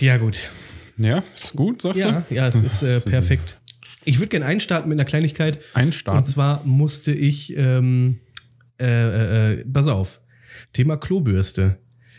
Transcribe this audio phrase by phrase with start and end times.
[0.00, 0.50] Ja, gut.
[0.98, 2.34] Ja, ist gut, sagst Ja, du?
[2.34, 3.58] ja, es ist äh, perfekt.
[4.04, 5.58] Ich würde gerne einstarten mit einer Kleinigkeit.
[5.74, 6.22] Einstarten?
[6.24, 8.20] Und zwar musste ich, ähm,
[8.80, 10.20] äh, äh, pass auf,
[10.72, 11.78] Thema Klobürste.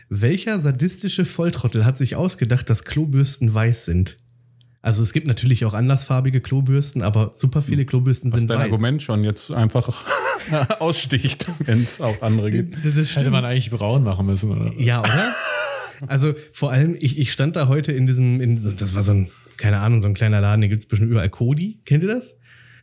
[0.09, 4.17] Welcher sadistische Volltrottel hat sich ausgedacht, dass Klobürsten weiß sind?
[4.83, 8.65] Also es gibt natürlich auch andersfarbige Klobürsten, aber super viele Klobürsten Was sind dein weiß.
[8.65, 10.03] Argument schon jetzt einfach
[10.79, 12.77] aussticht, wenn es auch andere gibt.
[12.77, 13.29] Das Hätte stimmt.
[13.31, 14.73] man eigentlich braun machen müssen, oder?
[14.79, 15.35] Ja, oder?
[16.08, 19.30] Also vor allem, ich, ich stand da heute in diesem, in, das war so ein,
[19.58, 21.30] keine Ahnung, so ein kleiner Laden, den gibt es bestimmt überall.
[21.30, 22.38] Cody, kennt ihr das?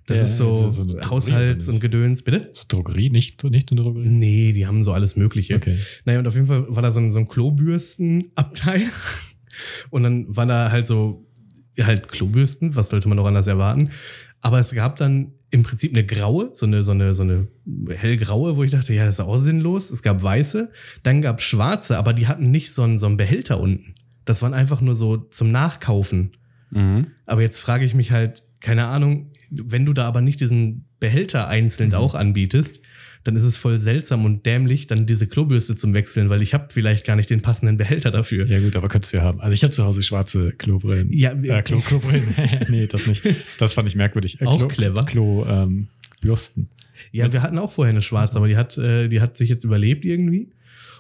[0.07, 1.81] Das Ja, ist so, ist so Drogerie Haushalts- und?
[1.81, 2.49] Gedöns, bitte?
[2.53, 4.09] So Drogerie, nicht, nicht eine Drogerie.
[4.09, 5.57] Nee, die haben so alles Mögliche.
[5.57, 5.79] Okay.
[6.07, 8.83] Naja, und auf jeden Fall war da so ein, so ein Klobürstenabteil.
[9.91, 11.27] Und dann waren da halt so,
[11.79, 13.91] halt Klobürsten, was sollte man noch anders erwarten?
[14.41, 17.49] Aber es gab dann im Prinzip eine graue, so eine, so eine, so eine
[17.89, 19.91] hellgraue, wo ich dachte, ja, das ist auch sinnlos.
[19.91, 20.71] Es gab weiße,
[21.03, 23.95] dann gab schwarze, aber die hatten nicht so einen, so einen Behälter unten.
[24.25, 26.31] Das waren einfach nur so zum Nachkaufen.
[26.71, 27.09] Mhm.
[27.25, 31.49] Aber jetzt frage ich mich halt, keine Ahnung, wenn du da aber nicht diesen Behälter
[31.49, 32.81] einzeln auch anbietest,
[33.25, 36.69] dann ist es voll seltsam und dämlich, dann diese Klobürste zum Wechseln, weil ich habe
[36.71, 38.47] vielleicht gar nicht den passenden Behälter dafür.
[38.47, 39.41] Ja gut, aber könntest du ja haben.
[39.41, 41.13] Also ich habe zu Hause schwarze Klobrillen.
[41.13, 42.35] Ja, äh, Klo, Klobrillen.
[42.69, 43.23] nee, das nicht.
[43.59, 44.41] Das fand ich merkwürdig.
[44.41, 45.03] Äh, Auch Klo, clever.
[45.05, 45.89] Klo, ähm,
[46.21, 46.69] Bürsten.
[47.13, 49.65] Ja, wir hatten auch vorher eine schwarze, aber die hat, äh, die hat sich jetzt
[49.65, 50.51] überlebt irgendwie.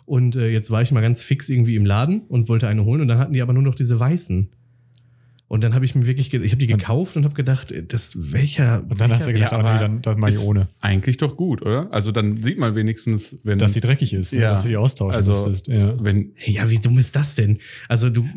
[0.04, 3.02] Und äh, jetzt war ich mal ganz fix irgendwie im Laden und wollte eine holen
[3.02, 4.48] und dann hatten die aber nur noch diese weißen.
[5.48, 8.12] Und dann habe ich mir wirklich, ich habe die gekauft und habe gedacht, äh, das
[8.32, 8.84] welcher.
[8.88, 10.68] Und dann hast du welcher- gedacht, ah, nee, dann, dann mach ich ohne.
[10.80, 11.90] Eigentlich doch gut, oder?
[11.90, 13.58] Also dann sieht man wenigstens, wenn.
[13.58, 14.40] Dass sie dreckig ist, ne?
[14.42, 14.50] Ja.
[14.50, 15.68] dass du die austauschen also, müsstest.
[15.68, 15.94] Ja.
[16.02, 16.32] wenn.
[16.34, 17.58] Hey, ja, wie dumm ist das denn?
[17.88, 18.28] Also du.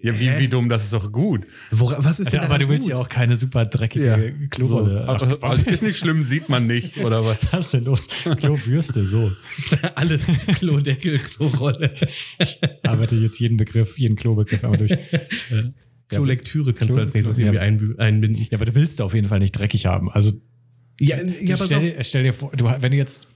[0.00, 0.38] Ja, wie, Hä?
[0.38, 1.44] wie dumm, das ist doch gut.
[1.72, 2.90] Wora, was ist denn Ja, aber daran du willst gut?
[2.92, 5.00] ja auch keine super dreckige Klorolle.
[5.00, 7.52] So, aber, also ist nicht schlimm, sieht man nicht, oder was?
[7.52, 8.06] Was ist denn los?
[8.38, 9.32] Klobürste, so.
[9.96, 10.20] Alles
[10.54, 11.92] Klodeckel, Klorolle.
[12.38, 14.92] Ich arbeite jetzt jeden Begriff, jeden Klobegriff einmal durch.
[16.10, 16.18] Ja.
[16.18, 17.98] Klolektüre kannst Klo- du als nächstes Klo- irgendwie ja.
[17.98, 18.42] einbinden.
[18.50, 20.10] Ja, aber du willst auf jeden Fall nicht dreckig haben.
[20.10, 20.32] Also
[21.00, 23.28] Ja, ja stell, dir, stell dir vor, du, wenn du jetzt.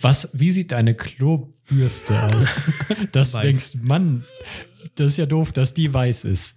[0.00, 2.48] Was, wie sieht deine Klobürste aus?
[3.12, 3.42] Dass du Weiß.
[3.44, 4.24] denkst, Mann,
[4.96, 6.56] das ist ja doof, dass die weiß ist.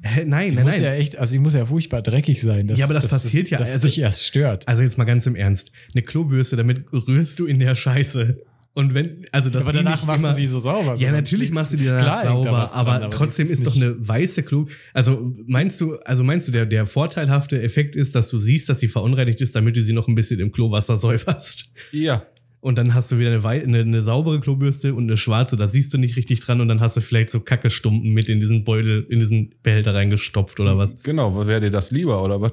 [0.00, 0.82] Hä, nein, Die nein, muss nein.
[0.84, 2.66] ja echt, also die muss ja furchtbar dreckig sein.
[2.68, 4.66] Dass, Ja, aber das dass passiert ja, Dass also- dich erst stört.
[4.68, 5.70] Also jetzt mal ganz im Ernst.
[5.94, 8.40] Eine Klobürste, damit rührst du in der Scheiße.
[8.74, 10.96] Und wenn, also das aber danach machst immer, du die so sauber.
[10.96, 13.66] Ja, natürlich machst du die danach Klar da sauber, was aber dran, trotzdem das ist
[13.66, 14.66] doch eine weiße Klo.
[14.94, 18.78] Also meinst du, also meinst du, der, der vorteilhafte Effekt ist, dass du siehst, dass
[18.78, 21.70] sie verunreinigt ist, damit du sie noch ein bisschen im Klowasser säuberst.
[21.92, 22.26] Ja.
[22.60, 25.92] Und dann hast du wieder eine, eine, eine saubere Klobürste und eine schwarze, da siehst
[25.92, 29.04] du nicht richtig dran und dann hast du vielleicht so Kackestumpen mit in diesen Beutel,
[29.10, 30.94] in diesen Behälter reingestopft oder was.
[31.02, 32.52] Genau, wäre dir das lieber, oder was?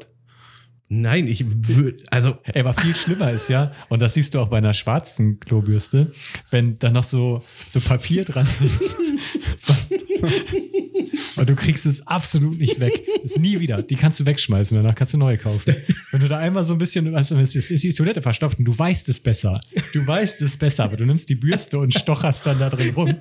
[0.91, 4.47] Nein, ich würde, also Ey, aber viel schlimmer ist ja, und das siehst du auch
[4.47, 6.11] bei einer schwarzen Klobürste,
[6.49, 8.95] wenn da noch so, so Papier dran ist.
[11.35, 13.07] und du kriegst es absolut nicht weg.
[13.23, 13.81] Ist nie wieder.
[13.81, 15.75] Die kannst du wegschmeißen, danach kannst du neue kaufen.
[16.11, 18.65] Wenn du da einmal so ein bisschen, weißt du, ist ist die Toilette verstopft und
[18.65, 19.59] du weißt es besser.
[19.93, 23.13] Du weißt es besser, aber du nimmst die Bürste und stocherst dann da drin rum.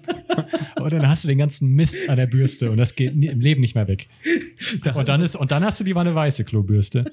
[0.81, 3.61] Und dann hast du den ganzen Mist an der Bürste und das geht im Leben
[3.61, 4.09] nicht mehr weg.
[4.95, 7.05] Und dann ist, und dann hast du lieber eine weiße Klobürste.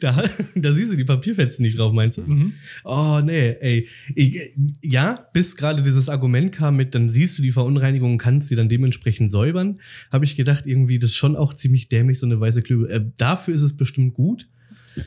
[0.00, 0.24] Da,
[0.54, 2.22] da siehst du die Papierfetzen nicht drauf, meinst du?
[2.22, 2.54] Mhm.
[2.84, 3.88] Oh, nee, ey.
[4.14, 4.40] Ich,
[4.82, 8.56] ja, bis gerade dieses Argument kam mit, dann siehst du die Verunreinigung und kannst sie
[8.56, 12.40] dann dementsprechend säubern, habe ich gedacht, irgendwie, das ist schon auch ziemlich dämlich, so eine
[12.40, 12.90] weiße Klöbe.
[12.90, 14.46] Äh, dafür ist es bestimmt gut.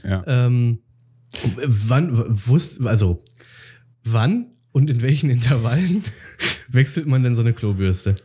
[0.03, 0.23] Ja.
[0.27, 0.79] Ähm,
[1.65, 2.11] wann,
[2.47, 3.23] wusst, also,
[4.03, 6.03] wann und in welchen Intervallen
[6.69, 8.15] wechselt man denn so eine Klobürste?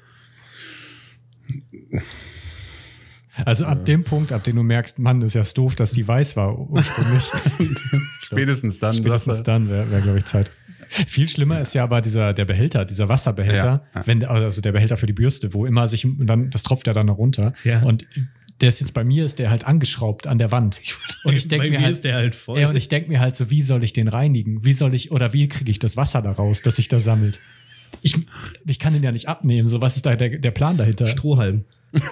[3.45, 6.37] Also ab dem Punkt, ab dem du merkst, Mann, ist ja doof, dass die weiß
[6.37, 7.25] war ursprünglich.
[8.23, 8.95] Spätestens dann.
[8.95, 10.51] Spätestens dann wäre, wär, glaube ich, Zeit.
[10.89, 14.07] Viel schlimmer ist ja aber dieser, der Behälter, dieser Wasserbehälter, Ja, ja.
[14.07, 16.95] wenn, also der Behälter für die Bürste, wo immer sich, und dann, das tropft ja
[16.95, 17.53] dann noch runter.
[17.63, 17.83] Ja.
[17.83, 18.07] Und
[18.61, 20.81] der ist jetzt bei mir, ist der halt angeschraubt an der Wand.
[21.25, 22.59] Und ich denke mir mir halt, ist der halt voll.
[22.59, 24.65] ja, und ich denke mir halt so, wie soll ich den reinigen?
[24.65, 27.39] Wie soll ich, oder wie kriege ich das Wasser da raus, das sich da sammelt?
[28.03, 28.17] Ich,
[28.67, 29.69] ich kann den ja nicht abnehmen.
[29.69, 31.07] So, was ist da der, der Plan dahinter?
[31.07, 31.65] Strohhalm.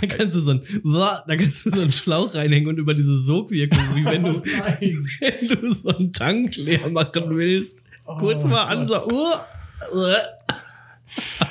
[0.00, 3.22] da kannst du so ein, da kannst du so einen Schlauch reinhängen und über diese
[3.22, 4.42] Sogwirkung, wie wenn du,
[4.80, 7.84] wenn du so einen Tank leer machen willst.
[8.04, 9.36] Kurz Oh mal an, so, uh,
[9.94, 10.16] uh.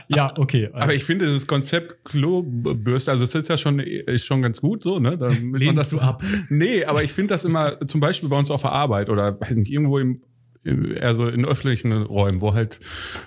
[0.08, 0.70] Ja, okay.
[0.74, 4.84] Aber ich finde dieses Konzept Klobürste, also es ist ja schon, ist schon ganz gut
[4.84, 5.18] so, ne?
[5.18, 6.24] Damit man Lehnst das, du ab?
[6.50, 9.56] Nee, aber ich finde das immer, zum Beispiel bei uns auf der Arbeit oder weiß
[9.58, 10.22] nicht, irgendwo im,
[10.64, 12.80] im eher so in öffentlichen Räumen, wo halt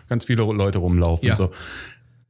[0.09, 1.29] ganz viele Leute rumlaufen.
[1.29, 1.37] Ja.
[1.37, 1.51] So.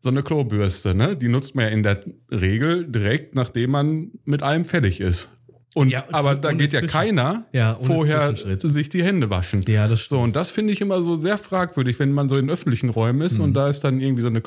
[0.04, 1.16] So eine Klobürste, ne?
[1.16, 5.30] Die nutzt man ja in der Regel direkt, nachdem man mit allem fertig ist.
[5.74, 9.62] Und, Ja, aber da geht ja keiner Ja, vorher sich die Hände waschen.
[9.66, 12.48] Ja, das So, und das finde ich immer so sehr fragwürdig, wenn man so in
[12.50, 13.44] öffentlichen Räumen ist Mhm.
[13.44, 14.40] und da ist dann irgendwie so eine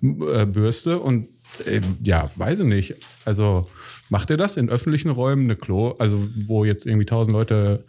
[0.00, 1.28] Klobürste und
[1.66, 2.94] äh, ja, weiß ich nicht.
[3.24, 3.68] Also
[4.10, 7.84] macht ihr das in öffentlichen Räumen eine Klo, also wo jetzt irgendwie tausend Leute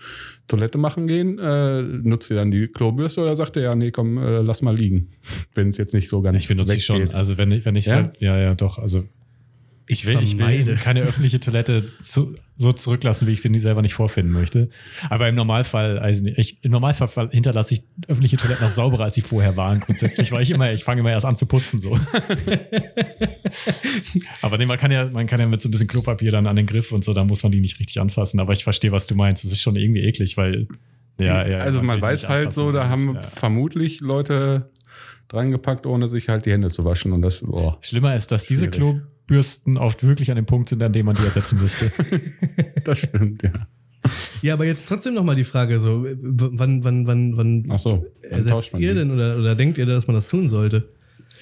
[0.48, 4.18] Toilette machen gehen, äh, nutzt ihr dann die Klobürste oder sagt ihr ja, nee, komm,
[4.18, 5.08] äh, lass mal liegen,
[5.56, 7.10] wenn es jetzt nicht so ganz Ich benutze sie schon.
[7.12, 7.96] Also wenn ich, wenn ich Ja?
[7.96, 8.78] halt, ja, ja, doch.
[8.78, 9.04] Also
[9.92, 13.82] ich will, ich will keine öffentliche Toilette zu, so zurücklassen, wie ich sie nie selber
[13.82, 14.70] nicht vorfinden möchte.
[15.10, 19.22] Aber im Normalfall, also ich, im Normalfall hinterlasse ich öffentliche Toiletten noch sauberer, als sie
[19.22, 19.82] vorher waren.
[19.82, 22.00] Grundsätzlich, weil ich immer, ich fange immer erst an zu putzen so.
[24.42, 26.56] Aber nee, man kann ja, man kann ja mit so ein bisschen Klopapier dann an
[26.56, 28.40] den Griff und so, da muss man die nicht richtig anfassen.
[28.40, 29.44] Aber ich verstehe, was du meinst.
[29.44, 30.68] Das ist schon irgendwie eklig, weil
[31.18, 31.58] ja, ja.
[31.58, 33.22] also man will weiß halt so, da haben ja.
[33.22, 34.72] vermutlich Leute
[35.28, 37.78] dran gepackt, ohne sich halt die Hände zu waschen und das, boah.
[37.82, 39.02] Schlimmer ist, dass diese Schwierig.
[39.32, 41.92] Klobürsten oft wirklich an dem Punkt sind, an dem man die ersetzen müsste.
[42.84, 43.52] Das stimmt, ja.
[44.42, 48.06] Ja, aber jetzt trotzdem noch mal die Frage, so, wann, wann, wann, wann Ach so,
[48.24, 49.00] ersetzt ihr die.
[49.00, 50.90] denn oder, oder denkt ihr, dass man das tun sollte?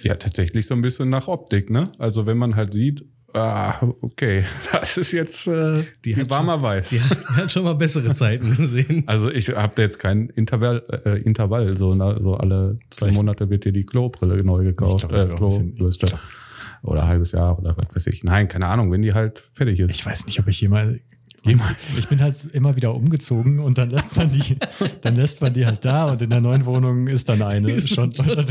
[0.03, 1.85] Ja, tatsächlich so ein bisschen nach Optik, ne?
[1.97, 4.43] Also wenn man halt sieht, ah, okay,
[4.73, 6.89] das ist jetzt äh, Die die, hat warmer Weiß.
[6.89, 9.03] Die hat, die hat schon mal bessere Zeiten gesehen.
[9.07, 13.15] Also ich habe da jetzt kein Intervall, äh, Intervall so, na, so alle zwei Vielleicht-
[13.17, 16.17] Monate wird dir die Klobrille neu gekauft, Ich glaub, äh,
[16.81, 18.23] Oder ein halbes Jahr oder was weiß ich.
[18.23, 19.91] Nein, keine Ahnung, wenn die halt fertig ist.
[19.91, 20.99] Ich weiß nicht, ob ich jemals.
[21.43, 21.99] Jemals.
[21.99, 24.57] Ich bin halt immer wieder umgezogen und dann lässt man die,
[25.01, 28.11] dann lässt man die halt da und in der neuen Wohnung ist dann eine schon
[28.19, 28.45] Oder,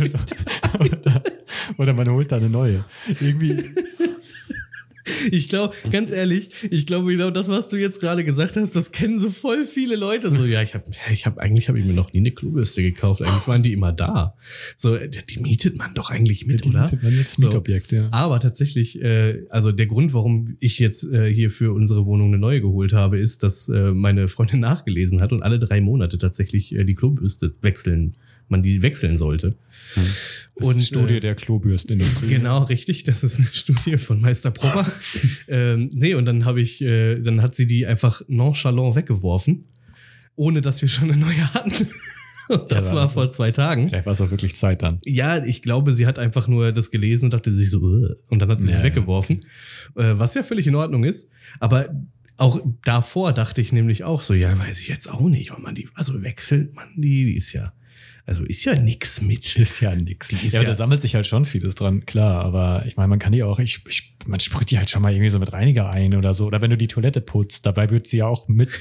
[0.81, 1.23] oder,
[1.77, 2.85] oder man holt da eine neue.
[3.07, 3.63] Irgendwie,
[5.31, 8.93] Ich glaube, ganz ehrlich, ich glaube genau das, was du jetzt gerade gesagt hast, das
[8.93, 10.35] kennen so voll viele Leute.
[10.35, 13.23] So, ja, ich habe, ich habe eigentlich habe ich mir noch nie eine Klobürste gekauft.
[13.23, 14.35] Eigentlich waren die immer da.
[14.77, 16.83] So, die mietet man doch eigentlich mit, die oder?
[16.83, 17.43] mietet man jetzt So.
[17.43, 18.09] Mietobjekt, ja.
[18.11, 22.39] Aber tatsächlich, äh, also der Grund, warum ich jetzt äh, hier für unsere Wohnung eine
[22.39, 26.75] neue geholt habe, ist, dass äh, meine Freundin nachgelesen hat und alle drei Monate tatsächlich
[26.75, 28.17] äh, die Klobürste wechseln,
[28.51, 29.57] man die wechseln sollte.
[29.95, 32.27] Das ist Und, die Studie äh, der Klobürstenindustrie.
[32.29, 33.05] Genau, richtig.
[33.05, 34.91] Das ist eine Studie von Meister Propper.
[35.49, 39.65] ähm, nee, und dann habe ich, äh, dann hat sie die einfach nonchalant weggeworfen,
[40.35, 41.73] ohne dass wir schon eine neue hatten.
[42.51, 43.91] Und das Ja, war vor zwei Tagen.
[43.91, 45.01] Vielleicht war es auch wirklich Zeit dann.
[45.05, 48.39] Ja, ich glaube, sie hat einfach nur das gelesen und dachte sich so, "Ugh", und
[48.41, 48.85] dann hat sie Ja, sie ja.
[48.85, 49.41] weggeworfen,
[49.97, 51.29] äh, was ja völlig in Ordnung ist.
[51.61, 51.91] Aber
[52.39, 55.75] auch davor dachte ich nämlich auch so, ja, weiß ich jetzt auch nicht, wann man
[55.75, 57.75] die, also wechselt man die, die ist ja,
[58.29, 59.57] also ist ja nix mit.
[59.57, 60.31] Ist ja nix.
[60.31, 62.45] Ist ja, ja- da sammelt sich halt schon vieles dran, klar.
[62.45, 65.13] Aber ich meine, man kann die auch, ich, ich, man sprüht die halt schon mal
[65.13, 66.47] irgendwie so mit Reiniger ein oder so.
[66.47, 68.69] Oder wenn du die Toilette putzt, dabei wird sie ja auch mit.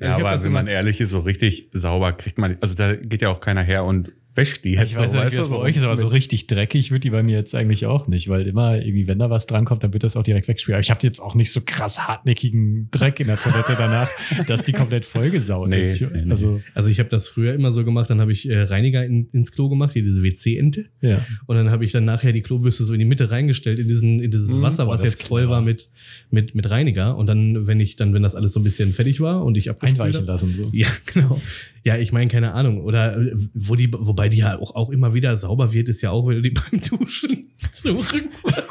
[0.00, 3.28] Ja, aber wenn man ehrlich ist, so richtig sauber kriegt man, also da geht ja
[3.28, 4.70] auch keiner her und wäscht die.
[4.74, 6.90] ich jetzt weiß so, ja nicht, wie das bei euch ist, aber so richtig dreckig
[6.90, 9.82] wird die bei mir jetzt eigentlich auch nicht, weil immer irgendwie, wenn da was drankommt,
[9.84, 10.74] dann wird das auch direkt weggespielt.
[10.74, 14.08] Aber ich habe jetzt auch nicht so krass hartnäckigen Dreck in der Toilette danach,
[14.46, 16.00] dass die komplett vollgesaut Nee, ist.
[16.00, 16.30] nee.
[16.30, 19.28] Also, Also ich habe das früher immer so gemacht, dann habe ich äh, Reiniger in,
[19.32, 20.86] ins Klo gemacht, hier diese WC-Ente.
[21.00, 21.24] ja.
[21.46, 24.20] Und dann habe ich dann nachher die Klobürste so in die Mitte reingestellt, in, diesen,
[24.20, 24.62] in dieses Mhm.
[24.62, 25.90] Wasser, Oh, was jetzt voll war mit,
[26.30, 27.16] mit, mit Reiniger.
[27.16, 29.70] Und dann, wenn ich dann, wenn das alles so ein bisschen fertig war und ich
[29.70, 30.54] abgespült Einweichen hab- lassen.
[30.56, 30.70] So.
[30.72, 31.40] Ja, genau.
[31.84, 32.82] Ja, ich meine, keine Ahnung.
[32.82, 36.10] Oder äh, wo die, wobei die ja auch, auch immer wieder sauber wird, ist ja
[36.10, 38.30] auch, wenn du die beim Duschen zum Rücken.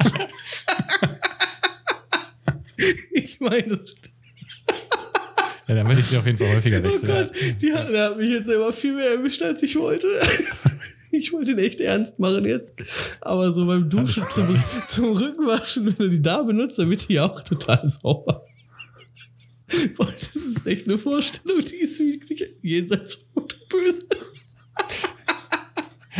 [3.13, 3.93] ich meine, das
[5.67, 7.07] Ja, dann will ich sie auf jeden Fall häufiger Oh wechseln.
[7.07, 7.31] Gott,
[7.61, 10.07] die hat, der hat mich jetzt immer viel mehr erwischt, als ich wollte.
[11.15, 12.73] Ich wollte ihn echt ernst machen jetzt.
[13.21, 17.19] Aber so beim Duschen zum, zum Rückenwaschen, wenn du die da benutzt, dann wird die
[17.19, 18.43] auch total sauber.
[19.97, 24.07] Boah, das ist echt eine Vorstellung, die ist wirklich jenseits von gut und böse.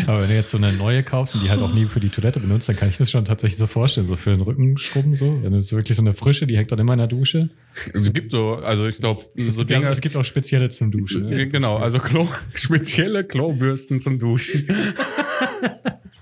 [0.08, 2.10] Aber wenn du jetzt so eine neue kaufst und die halt auch nie für die
[2.10, 5.44] Toilette benutzt, dann kann ich das schon tatsächlich so vorstellen, so für den Rückenschrubben so.
[5.44, 7.50] Wenn du so wirklich so eine frische, die hängt dann immer in der Dusche.
[7.94, 9.88] Es gibt so, also ich glaube, so Dinge.
[9.88, 11.30] es gibt auch spezielle zum Duschen.
[11.30, 11.48] Ne?
[11.48, 14.68] Genau, also Klo, spezielle Klobürsten zum Duschen.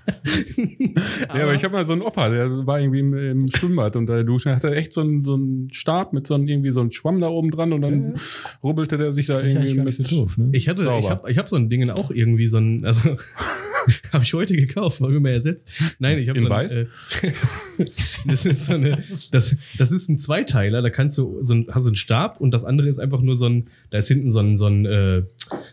[1.34, 4.14] ja, aber ich habe mal so einen Opa, der war irgendwie im, im Schwimmbad unter
[4.14, 6.90] der Dusche, hatte echt so einen, so einen Stab mit so einem, irgendwie so einem
[6.90, 8.14] Schwamm da oben dran und dann
[8.62, 9.84] rubbelte der sich da irgendwie mit.
[9.84, 10.50] nicht so doof, ne?
[10.52, 10.98] Ich hatte, Sauber.
[10.98, 13.16] ich habe ich hab so ein Ding auch irgendwie so ein, also
[14.12, 15.68] habe ich heute gekauft, war mir mal ersetzt.
[15.98, 16.76] Nein, ich habe In so weiß?
[16.76, 16.86] Äh,
[18.26, 21.84] das ist so eine, das, das ist ein Zweiteiler, da kannst du so ein, hast
[21.84, 24.40] du einen Stab und das andere ist einfach nur so ein, da ist hinten so
[24.40, 25.22] ein, so ein, äh,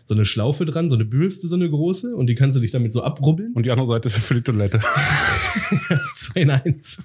[0.04, 2.70] so eine Schlaufe dran, so eine Bürste, so eine große und die kannst du dich
[2.70, 3.52] damit so abrubbeln.
[3.54, 4.80] Und die andere Seite ist für die Toilette.
[6.16, 6.98] Zwei in eins.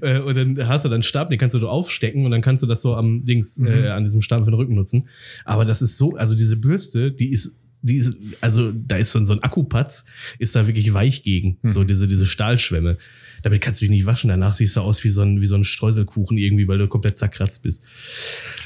[0.00, 2.40] Äh, und dann hast du dann einen Stab, den kannst du so aufstecken und dann
[2.40, 5.08] kannst du das so am Dings, äh, an diesem Stab für den Rücken nutzen.
[5.44, 9.18] Aber das ist so, also diese Bürste, die ist die ist, also da ist so,
[9.18, 10.04] ein- so ein Akkupatz,
[10.38, 11.58] ist da wirklich weich gegen.
[11.62, 12.96] So diese, diese Stahlschwämme.
[13.42, 14.28] Damit kannst du dich nicht waschen.
[14.28, 17.16] Danach siehst du aus wie so ein, wie so ein Streuselkuchen irgendwie, weil du komplett
[17.18, 17.84] zerkratzt bist.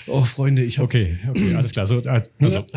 [0.06, 1.86] Oh, Freunde, ich habe Okay, okay, alles klar.
[1.86, 2.64] So, äh, also.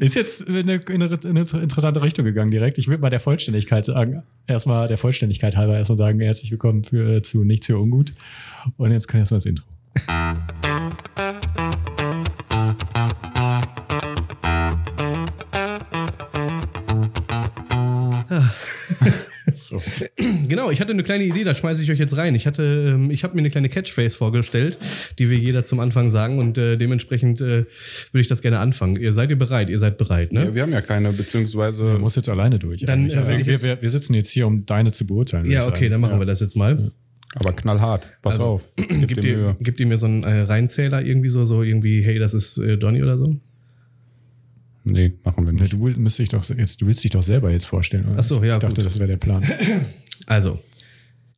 [0.00, 2.78] Ist jetzt in eine, in eine in eine interessante Richtung gegangen direkt.
[2.78, 7.22] Ich würde mal der Vollständigkeit sagen, erstmal der Vollständigkeit halber erstmal sagen, herzlich willkommen für,
[7.22, 8.10] zu Nichts für Ungut.
[8.76, 9.64] Und jetzt kann erstmal das Intro.
[19.68, 19.82] So.
[20.48, 22.34] Genau, ich hatte eine kleine Idee, da schmeiße ich euch jetzt rein.
[22.34, 22.62] Ich hatte,
[22.94, 24.78] ähm, ich habe mir eine kleine Catchphrase vorgestellt,
[25.18, 27.64] die wir jeder zum Anfang sagen und äh, dementsprechend äh,
[28.12, 28.96] würde ich das gerne anfangen.
[28.96, 29.68] Ihr seid ihr bereit?
[29.70, 30.46] Ihr seid bereit, ne?
[30.46, 31.82] Ja, wir haben ja keine, beziehungsweise.
[31.92, 32.82] Du musst jetzt alleine durch.
[32.82, 35.50] Dann, äh, wir, jetzt- wir, wir sitzen jetzt hier, um deine zu beurteilen.
[35.50, 35.90] Ja, okay, sagen.
[35.92, 36.90] dann machen wir das jetzt mal.
[37.34, 38.08] aber knallhart.
[38.22, 38.68] Pass Also, auf.
[38.76, 42.18] Gib Gibt dir gibt ihr mir so einen äh, Reinzähler irgendwie so, so irgendwie, hey,
[42.18, 43.36] das ist äh, Donny oder so?
[44.90, 45.72] Nee, machen wir Ja, nicht.
[45.74, 48.06] Du, will- müsst dich doch jetzt, du willst dich doch selber jetzt vorstellen.
[48.06, 48.16] Oder?
[48.18, 48.86] Ach so, ja, Ich dachte, gut.
[48.86, 49.42] das wäre der Plan.
[50.26, 50.58] Also,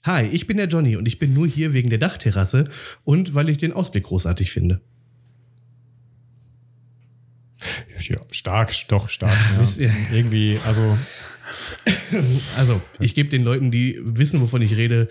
[0.05, 2.69] hi, ich bin der Johnny und ich bin nur hier wegen der Dachterrasse
[3.05, 4.81] und weil ich den Ausblick großartig finde.
[8.09, 9.37] Ja, stark, doch, stark.
[9.59, 9.89] Wisst Ja.
[10.11, 10.97] ihr- Irgendwie, also
[12.57, 15.09] Also, ich gebe den Leuten, die wissen, wovon ich rede,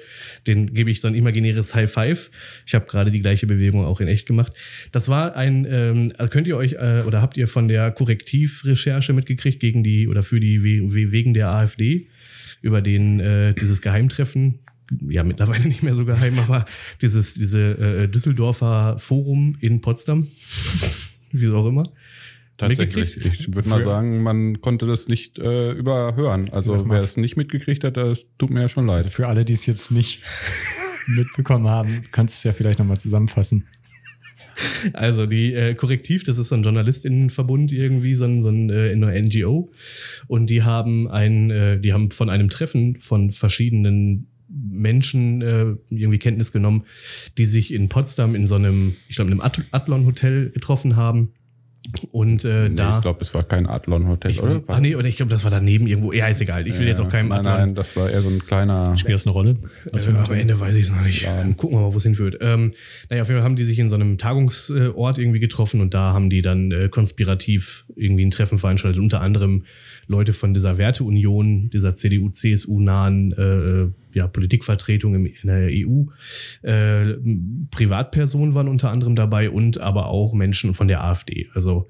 [0.47, 2.29] den gebe ich so ein imaginäres High Five.
[2.65, 4.51] Ich habe gerade die gleiche Bewegung auch in echt gemacht.
[4.91, 9.13] Das war ein, ähm, also könnt ihr euch äh, oder habt ihr von der Korrektivrecherche
[9.13, 12.07] mitgekriegt gegen die oder für die we we- wegen der AfD
[12.61, 14.59] über den äh, dieses Geheimtreffen?
[15.07, 16.65] Ja, mittlerweile nicht mehr so geheim, aber
[17.01, 20.27] dieses diese äh, Düsseldorfer Forum in Potsdam,
[21.31, 21.83] wie auch immer.
[22.59, 23.17] Tatsächlich.
[23.25, 26.49] Ich würde mal sagen, man konnte das nicht äh, überhören.
[26.49, 28.97] Also wer es nicht mitgekriegt hat, das tut mir ja schon leid.
[28.97, 30.21] Also für alle, die es jetzt nicht
[31.07, 33.65] mitbekommen haben, kannst du es ja vielleicht nochmal zusammenfassen.
[34.91, 38.91] Also die äh, Korrektiv, das ist so ein Journalistinnenverbund irgendwie, so ein, so ein äh,
[38.91, 39.71] eine NGO.
[40.27, 46.19] Und die haben ein, äh, die haben von einem Treffen von verschiedenen Menschen äh, irgendwie
[46.19, 46.83] Kenntnis genommen,
[47.37, 51.31] die sich in Potsdam in so einem, ich glaube, in einem At- Adlon-Hotel getroffen haben.
[52.11, 52.97] Und äh, nee, da.
[52.97, 54.61] ich glaube, es war kein Adlon-Hotel, oder?
[54.67, 56.11] ah, nee, oder ich glaube, das war daneben irgendwo.
[56.11, 56.67] Ja, ist egal.
[56.67, 57.53] Ich will jetzt auch keinem nein, Adlon.
[57.53, 58.97] nein, das war eher so ein kleiner.
[58.97, 59.55] Spielt das eine Rolle?
[59.91, 60.31] Was für Äh, am?
[60.33, 61.25] Ende weiß ich es noch nicht.
[61.25, 61.57] Laden.
[61.57, 62.37] Gucken wir mal, wo es hinführt.
[62.41, 62.71] Ähm,
[63.09, 66.13] naja, auf jeden Fall haben die sich in so einem Tagungsort irgendwie getroffen und da
[66.13, 69.01] haben die dann äh, konspirativ irgendwie ein Treffen veranstaltet.
[69.01, 69.63] Unter anderem
[70.09, 76.05] Leute von dieser Werteunion, dieser CDU-CSU-nahen äh, ja, Politikvertretung im, in der EU.
[76.63, 77.15] Äh,
[77.69, 81.47] Privatpersonen waren unter anderem dabei und aber auch Menschen von der AfD.
[81.53, 81.89] Also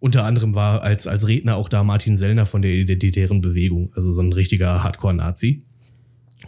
[0.00, 4.10] unter anderem war als, als Redner auch da Martin Sellner von der Identitären Bewegung, also
[4.10, 5.62] so ein richtiger Hardcore-Nazi.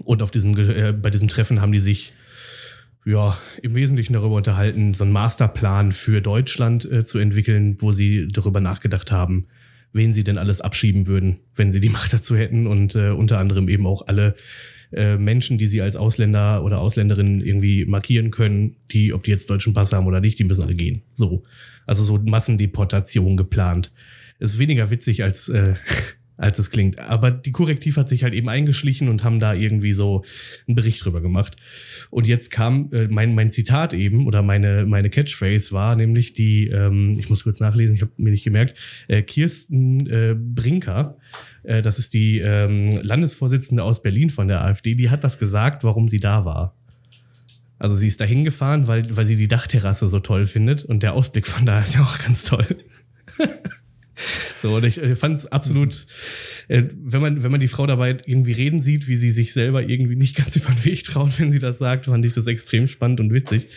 [0.03, 2.15] Und auf diesem, äh, bei diesem Treffen haben die sich
[3.05, 8.27] ja im Wesentlichen darüber unterhalten, so einen Masterplan für Deutschland äh, zu entwickeln, wo sie
[8.27, 9.47] darüber nachgedacht haben,
[9.97, 13.39] wen sie denn alles abschieben würden, wenn sie die Macht dazu hätten und äh, unter
[13.39, 14.37] anderem eben auch alle
[14.93, 19.51] äh, Menschen, die sie als Ausländer oder Ausländerinnen irgendwie markieren können, die, ob die jetzt
[19.51, 21.03] deutschen Pass haben oder nicht, die müssen alle gehen.
[21.15, 21.43] So.
[21.87, 23.93] Also so Massendeportation geplant.
[24.39, 25.75] Ist weniger witzig als, äh,
[26.37, 26.99] als es klingt.
[26.99, 30.25] Aber die Korrektiv hat sich halt eben eingeschlichen und haben da irgendwie so
[30.67, 31.57] einen Bericht drüber gemacht.
[32.11, 36.69] Und jetzt kam äh, mein, mein Zitat eben oder meine, meine Catchphrase war nämlich die,
[36.69, 38.77] ähm, ich muss kurz nachlesen, ich habe mir nicht gemerkt,
[39.09, 41.17] äh, Kirsten äh, Brinker,
[41.63, 45.85] äh, das ist die ähm, Landesvorsitzende aus Berlin von der AfD, die hat das gesagt,
[45.85, 46.75] warum sie da war.
[47.79, 51.13] Also sie ist da hingefahren, weil, weil sie die Dachterrasse so toll findet und der
[51.13, 52.67] Ausblick von da ist ja auch ganz toll.
[54.63, 56.07] so, und ich fand es absolut,
[56.69, 59.83] äh, wenn, man, wenn man die Frau dabei irgendwie reden sieht, wie sie sich selber
[59.83, 62.89] irgendwie nicht ganz über den Weg traut, wenn sie das sagt, fand ich das extrem
[62.89, 63.69] spannend und witzig.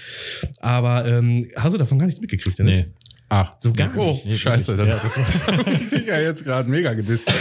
[0.59, 2.85] Aber ähm, hast du davon gar nichts mitgekriegt, Dennis?
[2.85, 2.93] Nee.
[3.31, 4.25] Ach, So gar oh, nicht.
[4.25, 4.75] Nee, scheiße.
[4.75, 7.31] Dann Ja, das war- ich dich ja jetzt gerade mega gedisst.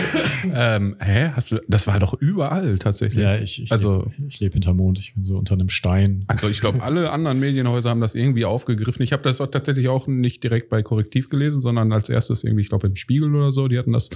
[0.54, 1.30] ähm, hä?
[1.34, 3.22] Hast du, das war doch überall tatsächlich.
[3.24, 4.98] Ja, ich, ich Also- lebe ich leb hinterm Mond.
[4.98, 6.24] Ich bin so unter einem Stein.
[6.28, 9.02] Also ich glaube, alle anderen Medienhäuser haben das irgendwie aufgegriffen.
[9.02, 12.62] Ich habe das auch tatsächlich auch nicht direkt bei Korrektiv gelesen, sondern als erstes irgendwie,
[12.62, 14.10] ich glaube, im Spiegel oder so, die hatten das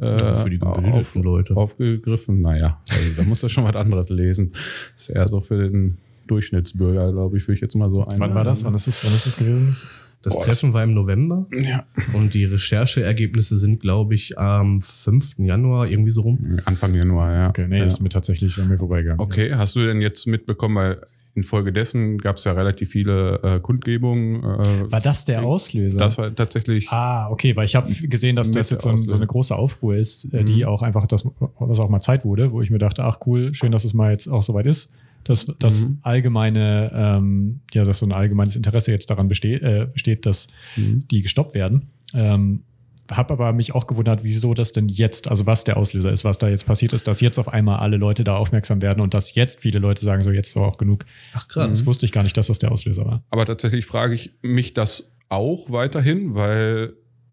[0.00, 1.56] äh, Für die gebildeten Leute.
[1.56, 2.40] aufgegriffen.
[2.40, 4.52] Naja, also da muss er schon was anderes lesen.
[4.94, 5.98] Das ist eher so für den
[6.28, 8.20] Durchschnittsbürger, glaube ich, würde ich jetzt mal so ein.
[8.20, 8.64] Wann war das?
[8.64, 9.74] Wann ist es, wann ist es gewesen?
[10.22, 15.36] Das Boah, Treffen war im November Ja, und die Rechercheergebnisse sind, glaube ich, am 5.
[15.38, 16.58] Januar irgendwie so rum.
[16.66, 17.48] Anfang Januar, ja.
[17.48, 17.84] Okay, nee, ja.
[17.86, 19.20] ist mir tatsächlich an mir vorbeigegangen.
[19.20, 21.00] Okay, hast du denn jetzt mitbekommen, weil
[21.34, 24.42] infolgedessen gab es ja relativ viele äh, Kundgebungen.
[24.42, 25.98] Äh, War das der Auslöser?
[25.98, 26.88] das war tatsächlich.
[26.90, 29.96] Ah, okay, weil ich habe gesehen, dass das jetzt so, ein, so eine große Aufruhr
[29.96, 30.64] ist, äh, die Mhm.
[30.64, 31.24] auch einfach das,
[31.58, 34.10] was auch mal Zeit wurde, wo ich mir dachte, ach cool, schön, dass es mal
[34.12, 34.92] jetzt auch soweit ist,
[35.24, 35.98] dass das Mhm.
[36.02, 41.06] allgemeine, ähm, ja, dass so ein allgemeines Interesse jetzt daran besteht, äh, besteht dass Mhm.
[41.10, 41.88] die gestoppt werden.
[42.14, 42.62] Ähm,
[43.10, 46.38] habe aber mich auch gewundert, wieso das denn jetzt, also was der Auslöser ist, was
[46.38, 49.34] da jetzt passiert ist, dass jetzt auf einmal alle Leute da aufmerksam werden und dass
[49.34, 51.04] jetzt viele Leute sagen, so jetzt war auch genug.
[51.34, 51.72] Ach krass.
[51.72, 53.24] Das wusste ich gar nicht, dass das der Auslöser war.
[53.30, 56.92] Aber tatsächlich frage ich mich das auch weiterhin, weil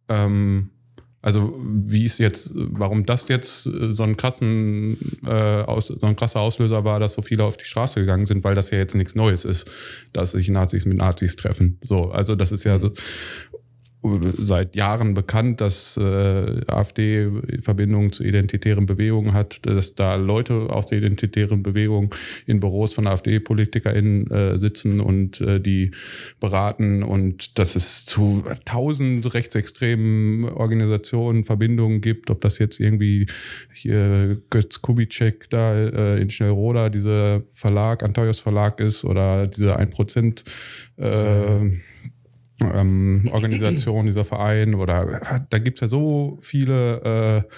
[0.10, 0.72] ähm,
[1.27, 6.39] also wie ist jetzt, warum das jetzt so ein krassen, äh, aus, so ein krasser
[6.39, 9.13] Auslöser war, dass so viele auf die Straße gegangen sind, weil das ja jetzt nichts
[9.13, 9.69] Neues ist,
[10.13, 11.79] dass sich Nazis mit Nazis treffen.
[11.84, 12.93] So, also das ist ja so
[14.38, 17.30] seit Jahren bekannt, dass äh, AfD
[17.62, 22.14] Verbindungen zu identitären Bewegungen hat, dass da Leute aus der identitären Bewegung
[22.46, 25.92] in Büros von AfD-PolitikerInnen äh, sitzen und äh, die
[26.40, 27.04] beraten.
[27.04, 33.28] Und dass es zu tausend rechtsextremen Organisationen Verbindungen gibt, ob das jetzt irgendwie
[33.74, 40.44] hier Götz Kubitschek da äh, in Schnellroda, dieser Verlag, Antonius Verlag ist oder diese 1%
[40.98, 41.78] äh,
[42.62, 47.54] ähm, Organisation, dieser Verein oder da gibt es ja so viele äh,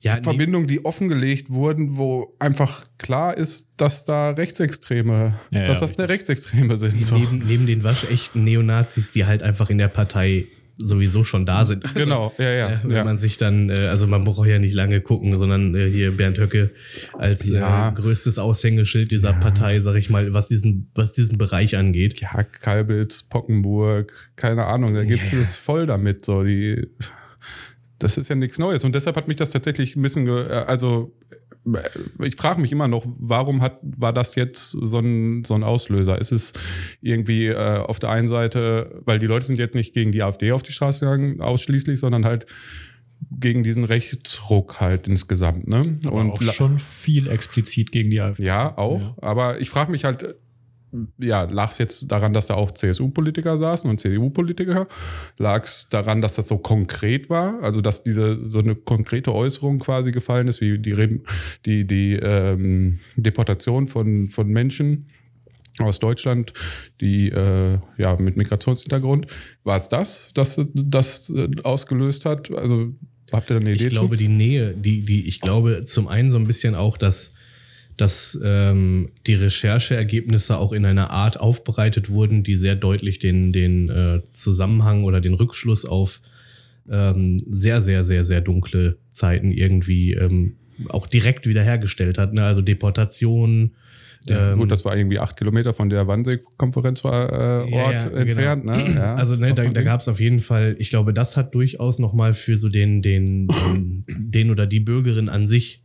[0.00, 5.86] ja, Verbindungen, die offengelegt wurden, wo einfach klar ist, dass da Rechtsextreme, ja, dass ja,
[5.86, 7.04] das eine Rechtsextreme sind.
[7.04, 7.16] So.
[7.16, 10.46] Neben, neben den waschechten Neonazis, die halt einfach in der Partei
[10.78, 11.84] sowieso schon da sind.
[11.94, 12.68] Genau, ja, ja.
[12.70, 13.04] Äh, wenn ja.
[13.04, 16.38] man sich dann, äh, also man braucht ja nicht lange gucken, sondern äh, hier Bernd
[16.38, 16.70] Höcke
[17.14, 17.90] als ja.
[17.90, 19.38] größtes Aushängeschild dieser ja.
[19.38, 22.20] Partei, sag ich mal, was diesen, was diesen Bereich angeht.
[22.20, 26.86] Ja, Kalbitz, Pockenburg, keine Ahnung, da gibt es voll damit, so die
[27.98, 28.84] das ist ja nichts Neues.
[28.84, 31.14] Und deshalb hat mich das tatsächlich ein bisschen, also
[32.22, 36.18] ich frage mich immer noch, warum hat, war das jetzt so ein, so ein Auslöser?
[36.18, 36.52] Ist es
[37.00, 40.52] irgendwie äh, auf der einen Seite, weil die Leute sind jetzt nicht gegen die AfD
[40.52, 42.46] auf die Straße gegangen, ausschließlich, sondern halt
[43.30, 45.66] gegen diesen Rechtsruck halt insgesamt.
[45.68, 45.82] Ne?
[46.04, 48.44] Aber Und auch schon viel explizit gegen die AfD.
[48.44, 49.00] Ja, auch.
[49.00, 49.14] Ja.
[49.22, 50.36] Aber ich frage mich halt,
[51.18, 54.86] ja, lag es jetzt daran, dass da auch CSU-Politiker saßen und CDU-Politiker?
[55.38, 57.62] Lag es daran, dass das so konkret war?
[57.62, 61.20] Also, dass diese so eine konkrete Äußerung quasi gefallen ist, wie die,
[61.64, 65.06] die, die ähm, Deportation von, von Menschen
[65.78, 66.52] aus Deutschland,
[67.00, 69.26] die äh, ja mit Migrationshintergrund.
[69.64, 72.50] War es das, das das äh, ausgelöst hat?
[72.50, 72.94] Also
[73.32, 73.86] habt ihr da eine Idee?
[73.86, 77.35] Ich glaube, die Nähe, die, die, ich glaube zum einen so ein bisschen auch, dass
[77.96, 83.88] dass ähm, die Rechercheergebnisse auch in einer Art aufbereitet wurden, die sehr deutlich den, den
[83.88, 86.20] äh, Zusammenhang oder den Rückschluss auf
[86.90, 90.56] ähm, sehr, sehr, sehr, sehr dunkle Zeiten irgendwie ähm,
[90.90, 92.34] auch direkt wiederhergestellt hat.
[92.34, 92.44] Ne?
[92.44, 93.72] Also Deportationen.
[94.28, 98.04] Ja, ähm, gut, das war irgendwie acht Kilometer von der Wannsee-Konferenz äh, Ort ja, ja,
[98.08, 98.16] genau.
[98.16, 98.62] entfernt.
[98.64, 98.76] Genau.
[98.76, 98.94] Ne?
[98.96, 101.98] Ja, also ne, da, da gab es auf jeden Fall, ich glaube, das hat durchaus
[101.98, 105.80] nochmal für so den, den, den, den oder die Bürgerin an sich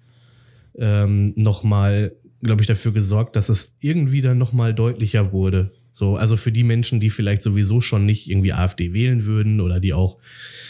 [0.77, 5.71] ähm, nochmal, glaube ich, dafür gesorgt, dass es irgendwie dann nochmal deutlicher wurde.
[5.91, 9.79] So, also für die Menschen, die vielleicht sowieso schon nicht irgendwie AfD wählen würden oder
[9.79, 10.17] die auch,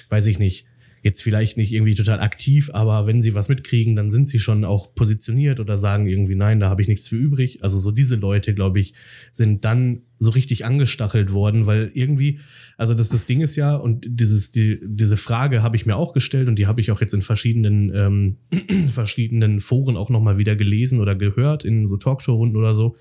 [0.09, 0.65] weiß ich nicht,
[1.03, 4.63] jetzt vielleicht nicht irgendwie total aktiv, aber wenn sie was mitkriegen, dann sind sie schon
[4.63, 7.63] auch positioniert oder sagen irgendwie, nein, da habe ich nichts für übrig.
[7.63, 8.93] Also so diese Leute, glaube ich,
[9.31, 12.39] sind dann so richtig angestachelt worden, weil irgendwie,
[12.81, 16.13] also das, das Ding ist ja, und dieses, die, diese Frage habe ich mir auch
[16.13, 20.55] gestellt und die habe ich auch jetzt in verschiedenen, ähm, verschiedenen Foren auch nochmal wieder
[20.55, 22.95] gelesen oder gehört, in so Talkshow-Runden oder so.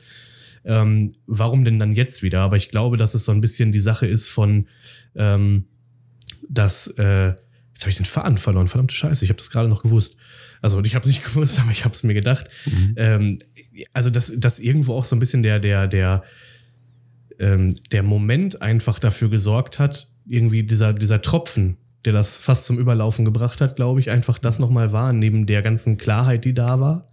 [0.67, 2.41] Ähm, warum denn dann jetzt wieder?
[2.41, 4.67] Aber ich glaube, dass es so ein bisschen die Sache ist von,
[5.15, 5.65] ähm,
[6.47, 7.33] dass äh,
[7.73, 8.69] Jetzt habe ich den Faden verloren.
[8.69, 10.19] Verdammte Scheiße, ich habe das gerade noch gewusst.
[10.61, 12.51] Also ich habe es nicht gewusst, aber ich habe es mir gedacht.
[12.67, 12.95] Mhm.
[12.97, 13.39] Ähm,
[13.95, 16.23] also dass, dass irgendwo auch so ein bisschen der, der, der,
[17.41, 22.79] ähm, der Moment einfach dafür gesorgt hat, irgendwie dieser, dieser Tropfen, der das fast zum
[22.79, 26.81] Überlaufen gebracht hat, glaube ich, einfach das nochmal war, neben der ganzen Klarheit, die da
[26.81, 27.07] war.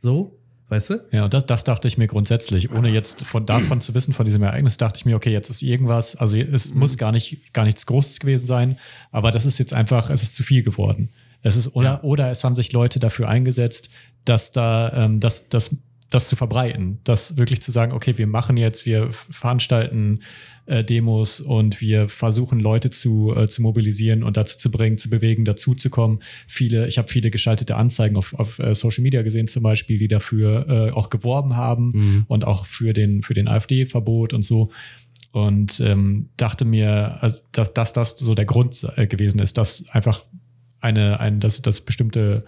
[0.00, 0.32] So.
[0.68, 1.04] Weißt du?
[1.12, 2.72] Ja, das, das dachte ich mir grundsätzlich.
[2.72, 5.62] Ohne jetzt von davon zu wissen, von diesem Ereignis, dachte ich mir, okay, jetzt ist
[5.62, 6.80] irgendwas, also es mhm.
[6.80, 8.76] muss gar nicht, gar nichts Großes gewesen sein,
[9.12, 11.10] aber das ist jetzt einfach, es ist zu viel geworden.
[11.42, 12.02] Es ist, oder, ja.
[12.02, 13.90] oder es haben sich Leute dafür eingesetzt,
[14.24, 15.76] dass da, ähm, dass, dass
[16.10, 20.20] das zu verbreiten, das wirklich zu sagen, okay, wir machen jetzt, wir veranstalten
[20.66, 25.10] äh, Demos und wir versuchen Leute zu, äh, zu mobilisieren und dazu zu bringen, zu
[25.10, 26.20] bewegen, dazuzukommen.
[26.46, 30.08] Viele, ich habe viele geschaltete Anzeigen auf, auf äh, Social Media gesehen zum Beispiel, die
[30.08, 32.24] dafür äh, auch geworben haben mhm.
[32.28, 34.70] und auch für den, für den AfD-Verbot und so.
[35.32, 39.84] Und ähm, dachte mir, also, dass, dass das so der Grund äh, gewesen ist, dass
[39.90, 40.24] einfach
[40.80, 42.44] eine, ein, dass, dass bestimmte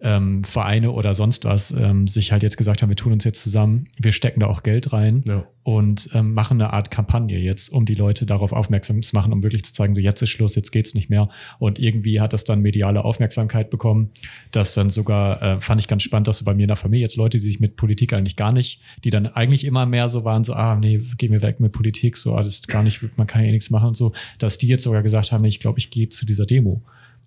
[0.00, 3.42] ähm, Vereine oder sonst was ähm, sich halt jetzt gesagt haben, wir tun uns jetzt
[3.42, 5.46] zusammen, wir stecken da auch Geld rein Ja.
[5.62, 9.42] und ähm, machen eine Art Kampagne jetzt, um die Leute darauf aufmerksam zu machen, um
[9.42, 11.30] wirklich zu zeigen, so jetzt ist Schluss, jetzt geht's nicht mehr.
[11.58, 14.10] Und irgendwie hat das dann mediale Aufmerksamkeit bekommen,
[14.52, 17.04] dass dann sogar, äh, fand ich ganz spannend, dass so bei mir in der Familie
[17.06, 20.24] jetzt Leute, die sich mit Politik eigentlich gar nicht, die dann eigentlich immer mehr so
[20.24, 23.00] waren, so, ah, nee, geh mir weg mit Politik, so, ah, das ist gar nicht,
[23.16, 25.58] man kann ja eh nichts machen und so, dass die jetzt sogar gesagt haben, ich
[25.58, 26.82] glaube, ich gehe zu dieser Demo.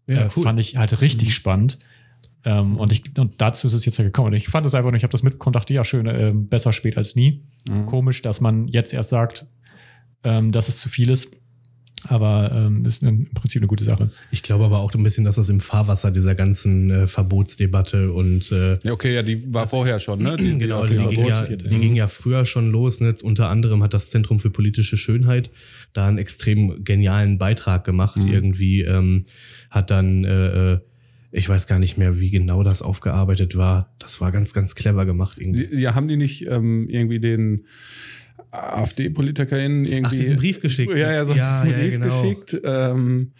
[0.08, 0.43] Ja, äh, cool.
[0.43, 1.79] Fand ich halt richtig spannend.
[2.45, 4.28] Ähm, und, ich, und dazu ist es jetzt ja gekommen.
[4.28, 6.73] Und ich fand es einfach, nur, ich habe das mitbekommen, dachte, ja, schön, ähm, besser
[6.73, 7.43] spät als nie.
[7.86, 9.45] Komisch, dass man jetzt erst sagt,
[10.23, 11.36] ähm, dass es zu viel ist.
[12.08, 14.10] Aber ähm, ist im Prinzip eine gute Sache.
[14.32, 18.52] Ich glaube aber auch ein bisschen, dass das im Fahrwasser dieser ganzen äh, Verbotsdebatte und
[18.54, 20.38] äh, Ja, okay, ja, die war vorher schon, ne?
[20.38, 23.02] Die, Genau, die, die, genau, ging ja, die ging ja früher schon los.
[23.02, 23.13] Ne?
[23.21, 25.52] Unter anderem hat das Zentrum für politische Schönheit
[25.91, 28.15] da einen extrem genialen Beitrag gemacht.
[28.15, 28.32] Mhm.
[28.32, 29.25] Irgendwie ähm,
[29.69, 30.80] hat dann, äh, äh,
[31.31, 33.93] ich weiß gar nicht mehr, wie genau das aufgearbeitet war.
[33.99, 35.67] Das war ganz, ganz clever gemacht irgendwie.
[35.75, 37.65] ja, haben die nicht ähm, irgendwie den
[38.51, 40.05] AfD-PolitikerInnen irgendwie.
[40.05, 40.91] Ach, diesen Brief geschickt.
[40.91, 42.05] Ja, ja, so Ja, einen ja, Brief genau.
[42.21, 42.61] geschickt.
[42.63, 43.31] Ähm,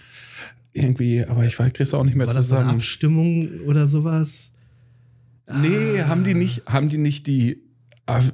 [0.72, 2.76] irgendwie, aber ich weiß, krieg's auch nicht mehr war das eine zusammen.
[2.76, 4.54] Abstimmung oder sowas?
[5.52, 7.64] Nee, haben die nicht, haben die nicht die,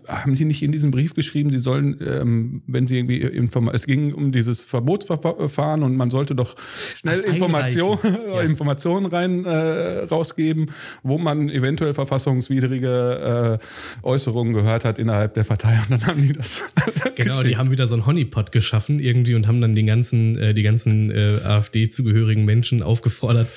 [0.07, 3.85] haben die nicht in diesem Brief geschrieben, sie sollen, ähm, wenn sie irgendwie Inform es
[3.85, 6.55] ging um dieses Verbotsverfahren und man sollte doch
[6.95, 7.97] schnell Information.
[8.25, 8.41] Ja.
[8.41, 10.71] Informationen rein äh, rausgeben,
[11.03, 13.59] wo man eventuell verfassungswidrige
[14.01, 16.63] äh, Äußerungen gehört hat innerhalb der Partei und dann haben die das
[17.15, 20.53] Genau, die haben wieder so einen Honeypot geschaffen irgendwie und haben dann den ganzen, äh,
[20.53, 23.47] die ganzen äh, AfD-zugehörigen Menschen aufgefordert,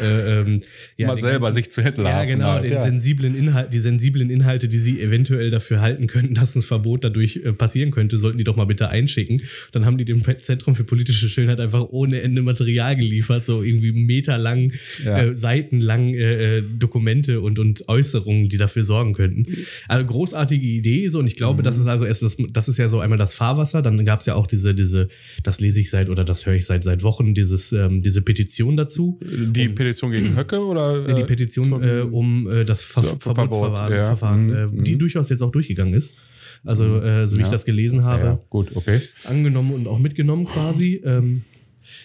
[0.00, 0.60] äh, ähm,
[0.96, 2.18] ja, mal selber ganzen- sich zu entlarven.
[2.18, 2.82] Ja, genau, halt, den ja.
[2.82, 7.36] sensiblen Inhalt, die sensiblen Inhalte, die sie eventuell dafür halten könnten, dass ein Verbot dadurch
[7.36, 9.42] äh, passieren könnte, sollten die doch mal bitte einschicken.
[9.72, 13.92] Dann haben die dem Zentrum für politische Schönheit einfach ohne Ende Material geliefert, so irgendwie
[13.92, 14.72] meterlang,
[15.04, 15.18] Ja.
[15.18, 19.46] äh, seitenlang äh, äh, Dokumente und, und Äußerungen, die dafür sorgen könnten.
[19.88, 22.88] Also großartige Idee, so und ich glaube, das ist also erst das, das ist ja
[22.88, 25.08] so einmal das Fahrwasser, dann gab es ja auch diese, diese,
[25.42, 28.76] das lese ich seit oder das höre ich seit seit Wochen, dieses, ähm, diese Petition
[28.76, 29.18] dazu.
[29.22, 31.02] Die Petition gegen Höcke oder?
[31.06, 34.04] Nee, die äh, Petition äh, um äh, das Ver Zur- Verbotsverfahren, Verbot, ja.
[34.06, 34.98] Verfahren, Mhm, äh, die mhm.
[35.00, 36.16] durchaus jetzt auch durchgegangen ist.
[36.64, 37.52] Also, äh, so wie ich Ja.
[37.52, 39.00] das gelesen habe, ja, gut, okay.
[39.24, 41.00] angenommen und auch mitgenommen quasi.
[41.04, 41.42] Ähm,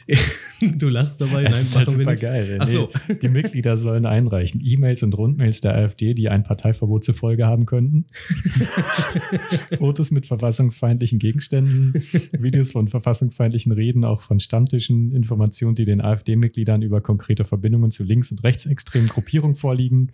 [0.78, 1.44] du lachst dabei.
[1.44, 2.58] Es ist halt super geil.
[2.60, 2.90] Ach so.
[3.22, 4.62] Die Mitglieder sollen einreichen.
[4.64, 8.06] E-Mails und Rundmails der AfD, die ein Parteiverbot zur Folge haben könnten.
[9.78, 11.94] Fotos mit verfassungsfeindlichen Gegenständen,
[12.40, 18.04] Videos von verfassungsfeindlichen Reden, auch von Stammtischen, Informationen, die den AfD-Mitgliedern über konkrete Verbindungen zu
[18.04, 20.12] links- und rechtsextremen Gruppierungen vorliegen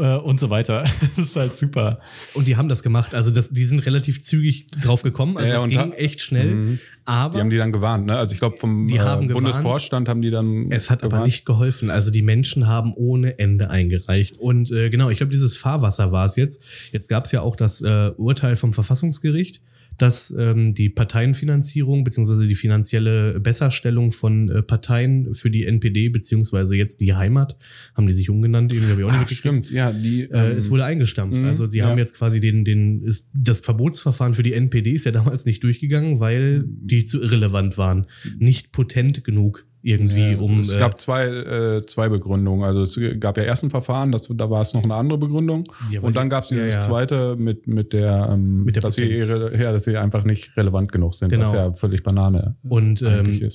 [0.00, 0.84] äh, und so weiter.
[1.16, 2.00] Das ist halt super.
[2.34, 3.14] Und die haben das gemacht.
[3.14, 5.36] Also das, die sind relativ zügig drauf gekommen.
[5.36, 6.54] Also Ja, es und ging echt schnell.
[6.54, 6.78] Mhm.
[7.04, 8.16] Aber Die haben die dann gewarnt, ne?
[8.16, 9.44] Also ich glaube vom Die haben äh, gewarnt.
[9.46, 10.70] Bundesvorstand haben die dann.
[10.70, 11.26] Es hat aber gewarnt.
[11.26, 11.90] nicht geholfen.
[11.90, 14.38] Also die Menschen haben ohne Ende eingereicht.
[14.38, 16.62] Und äh, genau, ich glaube, dieses Fahrwasser war es jetzt.
[16.92, 19.60] Jetzt gab es ja auch das äh, Urteil vom Verfassungsgericht,
[20.00, 26.74] dass ähm, die Parteienfinanzierung beziehungsweise die finanzielle Besserstellung von äh, Parteien für die NPD beziehungsweise
[26.74, 27.58] jetzt die Heimat,
[27.94, 30.22] haben die sich umgenannt, irgendwie habe ich auch Ach, nicht stimmt, ja, die.
[30.22, 31.38] Äh, ähm, es wurde eingestampft.
[31.38, 31.86] mhm, also die ja.
[31.86, 35.62] haben jetzt quasi den, den, ist, das Verbotsverfahren für die NPD ist ja damals nicht
[35.62, 38.06] durchgegangen, weil die zu irrelevant waren.
[38.38, 40.60] Nicht potent genug irgendwie, ja, um.
[40.60, 42.64] es äh, gab zwei, äh, zwei Begründungen.
[42.64, 45.64] Also es gab ja erst ein Verfahren, das, da war es noch eine andere Begründung.
[45.90, 48.94] Ja, und dann gab es dieses ja, zweite mit, mit der, ähm, Mit der dass,
[48.96, 51.62] sie ihre, ja, dass sie einfach nicht relevant genug sind, was Genau.
[51.62, 53.48] ja völlig Banane Und ähm,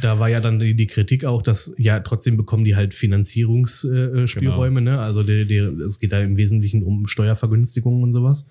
[0.00, 4.20] da war ja dann die, die Kritik auch, dass ja trotzdem bekommen die halt Finanzierungsspielräume,
[4.20, 5.00] äh, Spielräume, ne?
[5.00, 8.46] Also die, die, es geht da im Wesentlichen um Steuervergünstigungen und sowas.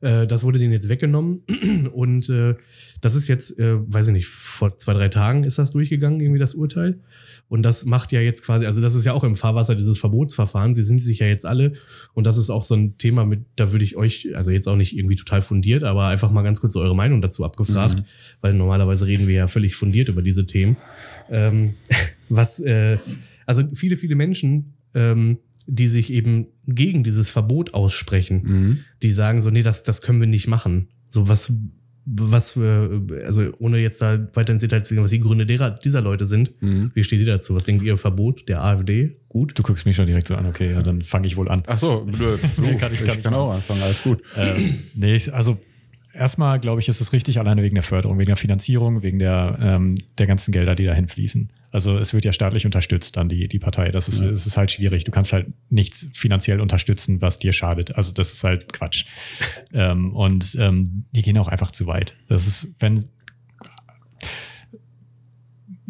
[0.00, 1.42] Äh, das wurde denen jetzt weggenommen
[1.92, 2.54] und äh,
[3.00, 6.38] das ist jetzt, äh, weiß ich nicht, vor zwei, drei Tagen ist das durchgegangen, irgendwie
[6.38, 7.00] das Urteil.
[7.48, 10.74] Und das macht ja jetzt quasi, also das ist ja auch im Fahrwasser dieses Verbotsverfahren.
[10.74, 11.74] Sie sind sich ja jetzt alle,
[12.12, 14.76] und das ist auch so ein Thema, mit, da würde ich euch, also jetzt auch
[14.76, 18.04] nicht irgendwie total fundiert, aber einfach mal ganz kurz eure Meinung dazu abgefragt, Mhm.
[18.40, 20.76] weil normalerweise reden wir ja völlig fundiert über diese Themen.
[21.30, 21.74] Ähm,
[22.28, 22.98] was, äh,
[23.46, 28.78] also viele, viele Menschen, ähm, die sich eben gegen dieses Verbot aussprechen, Mhm.
[29.02, 30.88] die sagen so, nee, das, das können wir nicht machen.
[31.10, 31.52] So was,
[32.04, 32.88] was, äh,
[33.24, 36.24] also ohne jetzt da weiter ins Detail zu gehen, was die Gründe derer, dieser Leute
[36.26, 36.52] sind.
[36.62, 36.92] Mhm.
[36.94, 37.54] Wie steht ihr dazu?
[37.56, 37.96] Was denkt ihr?
[37.98, 39.16] Verbot der AfD?
[39.28, 39.58] Gut.
[39.58, 41.62] Du guckst mich schon direkt so an, okay, ja, dann fange ich wohl an.
[41.66, 42.38] Ach so, blöd.
[42.54, 43.56] So, Nee, kann ich- ich kann kann, ich auch machen.
[43.56, 44.22] anfangen, alles gut.
[44.36, 45.58] ähm, nee, ich- also
[46.16, 49.58] erstmal glaube ich, ist es richtig, alleine wegen der Förderung, wegen der Finanzierung, wegen der,
[49.60, 51.50] ähm, der ganzen Gelder, die dahin fließen.
[51.70, 53.90] Also es wird ja staatlich unterstützt dann die, die Partei.
[53.90, 55.04] Das ist, das ist halt schwierig.
[55.04, 57.96] Du kannst halt nichts finanziell unterstützen, was dir schadet.
[57.96, 59.04] Also das ist halt Quatsch.
[59.74, 62.16] ähm, und ähm, die gehen auch einfach zu weit.
[62.28, 63.04] Das ist, wenn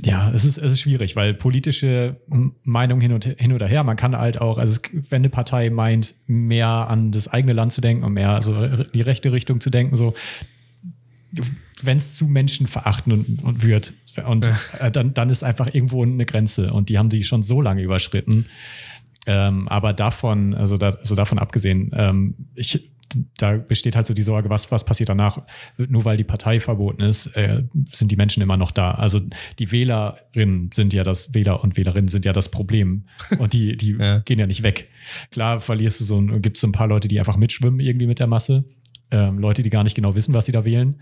[0.06, 2.20] Ja, es ist, es ist schwierig, weil politische
[2.62, 5.68] Meinung hin und hin oder her, man kann halt auch, also es, wenn eine Partei
[5.68, 8.54] meint, mehr an das eigene Land zu denken und mehr also
[8.94, 10.14] die rechte Richtung zu denken, so
[11.82, 16.24] wenn es zu menschenverachtend und, und wird und äh, dann, dann ist einfach irgendwo eine
[16.24, 18.46] Grenze und die haben die schon so lange überschritten.
[19.26, 22.92] Ähm, aber davon, also, da, also davon abgesehen, ähm, ich,
[23.38, 25.38] da besteht halt so die Sorge, was, was passiert danach?
[25.76, 28.92] Nur weil die Partei verboten ist, äh, sind die Menschen immer noch da.
[28.92, 29.20] Also
[29.58, 33.04] die Wählerinnen sind ja das, Wähler und Wählerinnen sind ja das Problem.
[33.38, 34.18] Und die, die Ja.
[34.20, 34.90] gehen ja nicht weg.
[35.30, 38.18] Klar verlierst du so, ein- gibt's so ein paar Leute, die einfach mitschwimmen irgendwie mit
[38.18, 38.64] der Masse.
[39.10, 41.00] Ähm, Leute, die gar nicht genau wissen, was sie da wählen.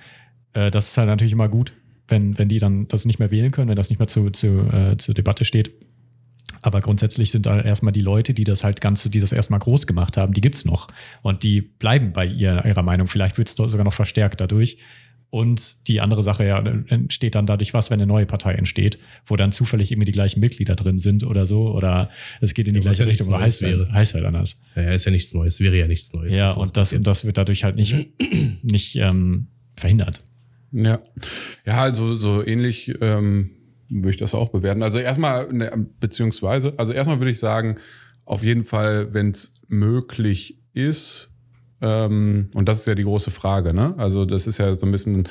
[0.52, 1.72] Äh, das ist halt natürlich immer gut,
[2.08, 4.60] wenn, wenn die dann das nicht mehr wählen können, wenn das nicht mehr zu, zu,
[4.70, 5.72] äh, zur Debatte steht.
[6.66, 9.86] Aber grundsätzlich sind da erstmal die Leute, die das halt Ganze, die das erstmal groß
[9.86, 10.88] gemacht haben, die gibt's noch.
[11.20, 13.06] Und die bleiben bei ihr, ihrer Meinung.
[13.06, 14.78] Vielleicht wird es sogar noch verstärkt dadurch.
[15.28, 19.36] Und die andere Sache ja, entsteht dann dadurch was, wenn eine neue Partei entsteht, wo
[19.36, 21.70] dann zufällig irgendwie die gleichen Mitglieder drin sind oder so.
[21.70, 22.08] Oder
[22.40, 23.92] es geht in die Ja, gleiche ja Richtung, aber Neues heißt, halt- wäre.
[23.92, 24.62] heißt halt anders.
[24.74, 26.32] Ja, ist ja nichts Neues, wäre ja nichts Neues.
[26.32, 26.98] Ja, sowas und das, passiert.
[27.00, 27.94] und das wird dadurch halt nicht,
[28.62, 30.22] nicht ähm, verhindert.
[30.72, 31.00] Ja,
[31.66, 33.50] ja, also so ähnlich ähm,
[33.88, 34.82] würde ich das auch bewerten.
[34.82, 37.76] Also erstmal, ne, beziehungsweise, also erstmal würde ich sagen,
[38.24, 41.30] auf jeden Fall, wenn es möglich ist,
[41.80, 43.94] ähm, und das ist ja die große Frage, ne?
[43.98, 45.28] Also das ist ja so ein bisschen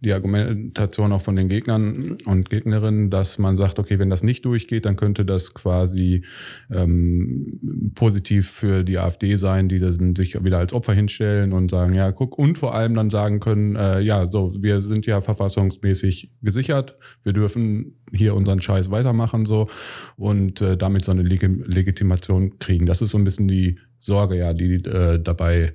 [0.00, 4.44] die Argumentation auch von den Gegnern und Gegnerinnen, dass man sagt, okay, wenn das nicht
[4.44, 6.24] durchgeht, dann könnte das quasi
[6.70, 11.94] ähm, positiv für die AfD sein, die dann sich wieder als Opfer hinstellen und sagen,
[11.94, 16.32] ja, guck, und vor allem dann sagen können, äh, ja, so, wir sind ja verfassungsmäßig
[16.42, 19.68] gesichert, wir dürfen hier unseren Scheiß weitermachen so
[20.16, 22.86] und äh, damit so eine Leg Legitimation kriegen.
[22.86, 25.74] Das ist so ein bisschen die Sorge, ja, die äh, dabei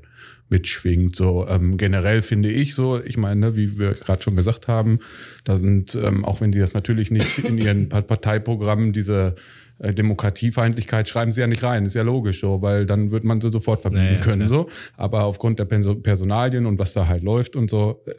[0.49, 1.15] mitschwingt.
[1.15, 4.99] So ähm, generell finde ich so, ich meine, ne, wie wir gerade schon gesagt haben,
[5.43, 9.35] da sind, ähm, auch wenn die das natürlich nicht in ihren Pa- Parteiprogrammen diese
[9.79, 13.41] äh, Demokratiefeindlichkeit schreiben sie ja nicht rein, ist ja logisch so, weil dann wird man
[13.41, 14.47] sie sofort verbieten Naja, können.
[14.47, 14.49] klar.
[14.49, 14.69] So.
[14.95, 18.13] Aber aufgrund der Perso- Personalien und was da halt läuft und so, äh,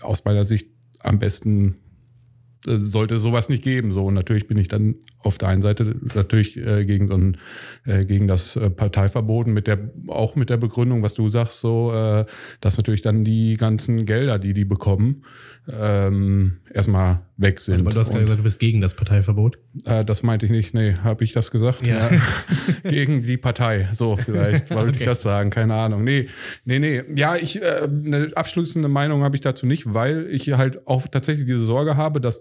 [0.00, 0.68] aus meiner Sicht
[1.00, 1.76] am besten
[2.66, 3.90] äh, sollte sowas nicht geben.
[3.92, 7.36] So, und natürlich bin ich dann auf der einen Seite natürlich äh, gegen so ein,
[7.84, 9.78] äh, gegen das äh, Parteiverboten mit der,
[10.08, 12.24] auch mit der Begründung, was du sagst, so, äh,
[12.60, 15.22] dass natürlich dann die ganzen Gelder, die die bekommen,
[15.70, 17.80] ähm, erstmal weg sind.
[17.80, 19.58] Aber du hast gerade Und- gesagt, du bist gegen das Parteiverbot.
[19.84, 20.74] äh, das meinte ich nicht.
[20.74, 21.86] Nee, habe ich das gesagt?
[21.86, 22.10] Ja.
[22.82, 23.88] Gegen die Partei.
[23.92, 25.04] So, vielleicht wollte ich Okay.
[25.04, 25.50] das sagen.
[25.50, 26.02] Keine Ahnung.
[26.04, 26.28] Nee,
[26.64, 27.02] nee, nee.
[27.14, 31.46] Ja, ich, äh, eine abschließende Meinung habe ich dazu nicht, weil ich halt auch tatsächlich
[31.46, 32.40] diese Sorge habe, dass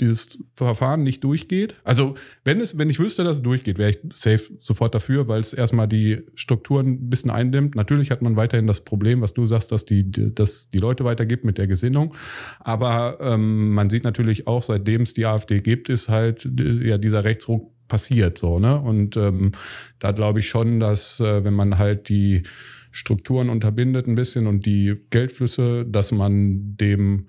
[0.00, 1.74] dieses Verfahren nicht durchgeht.
[1.84, 2.14] Also,
[2.44, 5.52] wenn es, wenn ich wüsste, dass es durchgeht, wäre ich safe sofort dafür, weil es
[5.52, 7.74] erstmal die Strukturen ein bisschen eindämmt.
[7.74, 11.44] Natürlich hat man weiterhin das Problem, was du sagst, dass die, dass die Leute weitergibt
[11.44, 12.14] mit der Gesinnung.
[12.60, 17.24] Aber ähm, man sieht natürlich auch, seitdem es die AfD gibt, ist halt ja dieser
[17.24, 18.80] Rechtsruck passiert so, ne?
[18.80, 19.52] Und ähm,
[19.98, 22.44] da glaube ich schon, dass äh, wenn man halt die
[22.92, 27.26] Strukturen unterbindet ein bisschen und die Geldflüsse, dass man dem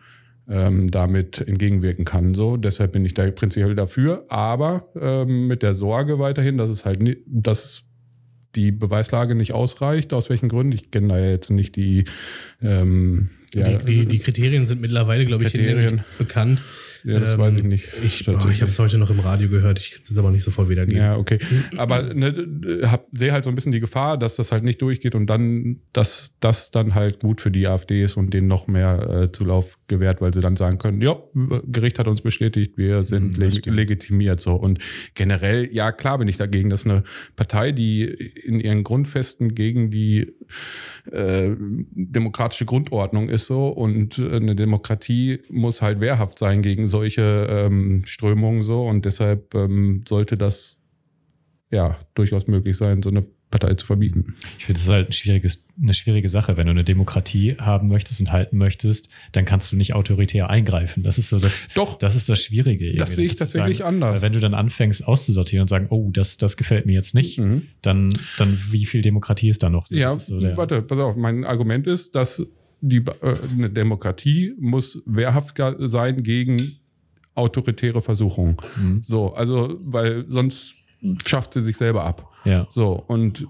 [0.51, 2.33] ähm, damit entgegenwirken kann.
[2.33, 6.85] So, deshalb bin ich da prinzipiell dafür, aber ähm, mit der Sorge weiterhin, dass es
[6.85, 7.83] halt nicht, dass
[8.55, 10.73] die Beweislage nicht ausreicht, aus welchen Gründen.
[10.73, 12.03] Ich kenne da jetzt nicht die,
[12.61, 15.53] ähm, ja, die, die, die Kriterien sind mittlerweile, glaube ich,
[16.17, 16.61] bekannt.
[17.03, 17.87] Ja, das Ähm, weiß ich nicht.
[18.03, 19.79] Ich, oh, ich habe es heute noch im Radio gehört.
[19.79, 21.01] Ich kann es aber nicht sofort wiedergeben.
[21.01, 21.39] Ja, okay.
[21.77, 22.47] Aber ne,
[23.11, 26.37] sehe halt so ein bisschen die Gefahr, dass das halt nicht durchgeht und dann, dass
[26.39, 30.21] das dann halt gut für die AfD ist und denen noch mehr äh, Zulauf gewährt,
[30.21, 31.17] weil sie dann sagen können, ja,
[31.65, 33.75] Gericht hat uns bestätigt, wir sind Mhm, das leg stimmt.
[33.75, 34.55] legitimiert so.
[34.55, 34.79] Und
[35.15, 37.03] generell, ja, klar bin ich dagegen, dass eine
[37.35, 40.33] Partei, die in ihren Grundfesten gegen die
[41.11, 48.03] äh, demokratische Grundordnung ist so und eine Demokratie muss halt wehrhaft sein gegen solche ähm,
[48.05, 50.81] Strömungen so und deshalb ähm, sollte das
[51.69, 54.33] ja durchaus möglich sein, so eine Partei zu verbieten.
[54.57, 56.57] Ich finde es halt ein schwieriges, eine schwierige Sache.
[56.57, 61.03] Wenn du eine Demokratie haben möchtest und halten möchtest, dann kannst du nicht autoritär eingreifen.
[61.03, 61.97] Das ist so das, Doch.
[61.99, 62.95] das ist das Schwierige.
[62.95, 64.21] Das sehe ich tatsächlich sagen, anders.
[64.21, 67.63] Wenn du dann anfängst auszusortieren und sagen, oh, das, das gefällt mir jetzt nicht, Mhm.
[67.81, 69.87] dann, dann wie viel Demokratie ist da noch?
[69.89, 71.15] Das Ja, ist so warte, pass auf.
[71.15, 72.45] Mein Argument ist, dass
[72.81, 76.77] die äh, eine Demokratie muss wehrhaft sein gegen
[77.35, 78.57] autoritäre Versuchungen.
[78.75, 79.01] Mhm.
[79.05, 80.75] So, also, weil sonst
[81.25, 82.30] schafft sie sich selber ab.
[82.43, 82.67] Ja.
[82.69, 83.45] So, und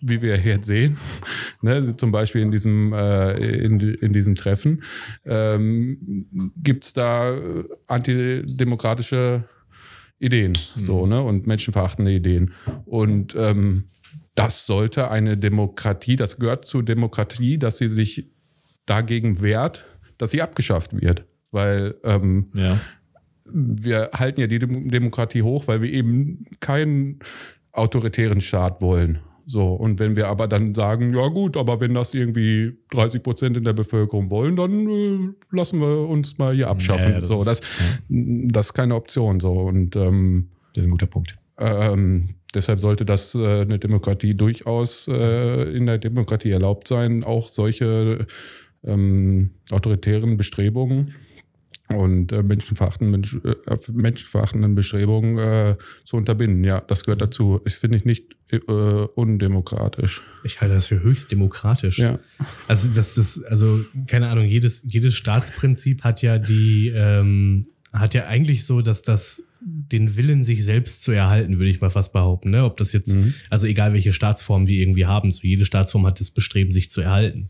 [0.00, 0.96] wie wir jetzt sehen,
[1.62, 4.82] ne, zum Beispiel in diesem, äh, in, in diesem Treffen,
[5.24, 6.26] ähm,
[6.56, 9.44] gibt's da äh, antidemokratische
[10.18, 12.52] Ideen, so, ne, und menschenverachtende Ideen.
[12.84, 13.84] Und ähm,
[14.34, 18.30] das sollte eine Demokratie, das gehört zur Demokratie, dass sie sich
[18.86, 19.86] dagegen wehrt,
[20.18, 21.24] dass sie abgeschafft wird.
[21.50, 22.78] Weil ähm, Ja.
[23.44, 27.18] wir halten ja die Dem Demokratie hoch, weil wir eben keinen
[27.72, 29.18] autoritären Staat wollen.
[29.44, 33.56] So, und wenn wir aber dann sagen, ja gut, aber wenn das irgendwie 30 Prozent
[33.56, 35.18] in der Bevölkerung wollen, dann äh,
[35.50, 37.06] lassen wir uns mal hier abschaffen.
[37.08, 37.60] Ja, ja, das so, ist- das,
[38.08, 39.40] das ist keine Option.
[39.40, 41.34] So, und ähm, Das ist ein guter Punkt.
[41.58, 47.48] ähm, deshalb sollte das äh, eine Demokratie durchaus äh, in der Demokratie erlaubt sein, auch
[47.48, 48.26] solche
[48.84, 51.14] ähm, autoritären Bestrebungen
[51.94, 56.64] und äh, menschenverachtenden, Mensch, äh, menschenverachtenden Bestrebungen äh, zu unterbinden.
[56.64, 57.60] Ja, das gehört dazu.
[57.64, 60.22] Das finde ich nicht äh, undemokratisch.
[60.44, 61.98] Ich halte das für höchst demokratisch.
[61.98, 62.18] Ja.
[62.68, 68.26] Also das, das, also keine Ahnung, jedes, jedes Staatsprinzip hat ja die, ähm, hat ja
[68.26, 72.50] eigentlich so, dass das den Willen, sich selbst zu erhalten, würde ich mal fast behaupten.
[72.50, 72.64] Ne?
[72.64, 73.34] Ob das jetzt, Mhm.
[73.48, 77.00] also egal welche Staatsform wir irgendwie haben, so jede Staatsform hat das Bestreben, sich zu
[77.00, 77.48] erhalten.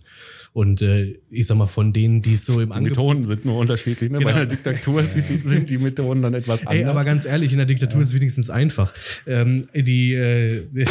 [0.55, 3.45] Und äh, ich sag mal, von denen, die es so im Die Angebot Methoden sind
[3.47, 4.11] nur unterschiedlich.
[4.11, 4.19] Ne?
[4.19, 4.37] Bei Genau.
[4.37, 6.79] einer Diktatur sind die, sind die Methoden dann etwas anders.
[6.79, 8.93] Ey, aber ganz ehrlich, in der Diktatur ist es wenigstens einfach.
[9.27, 10.65] Ähm, die, äh,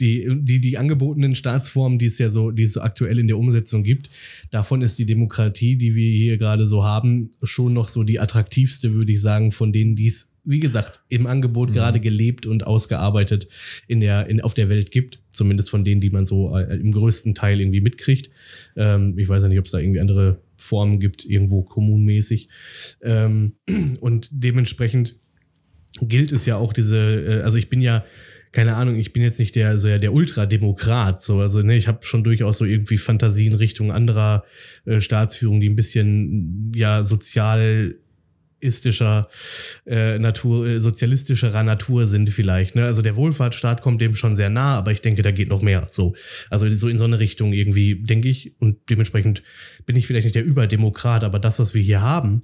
[0.00, 3.82] die, die, die angebotenen Staatsformen, die es ja so, die es aktuell in der Umsetzung
[3.82, 4.10] gibt,
[4.50, 8.92] davon ist die Demokratie, die wir hier gerade so haben, schon noch so die attraktivste,
[8.92, 13.48] würde ich sagen, von denen, die es, wie gesagt, im Angebot gerade gelebt und ausgearbeitet
[13.88, 15.20] in der, in, auf der Welt gibt.
[15.32, 18.30] Zumindest von denen, die man so äh, im größten Teil irgendwie mitkriegt.
[18.76, 22.48] Ähm, ich weiß ja nicht, ob es da irgendwie andere Formen gibt, irgendwo kommunmäßig.
[23.02, 23.54] Ähm,
[24.00, 25.16] und dementsprechend
[26.00, 28.04] gilt es ja auch diese, äh, also ich bin ja,
[28.52, 31.88] keine Ahnung, ich bin jetzt nicht der, so ja, der Ultrademokrat, so, also ne, ich
[31.88, 34.44] habe schon durchaus so irgendwie Fantasien Richtung anderer
[34.84, 37.96] äh, Staatsführung, die ein bisschen ja sozial
[38.64, 39.28] istischer
[39.86, 42.74] äh, Natur, äh, sozialistischerer Natur sind vielleicht.
[42.74, 42.84] Ne?
[42.84, 45.86] Also der Wohlfahrtsstaat kommt dem schon sehr nah, aber ich denke, da geht noch mehr.
[45.90, 46.14] So,
[46.50, 49.42] also so in so eine Richtung irgendwie denke ich und dementsprechend
[49.86, 52.42] bin ich vielleicht nicht der Überdemokrat, aber das, was wir hier haben,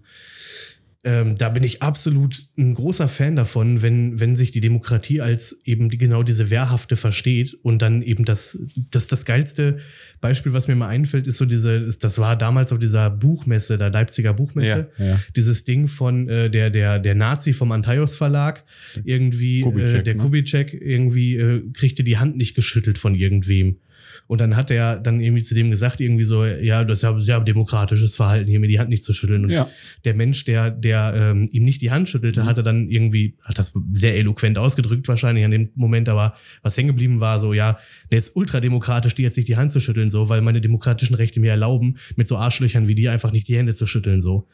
[1.03, 5.59] ähm, da bin ich absolut ein großer Fan davon, wenn, wenn sich die Demokratie als
[5.65, 9.79] eben die, genau diese Wehrhafte versteht und dann eben das, das, das geilste
[10.21, 13.79] Beispiel, was mir mal einfällt, ist so diese, ist- das war damals auf dieser Buchmesse,
[13.79, 15.21] der Leipziger Buchmesse, Ja, ja.
[15.35, 18.65] dieses Ding von äh, der, der, der Nazi vom Antaios Verlag,
[19.03, 20.21] irgendwie, äh, Kubitschek, der ne?
[20.21, 23.79] Kubitschek irgendwie äh, kriegte die Hand nicht geschüttelt von irgendwem.
[24.27, 27.18] Und dann hat er dann irgendwie zu dem gesagt, irgendwie so, ja, das ist ja
[27.20, 29.44] sehr demokratisches Verhalten, hier mir die Hand nicht zu schütteln.
[29.44, 29.68] Und Ja.
[30.05, 33.73] der Mensch, der, der ähm, ihm nicht die Hand schüttelte, hatte dann irgendwie, hat das
[33.92, 37.79] sehr eloquent ausgedrückt wahrscheinlich an dem Moment, aber was hängen geblieben war, so, ja,
[38.11, 41.40] der ist ultrademokratisch, die jetzt nicht die Hand zu schütteln, so, weil meine demokratischen Rechte
[41.40, 44.46] mir erlauben, mit so Arschlöchern wie dir einfach nicht die Hände zu schütteln, so.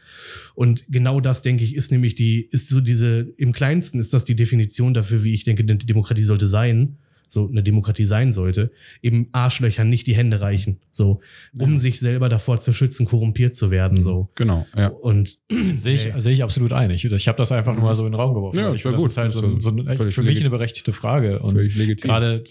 [0.55, 4.25] Und genau das, denke ich, ist nämlich die, ist so diese, im kleinsten ist das
[4.25, 6.97] die Definition dafür, wie ich denke, die Demokratie sollte sein,
[7.29, 8.71] so eine Demokratie sein sollte,
[9.03, 11.21] eben Arschlöchern nicht die Hände reichen, so,
[11.59, 14.31] um sich selber davor zu schützen, korrumpiert zu werden, so.
[14.37, 14.89] Genau, ja.
[14.89, 15.39] Und
[15.75, 16.91] Sehe ich, sehe ich absolut ein.
[16.91, 18.59] Ich, ich habe das einfach nur mal so in den Raum geworfen.
[18.59, 19.07] Ja, ich ja finde, gut.
[19.07, 21.41] Das ist halt so, so ein, für mich legit- eine berechtigte Frage.
[21.41, 22.09] Und Völlig legitim.
[22.09, 22.45] gerade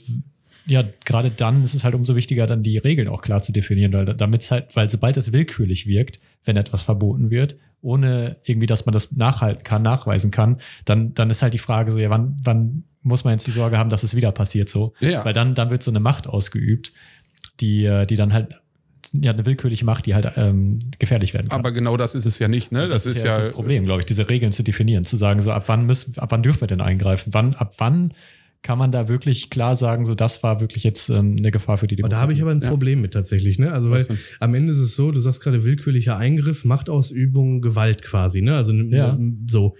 [0.67, 3.93] ja, gerade dann ist es halt umso wichtiger, dann die Regeln auch klar zu definieren,
[3.93, 8.65] weil damit es halt, weil sobald es willkürlich wirkt, wenn etwas verboten wird, ohne irgendwie,
[8.65, 12.09] dass man das nachhalten kann, nachweisen kann, dann, dann ist halt die Frage so, ja,
[12.09, 14.93] wann, wann muss man jetzt die Sorge haben, dass es wieder passiert so?
[14.99, 15.23] Ja.
[15.23, 16.91] Weil dann, dann wird so eine Macht ausgeübt,
[17.59, 18.55] die, äh, die dann halt,
[19.13, 21.59] ja, eine willkürliche Macht, die halt ähm, gefährlich werden kann.
[21.59, 22.87] Aber genau das ist es ja nicht, ne?
[22.87, 25.65] Das, ist ja das Problem, glaube ich, diese Regeln zu definieren, zu sagen, so ab
[25.67, 27.31] wann müssen, ab wann dürfen wir denn eingreifen?
[27.33, 28.13] Wann, ab wann
[28.63, 31.85] kann man da wirklich klar sagen, so das war wirklich jetzt ähm, eine Gefahr für
[31.85, 32.69] die Und da habe ich aber ein Ja.
[32.69, 33.71] Problem mit tatsächlich, ne?
[33.71, 38.01] Also, weil Was am Ende ist es so, du sagst gerade willkürlicher Eingriff, Machtausübung, Gewalt
[38.01, 38.55] quasi, ne?
[38.55, 39.15] Also Ja.
[39.47, 39.75] so.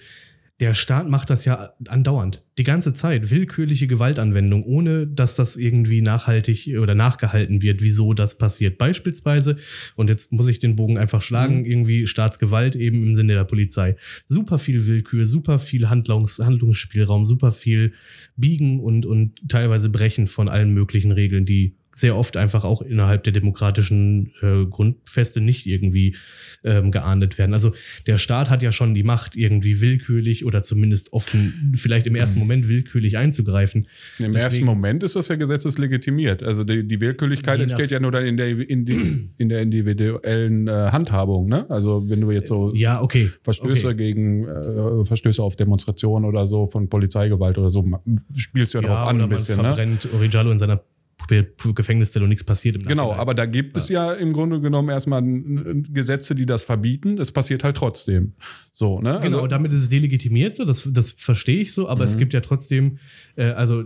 [0.62, 2.42] Der Staat macht das ja andauernd.
[2.58, 3.30] Die ganze Zeit.
[3.30, 8.78] Willkürliche Gewaltanwendung, ohne dass das irgendwie nachhaltig oder nachgehalten wird, wieso das passiert.
[8.78, 9.58] Beispielsweise,
[9.98, 11.66] und jetzt muss ich den Bogen einfach schlagen, Mhm.
[11.66, 13.98] irgendwie Staatsgewalt eben im Sinne der Polizei.
[14.28, 17.92] Super viel Willkür, super viel Handlungs Handlungsspielraum, super viel
[18.38, 23.24] Biegen und, und teilweise Brechen von allen möglichen Regeln, die sehr oft einfach auch innerhalb
[23.24, 26.18] der demokratischen äh, Grundfeste nicht irgendwie
[26.66, 27.54] ähm, geahndet werden.
[27.54, 27.74] Also
[28.06, 32.38] der Staat hat ja schon die Macht, irgendwie willkürlich oder zumindest offen, vielleicht im ersten
[32.38, 33.88] Moment willkürlich einzugreifen.
[34.20, 36.44] Im Deswegen- ersten Moment ist das ja gesetzeslegitimiert.
[36.44, 40.68] Also die, die Willkürlichkeit entsteht ja nur dann in der, in die, in der individuellen
[40.68, 41.48] äh, Handhabung.
[41.48, 41.66] Ne?
[41.70, 43.32] Also wenn du jetzt so Ja, okay.
[43.44, 43.96] Verstöße okay.
[43.98, 47.90] gegen äh, Verstöße auf Demonstrationen oder so von Polizeigewalt oder so
[48.36, 49.56] spielst du ja, drauf an oder ein man bisschen.
[49.56, 49.64] Ne?
[49.64, 50.84] verbrennt Origiallo in seiner
[51.28, 55.22] Gefängniszelle und nichts passiert im Genau, aber da gibt es ja im Grunde genommen erstmal
[55.24, 57.18] Gesetze, die das verbieten.
[57.20, 58.34] Es passiert halt trotzdem.
[58.74, 59.20] So, ne?
[59.22, 62.20] Genau, Also, damit ist es delegitimiert, so, das, das verstehe ich so, aber es Mhm.
[62.20, 62.98] gibt ja trotzdem,
[63.36, 63.84] äh, also,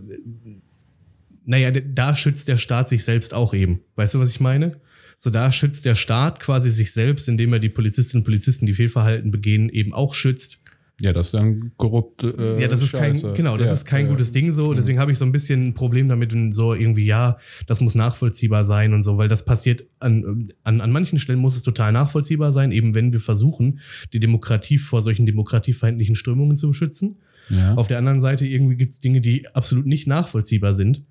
[1.45, 3.81] naja, da schützt der Staat sich selbst auch eben.
[3.95, 4.77] Weißt du, was ich meine?
[5.17, 8.73] So, da schützt der Staat quasi sich selbst, indem er die Polizistinnen und Polizisten, die
[8.73, 10.61] Fehlverhalten begehen, eben auch schützt.
[11.01, 12.23] Ja, das ist dann korrupt.
[12.23, 13.33] Äh, Ja, das ist kein, Scheiße.
[13.33, 14.11] genau, das ja, ist kein ja.
[14.11, 14.73] gutes Ding so.
[14.73, 17.37] Deswegen habe ich so ein bisschen ein Problem damit, wenn so irgendwie, ja,
[17.67, 21.55] das muss nachvollziehbar sein und so, weil das passiert an, an, an manchen Stellen muss
[21.55, 23.79] es total nachvollziehbar sein, eben wenn wir versuchen,
[24.11, 27.17] die Demokratie vor solchen demokratiefeindlichen Strömungen zu beschützen.
[27.49, 27.75] Ja.
[27.75, 31.03] Auf der anderen Seite irgendwie gibt es Dinge, die absolut nicht nachvollziehbar sind.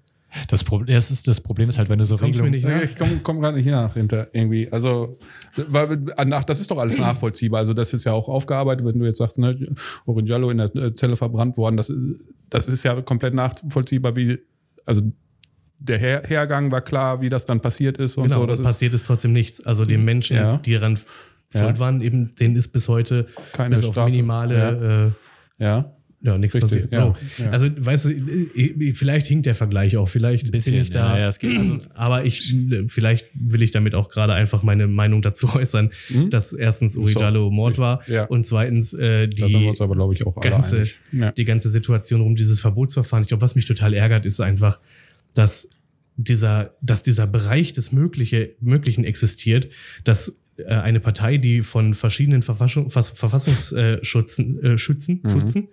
[0.48, 2.50] Das, Problem, das, ist, das Problem ist halt, wenn du so Regelungen.
[2.52, 4.70] nicht Ja, ich komme komm gerade nicht nach hinter irgendwie.
[4.70, 5.18] Also,
[5.56, 7.60] weil, nach, das ist doch alles nachvollziehbar.
[7.60, 9.56] Also, das ist ja auch aufgearbeitet, wenn du jetzt sagst, ne,
[10.04, 11.76] Orinjallo in der äh, Zelle verbrannt worden.
[11.78, 11.92] Das,
[12.50, 14.38] das ist ja komplett nachvollziehbar, wie,
[14.84, 15.02] also
[15.78, 18.46] der Her Hergang war klar, wie das dann passiert ist und genau, so.
[18.46, 19.64] Das ist passiert ist trotzdem nichts.
[19.64, 20.56] Also den Menschen, Ja.
[20.58, 20.98] die daran
[21.54, 21.62] Ja.
[21.62, 24.10] schuld waren, eben, denen ist bis heute keine bis auf Strafe.
[24.10, 25.14] minimale
[25.58, 25.94] äh, Ja.
[26.20, 26.92] Ja, nichts Richtig, passiert.
[26.92, 27.42] ja, so.
[27.44, 27.50] ja.
[27.50, 30.08] Also, weißt du, vielleicht hinkt der Vergleich auch.
[30.08, 31.14] Vielleicht bisschen, bin ich da.
[31.14, 32.54] ja, ja, es geht also- aber ich,
[32.88, 36.30] vielleicht will ich damit auch gerade einfach meine Meinung dazu äußern, Mhm.
[36.30, 37.12] dass erstens Uri.
[37.12, 38.24] Jallo Mord war Ja.
[38.24, 40.86] und zweitens äh, die aber, ich, ganze,
[41.36, 43.22] die ganze Situation um dieses Verbotsverfahren.
[43.22, 44.80] Ich glaube, was mich total ärgert, ist einfach,
[45.34, 45.70] dass
[46.18, 49.68] dieser, dass dieser Bereich des Mögliche, Möglichen existiert,
[50.04, 55.30] dass äh, eine Partei, die von verschiedenen Verfassung, Verfass- Verfassungsschützen, äh, Schützen, Mhm.
[55.30, 55.68] Schützen,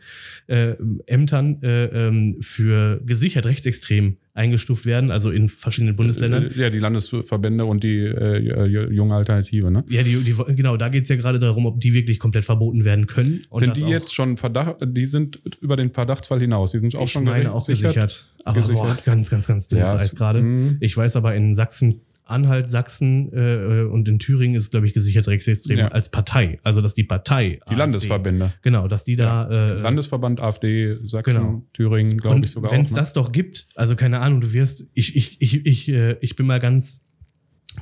[0.47, 0.73] äh,
[1.07, 6.51] Ämtern äh, ähm, für gesichert rechtsextrem eingestuft werden, also in verschiedenen Bundesländern.
[6.55, 9.83] Ja, die Landesverbände und die äh, junge Alternative, ne?
[9.87, 13.07] Ja, die, die, genau, da geht's ja gerade darum, ob die wirklich komplett verboten werden
[13.07, 13.43] können.
[13.49, 16.73] Und sind die jetzt schon Verdacht, die sind über den Verdachtsfall hinaus.
[16.73, 18.27] Die sind auch ich schon meine auch gesichert.
[18.45, 18.61] Aber.
[18.61, 20.41] Boah, ganz, ganz, ganz dünnes Ja, Eis gerade.
[20.41, 20.77] Mhm.
[20.79, 25.27] Ich weiß aber in Sachsen, Anhalt, Sachsen äh, und in Thüringen ist, glaube ich, gesichert
[25.27, 25.87] rechtsextrem Ja.
[25.89, 26.59] als Partei.
[26.63, 27.59] Also, dass die Partei.
[27.69, 28.53] Die Landesverbände.
[28.61, 29.49] Genau, dass die da.
[29.49, 31.63] Äh, Landesverband AfD, Sachsen, Genau.
[31.73, 32.95] Thüringen, glaube ich sogar wenn es ne?
[32.97, 36.47] das doch gibt, also keine Ahnung, du wirst, ich, ich, ich, ich, äh, ich bin
[36.47, 37.05] mal ganz,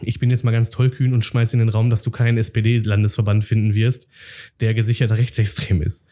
[0.01, 3.45] ich bin jetzt mal ganz tollkühn und schmeiß in den Raum, dass du keinen SPD-Landesverband
[3.45, 4.07] finden wirst,
[4.59, 6.05] der gesichert rechtsextrem ist.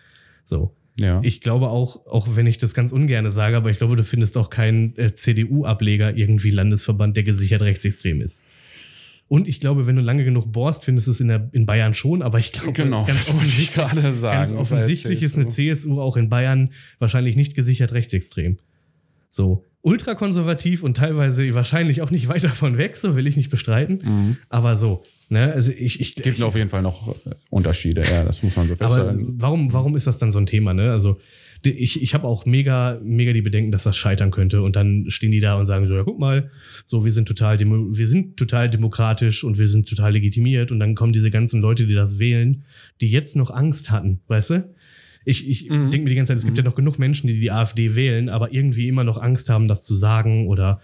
[0.46, 0.76] So.
[1.00, 1.20] Ja.
[1.24, 4.38] Ich glaube auch, auch wenn ich das ganz ungerne sage, aber ich glaube, du findest
[4.38, 8.42] auch keinen äh, CDU-Ableger irgendwie Landesverband, der gesichert rechtsextrem ist.
[9.28, 11.94] Und ich glaube, wenn du lange genug bohrst, findest du es in, der, in Bayern
[11.94, 14.38] schon, aber ich glaube, genau, ganz, offensichtlich, gerade sagen.
[14.38, 18.58] ganz offensichtlich ist eine CSU auch in Bayern wahrscheinlich nicht gesichert rechtsextrem.
[19.30, 24.00] So, ultrakonservativ und teilweise wahrscheinlich auch nicht weit davon weg, so will ich nicht bestreiten.
[24.04, 24.38] Mhm.
[24.50, 28.24] Aber so, ne, also ich, ich, Es gibt auf jeden Fall noch äh, Unterschiede, ja,
[28.24, 29.36] das muss man so aber festhalten.
[29.38, 30.92] warum, warum ist das dann so ein Thema, ne?
[30.92, 31.20] Also,
[31.64, 34.64] ich, ich habe auch mega, mega die Bedenken, dass das scheitern könnte.
[34.64, 36.50] Und dann stehen die da und sagen so, ja, guck mal,
[36.88, 40.72] so, wir sind total, demo wir sind total demokratisch und wir sind total legitimiert.
[40.72, 42.64] Und dann kommen diese ganzen Leute, die das wählen,
[43.00, 44.74] die jetzt noch Angst hatten, weißt du?
[45.26, 45.92] Ich, ich Mhm.
[45.92, 48.28] denke mir die ganze Zeit, es gibt ja noch genug Menschen, die die AfD wählen,
[48.30, 50.82] aber irgendwie immer noch Angst haben, das zu sagen oder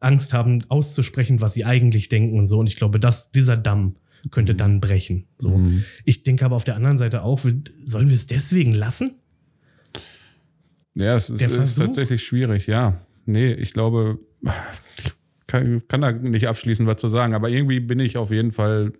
[0.00, 2.58] Angst haben, auszusprechen, was sie eigentlich denken und so.
[2.58, 3.96] Und ich glaube, dass dieser Damm
[4.30, 5.24] könnte dann brechen.
[5.38, 5.58] So.
[5.58, 5.84] Mhm.
[6.04, 9.14] Ich denke aber auf der anderen Seite auch, wir- sollen wir es deswegen lassen?
[10.94, 13.00] Ja, es ist, ist tatsächlich schwierig, ja.
[13.26, 15.12] Nee, ich glaube, ich
[15.46, 18.92] kann, kann da nicht abschließend was zu sagen, aber irgendwie bin ich auf jeden Fall.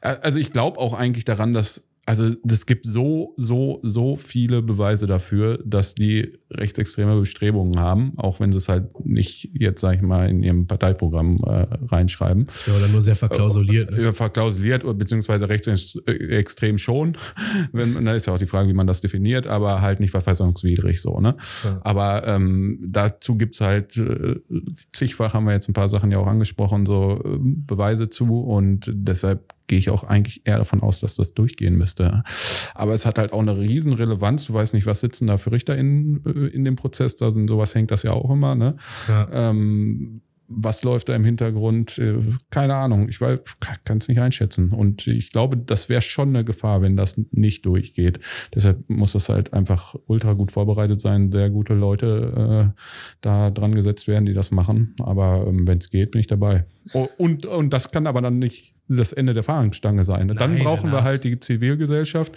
[0.00, 1.88] Also ich glaube auch eigentlich daran, dass.
[2.06, 8.40] Also es gibt so, so, so viele Beweise dafür, dass die rechtsextreme Bestrebungen haben, auch
[8.40, 12.46] wenn sie es halt nicht jetzt, sag ich mal, in ihrem Parteiprogramm äh, reinschreiben.
[12.66, 13.90] Ja, oder nur sehr verklausuliert.
[13.90, 14.02] Ne?
[14.02, 17.16] Ja, verklausuliert oder beziehungsweise rechtsextrem schon.
[17.72, 21.00] Wenn, da ist ja auch die Frage, wie man das definiert, aber halt nicht verfassungswidrig
[21.00, 21.36] so, ne?
[21.64, 21.80] Ja.
[21.82, 24.36] Aber ähm, dazu gibt's halt äh,
[24.92, 28.90] zigfach, haben wir jetzt ein paar Sachen ja auch angesprochen, so äh, Beweise zu und
[28.92, 32.22] deshalb gehe ich auch eigentlich eher davon aus, dass das durchgehen müsste.
[32.74, 34.44] Aber es hat halt auch eine riesen Relevanz.
[34.46, 37.16] Du weißt nicht, was sitzen da für Richter in, äh, in dem Prozess.
[37.16, 38.76] Da sind sowas hängt das ja auch immer, ne?
[39.08, 39.28] Ja.
[39.32, 41.98] Ähm, was läuft da im Hintergrund?
[41.98, 42.16] Äh,
[42.50, 43.08] Keine Ahnung.
[43.08, 44.72] Ich kann es nicht einschätzen.
[44.72, 48.20] Und ich glaube, das wäre schon eine Gefahr, wenn das nicht durchgeht.
[48.54, 52.80] Deshalb muss das halt einfach ultra gut vorbereitet sein, sehr gute Leute äh,
[53.20, 54.94] da dran gesetzt werden, die das machen.
[55.00, 56.66] Aber ähm, wenn es geht, bin ich dabei.
[56.92, 60.28] Oh, und, und das kann aber dann nicht das Ende der Fahnenstange sein.
[60.28, 61.04] Dann Nein, brauchen wir danach.
[61.04, 62.34] halt die Zivilgesellschaft,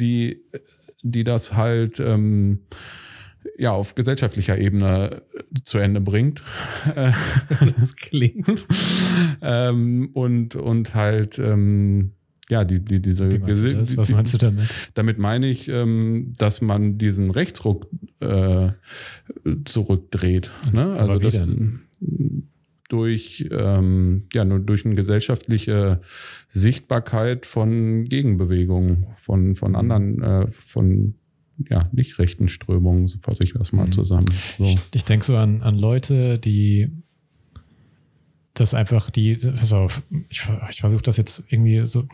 [0.00, 0.42] die,
[1.02, 2.60] die das halt ähm,
[3.58, 5.22] ja, auf gesellschaftlicher Ebene
[5.64, 6.42] zu Ende bringt.
[7.78, 8.66] Das klingt.
[9.40, 12.12] ähm, und, und halt, ähm,
[12.48, 13.96] ja, die, die, diese Wie meinst du Gese- das?
[13.96, 14.68] Was die- meinst du damit?
[14.94, 17.88] Damit meine ich, ähm, dass man diesen Rechtsruck
[18.20, 18.70] äh,
[19.64, 20.50] zurückdreht.
[20.72, 20.82] Ne?
[20.94, 21.40] Also Aber wie das
[22.88, 26.02] durch ähm, ja nur durch eine gesellschaftliche
[26.48, 29.54] Sichtbarkeit von Gegenbewegungen, von, Mhm.
[29.54, 31.14] von anderen, äh, von
[31.70, 33.92] ja, nicht rechten Strömungen, so fasse ich das mal Mhm.
[33.92, 34.26] zusammen.
[34.58, 34.64] So.
[34.64, 36.90] Ich, ich denke so an, an Leute, die
[38.54, 42.06] dass einfach die, pass auf, ich, ich versuche das jetzt irgendwie so.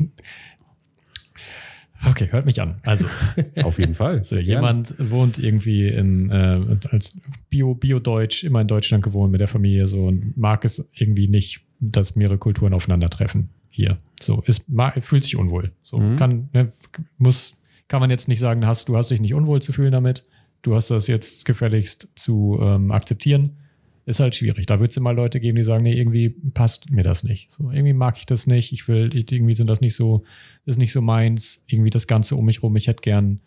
[2.09, 2.76] Okay, hört mich an.
[2.84, 3.07] Also,
[3.64, 4.22] Auf jeden Fall.
[4.22, 7.18] so jemand wohnt irgendwie in, äh, als
[7.51, 11.62] Bio, Bio-Deutsch, immer in Deutschland gewohnt mit der Familie so und mag es irgendwie nicht,
[11.80, 13.49] dass mehrere Kulturen aufeinandertreffen.
[13.68, 13.99] Hier.
[14.20, 15.72] So, ist, mag, fühlt sich unwohl.
[15.82, 16.16] So, Mhm.
[16.16, 16.70] kann, ne,
[17.18, 17.55] muss,
[17.89, 20.22] kann man jetzt nicht sagen, hast, du hast dich nicht unwohl zu fühlen damit.
[20.62, 23.57] Du hast das jetzt gefälligst zu ähm, akzeptieren.
[24.05, 24.66] Ist halt schwierig.
[24.66, 27.51] Da wird es immer Leute geben, die sagen, nee, irgendwie passt mir das nicht.
[27.51, 28.72] So, irgendwie mag ich das nicht.
[28.72, 30.24] Ich will, ich, irgendwie sind das nicht so,
[30.64, 31.64] ist nicht so meins.
[31.66, 32.74] Irgendwie das Ganze um mich rum.
[32.76, 33.41] Ich hätte gern,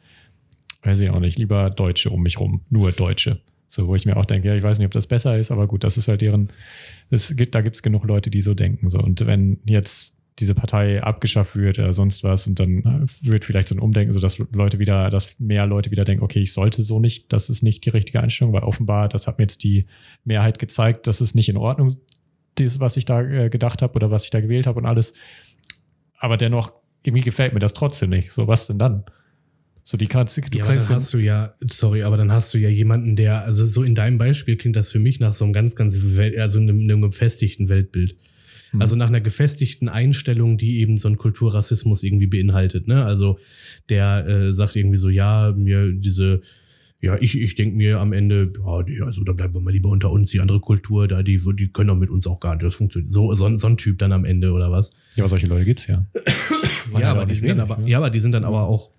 [0.84, 2.62] weiß ich auch nicht, lieber Deutsche um mich rum.
[2.70, 3.42] Nur Deutsche.
[3.68, 5.66] So, wo ich mir auch denke, ja, ich weiß nicht, ob das besser ist, aber
[5.66, 6.50] gut, das ist halt deren,
[7.10, 8.90] es gibt, da gibt es genug Leute, die so denken.
[8.90, 9.00] So.
[9.00, 13.68] Und wenn jetzt diese Partei abgeschafft wird oder sonst was und dann äh, wird vielleicht
[13.68, 17.00] so ein Umdenken, sodass Leute wieder, dass mehr Leute wieder denken, okay, ich sollte so
[17.00, 19.86] nicht, das ist nicht die richtige Einstellung, weil offenbar, das hat mir jetzt die
[20.24, 21.96] Mehrheit gezeigt, das ist nicht in Ordnung,
[22.56, 25.14] das, was ich da äh, gedacht habe oder was ich da gewählt habe und alles.
[26.18, 26.74] Aber dennoch,
[27.04, 28.32] irgendwie gefällt mir das trotzdem nicht.
[28.32, 29.04] So, was denn dann?
[29.84, 32.60] So, die kannst du ja, aber dann hast du ja, sorry, aber dann hast du
[32.60, 35.54] ja jemanden, der, also so in deinem Beispiel klingt das für mich nach so einem
[35.54, 38.16] ganz, ganz, Wel- also einem, einem gefestigten Weltbild.
[38.72, 38.82] Hm.
[38.82, 42.88] Also nach einer gefestigten Einstellung, die eben so einen Kulturrassismus irgendwie beinhaltet.
[42.88, 43.04] Ne?
[43.06, 43.38] Also
[43.90, 46.42] der äh, sagt irgendwie so, ja, mir diese,
[47.02, 49.90] ja, ich, ich denke mir am Ende, ja, nee, also da bleiben wir mal lieber
[49.90, 52.64] unter uns, die andere Kultur, da, die, die können doch mit uns auch gar nicht.
[52.64, 53.12] Das funktioniert.
[53.12, 54.92] So, so, ein- so ein Typ dann am Ende oder was?
[55.16, 56.06] ja, aber solche Leute gibt's ja.
[57.00, 57.90] Ja, aber die sind dann wenig, aber, ne?
[57.90, 58.90] ja, aber die sind dann aber auch,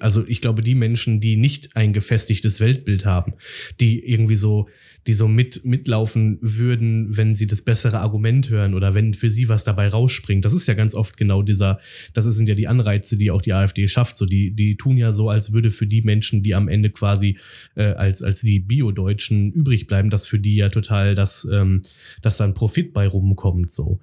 [0.00, 3.34] also ich glaube, die Menschen, die nicht ein gefestigtes Weltbild haben,
[3.80, 4.68] die irgendwie so,
[5.06, 9.48] die so mit, mitlaufen würden, wenn sie das bessere Argument hören oder wenn für sie
[9.48, 10.44] was dabei rausspringt.
[10.44, 11.80] Das ist ja ganz oft genau dieser,
[12.14, 14.16] das sind ja die Anreize, die auch die AfD schafft.
[14.16, 17.36] So, die, die tun ja so, als würde für die Menschen, die am Ende quasi
[17.74, 21.82] äh, als, als die Bio-Deutschen übrig bleiben, dass für die ja total das, ähm,
[22.20, 23.72] dass dann Profit bei rumkommt.
[23.72, 23.98] So.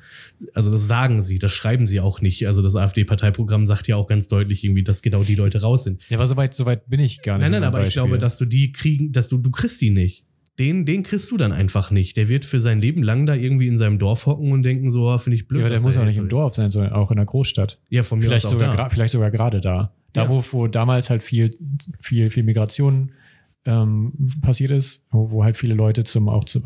[0.53, 2.45] Also das sagen sie, das schreiben sie auch nicht.
[2.45, 6.01] Also das AfD-Parteiprogramm sagt ja auch ganz deutlich irgendwie, dass genau die Leute raus sind.
[6.09, 7.43] Ja, aber soweit, soweit bin ich gar nicht.
[7.43, 8.03] Nein, nein, aber ich Beispiel.
[8.03, 10.25] glaube, dass du die kriegen, dass du, du kriegst die nicht.
[10.57, 12.17] Den, den kriegst du dann einfach nicht.
[12.17, 15.07] Der wird für sein Leben lang da irgendwie in seinem Dorf hocken und denken so,
[15.09, 15.61] ah, finde ich blöd.
[15.61, 16.31] Ja, aber der muss auch nicht im so ist.
[16.33, 17.79] Dorf sein, sondern auch in der Großstadt.
[17.89, 18.89] Ja, von mir Vielleicht aus auch sogar, da.
[18.89, 19.93] vielleicht sogar gerade da.
[20.11, 20.29] Da, Ja.
[20.29, 21.55] wo, wo damals halt viel,
[22.01, 23.11] viel, viel Migration
[23.65, 26.63] ähm, passiert ist, wo, wo halt viele Leute zum, auch zum,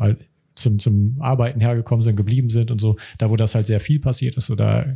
[0.56, 4.00] zum, zum Arbeiten hergekommen sind, geblieben sind und so, da wo das halt sehr viel
[4.00, 4.86] passiert ist, so da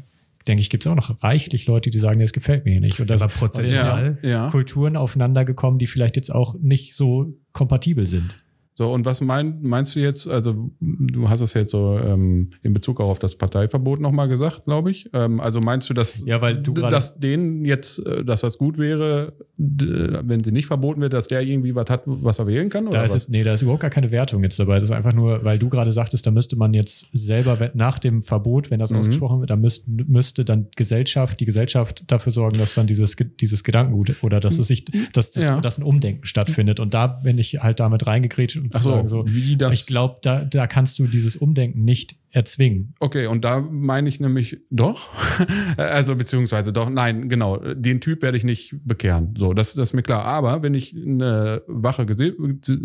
[0.49, 3.01] denke ich, gibt es auch noch reichlich Leute, die sagen, das gefällt mir hier nicht.
[3.01, 4.19] Und das, Aber sind ja prozentual.
[4.23, 4.51] Ja.
[4.51, 8.37] Kulturen aufeinander gekommen, die vielleicht jetzt auch nicht so kompatibel sind.
[8.79, 10.29] So, und was mein, meinst du jetzt?
[10.29, 14.67] Also, du hast es jetzt so ähm, in Bezug auch auf das Parteiverbot nochmal gesagt,
[14.67, 15.11] glaube ich.
[15.15, 18.79] Ähm, also meinst du, dass, Ja, weil du dass denen jetzt, äh, dass das gut
[18.79, 22.87] wäre, wenn sie nicht verboten wird, dass der irgendwie was hat, was er wählen kann?
[22.87, 23.23] Oder Da ist, was?
[23.23, 24.77] es- nee, da ist überhaupt gar keine Wertung jetzt dabei.
[24.77, 28.23] Das ist einfach nur, weil du gerade sagtest, da müsste man jetzt selber, nach dem
[28.23, 28.99] Verbot, wenn das Mhm.
[28.99, 33.65] ausgesprochen wird, da müsste, müsste dann Gesellschaft, die Gesellschaft dafür sorgen, dass dann dieses, dieses
[33.65, 35.61] Gedankengut oder dass es sich, dass, das, Ja.
[35.61, 36.79] dass ein Umdenken stattfindet.
[36.79, 39.75] Und da bin ich halt damit reingekrätscht Ach so, sagen so, wie das.
[39.75, 42.95] ich glaube, da, da kannst du dieses Umdenken nicht erzwingen.
[43.01, 45.09] Okay, und da meine ich nämlich doch.
[45.77, 49.35] also beziehungsweise doch, nein, genau, den Typ werde ich nicht bekehren.
[49.37, 50.25] So, das, das ist mir klar.
[50.25, 52.35] Aber wenn ich eine wache Gese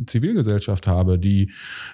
[0.06, 1.52] Zivilgesellschaft habe, die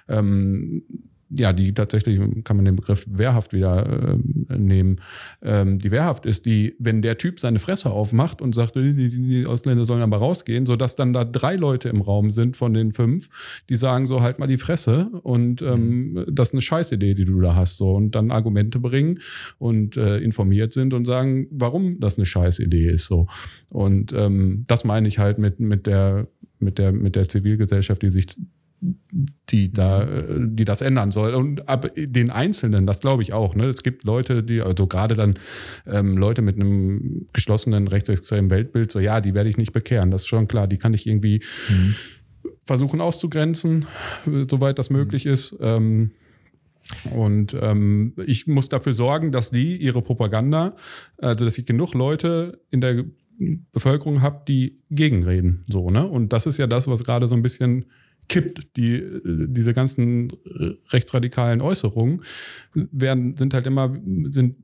[0.08, 0.82] ähm,
[1.30, 4.96] ja, die tatsächlich, kann man den Begriff wehrhaft wieder ähm, nehmen.
[5.42, 9.10] Ähm, die wehrhaft ist die, wenn der Typ seine Fresse aufmacht und sagt, die, die,
[9.10, 12.92] die Ausländer sollen aber rausgehen, sodass dann da drei Leute im Raum sind von den
[12.92, 13.28] fünf,
[13.68, 17.40] die sagen so, halt mal die Fresse und ähm, das ist eine Scheißidee, die du
[17.40, 19.20] da hast, so und dann Argumente bringen
[19.58, 23.28] und äh, informiert sind und sagen, warum das eine Scheißidee ist, so
[23.68, 26.26] und ähm, das meine ich halt mit mit der
[26.58, 28.36] mit der mit der Zivilgesellschaft, die sich
[28.80, 30.06] die da,
[30.38, 31.34] die das ändern soll.
[31.34, 33.54] Und ab den Einzelnen, das glaube ich auch.
[33.54, 33.66] Ne?
[33.66, 35.34] Es gibt Leute, die, also gerade dann
[35.86, 40.10] ähm, Leute mit einem geschlossenen rechtsextremen Weltbild, so ja, die werde ich nicht bekehren.
[40.10, 40.66] Das ist schon klar.
[40.66, 41.42] Die kann ich irgendwie
[42.64, 43.86] versuchen auszugrenzen,
[44.48, 45.56] soweit das möglich ist.
[45.60, 46.12] Ähm,
[47.12, 50.76] und ähm, ich muss dafür sorgen, dass die ihre Propaganda,
[51.18, 53.04] also dass ich genug Leute in der
[53.72, 55.64] Bevölkerung habe, die gegenreden.
[55.68, 56.06] So, ne?
[56.06, 57.86] Und das ist ja das, was gerade so ein bisschen
[58.30, 58.76] kippt.
[58.76, 62.22] Die, äh, diese ganzen äh, rechtsradikalen Äußerungen
[62.72, 63.94] werden, sind halt immer,
[64.30, 64.56] sind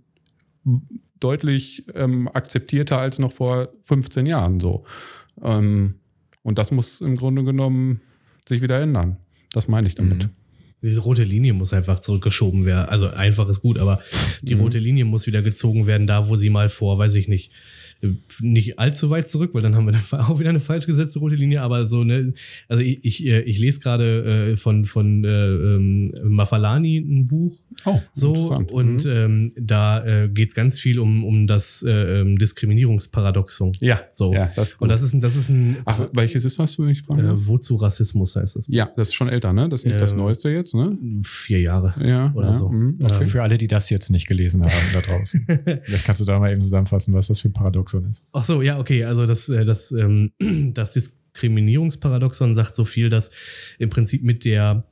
[1.21, 4.85] deutlich ähm, akzeptierter als noch vor 15 Jahren so.
[5.43, 5.97] Ähm,
[6.43, 8.01] und das muss im Grunde genommen
[8.49, 9.17] sich wieder ändern.
[9.53, 10.25] Das meine ich damit.
[10.25, 10.31] Mhm.
[10.83, 12.89] Diese rote Linie muss einfach zurückgeschoben werden.
[12.89, 14.01] Also einfach ist gut, aber
[14.43, 14.61] die Mhm.
[14.61, 17.51] rote Linie muss wieder gezogen werden, da wo sie mal vor, weiß ich nicht,
[18.41, 21.35] nicht allzu weit zurück, weil dann haben wir dann auch wieder eine falsch gesetzte rote
[21.35, 22.35] Linie, aber so ne,
[22.69, 27.57] also ich, ich, äh, ich lese gerade äh, von, von äh, ähm, Mafalani ein Buch,
[27.85, 28.71] Oh, So, interessant.
[28.73, 29.11] und Mhm.
[29.11, 33.73] ähm, da äh, geht es ganz viel um, um das äh, ähm, Diskriminierungsparadoxon.
[33.81, 34.33] ja, So.
[34.33, 34.83] ja, das ist gut.
[34.83, 37.39] Und das ist ein, das ist ein Ach, welches ist das, wenn ich fragen darf?
[37.39, 38.65] äh, wozu Rassismus heißt das?
[38.69, 39.69] Ja, das ist schon älter, ne?
[39.69, 40.97] Das ist nicht das Ähm, Neueste jetzt, ne?
[41.23, 41.95] Vier Jahre.
[42.03, 42.33] Ja.
[42.35, 42.69] oder ja, so.
[42.71, 43.27] mhm, Für, Okay.
[43.27, 45.47] für alle, die das jetzt nicht gelesen haben da draußen.
[45.83, 48.27] Vielleicht kannst du da mal eben zusammenfassen, was das für ein Paradoxon ist.
[48.33, 49.05] Ach so, ja, okay.
[49.05, 50.33] Also das, äh, das, ähm,
[50.75, 53.31] das Diskriminierungsparadoxon sagt so viel, dass
[53.79, 54.85] im Prinzip mit der,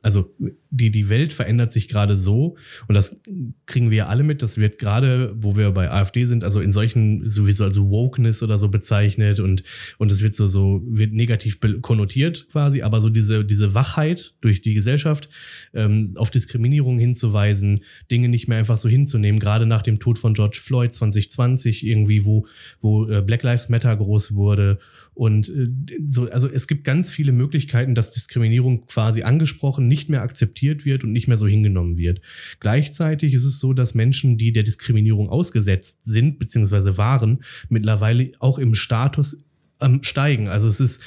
[0.00, 0.34] also
[0.70, 2.56] die, die Welt verändert sich gerade so
[2.88, 3.20] und das
[3.66, 4.42] kriegen wir ja alle mit.
[4.42, 8.58] Das wird gerade, wo wir bei AfD sind, also in solchen sowieso also Wokeness oder
[8.58, 9.62] so bezeichnet und
[9.98, 14.62] und es wird so so wird negativ konnotiert quasi, aber so diese diese Wachheit durch
[14.62, 15.28] die Gesellschaft
[15.74, 20.34] ähm, auf Diskriminierung hinzuweisen, Dinge nicht mehr einfach so hinzunehmen, gerade nach dem Tod von
[20.34, 22.46] George Floyd 2020 irgendwie, wo
[22.80, 24.78] wo äh, Black Lives Matter groß wurde
[25.14, 25.68] und äh,
[26.08, 31.04] so, also es gibt ganz viele Möglichkeiten, dass Diskriminierung quasi angesprochen, nicht mehr akzeptiert wird
[31.04, 32.20] und nicht mehr so hingenommen wird.
[32.60, 38.58] Gleichzeitig ist es so, dass Menschen, die der Diskriminierung ausgesetzt sind, beziehungsweise waren, mittlerweile auch
[38.58, 39.38] im Status
[39.80, 40.48] ähm, steigen.
[40.48, 41.02] Also es ist,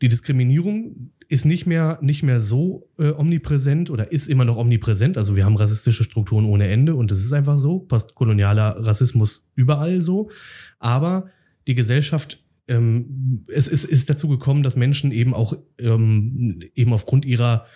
[0.00, 5.18] die Diskriminierung ist nicht mehr, nicht mehr so äh, omnipräsent oder ist immer noch omnipräsent.
[5.18, 7.80] Also wir haben rassistische Strukturen ohne Ende und das ist einfach so.
[7.80, 10.30] Postkolonialer Rassismus überall so.
[10.78, 11.30] Aber
[11.66, 17.24] die Gesellschaft ähm, es ist, ist dazu gekommen, dass Menschen eben auch ähm, eben aufgrund
[17.24, 17.66] ihrer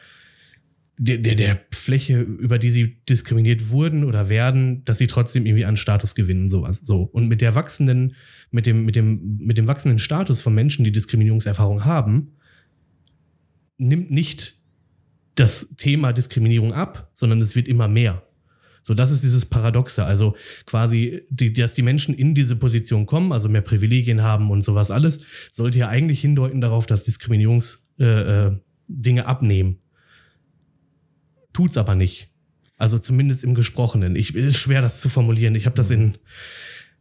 [0.97, 5.65] der, der, der Fläche, über die sie diskriminiert wurden oder werden, dass sie trotzdem irgendwie
[5.65, 6.81] an Status gewinnen, sowas.
[6.85, 7.03] So.
[7.03, 8.15] Und mit der wachsenden,
[8.53, 12.37] mit dem, mit dem, mit dem wachsenden Status von Menschen, die Diskriminierungserfahrung haben,
[13.77, 14.61] nimmt nicht
[15.35, 18.23] das Thema Diskriminierung ab, sondern es wird immer mehr.
[18.87, 20.05] So, das ist dieses Paradoxe.
[20.05, 24.63] Also quasi, die, dass die Menschen in diese Position kommen, also mehr Privilegien haben und
[24.63, 29.79] sowas alles, sollte ja eigentlich hindeuten darauf, dass Diskriminierungsdinge äh, Dinge abnehmen.
[31.55, 32.29] Tut's aber nicht.
[32.77, 34.17] Also zumindest im Gesprochenen.
[34.17, 35.55] Ich ist schwer, das zu formulieren.
[35.55, 36.19] Ich habe das in,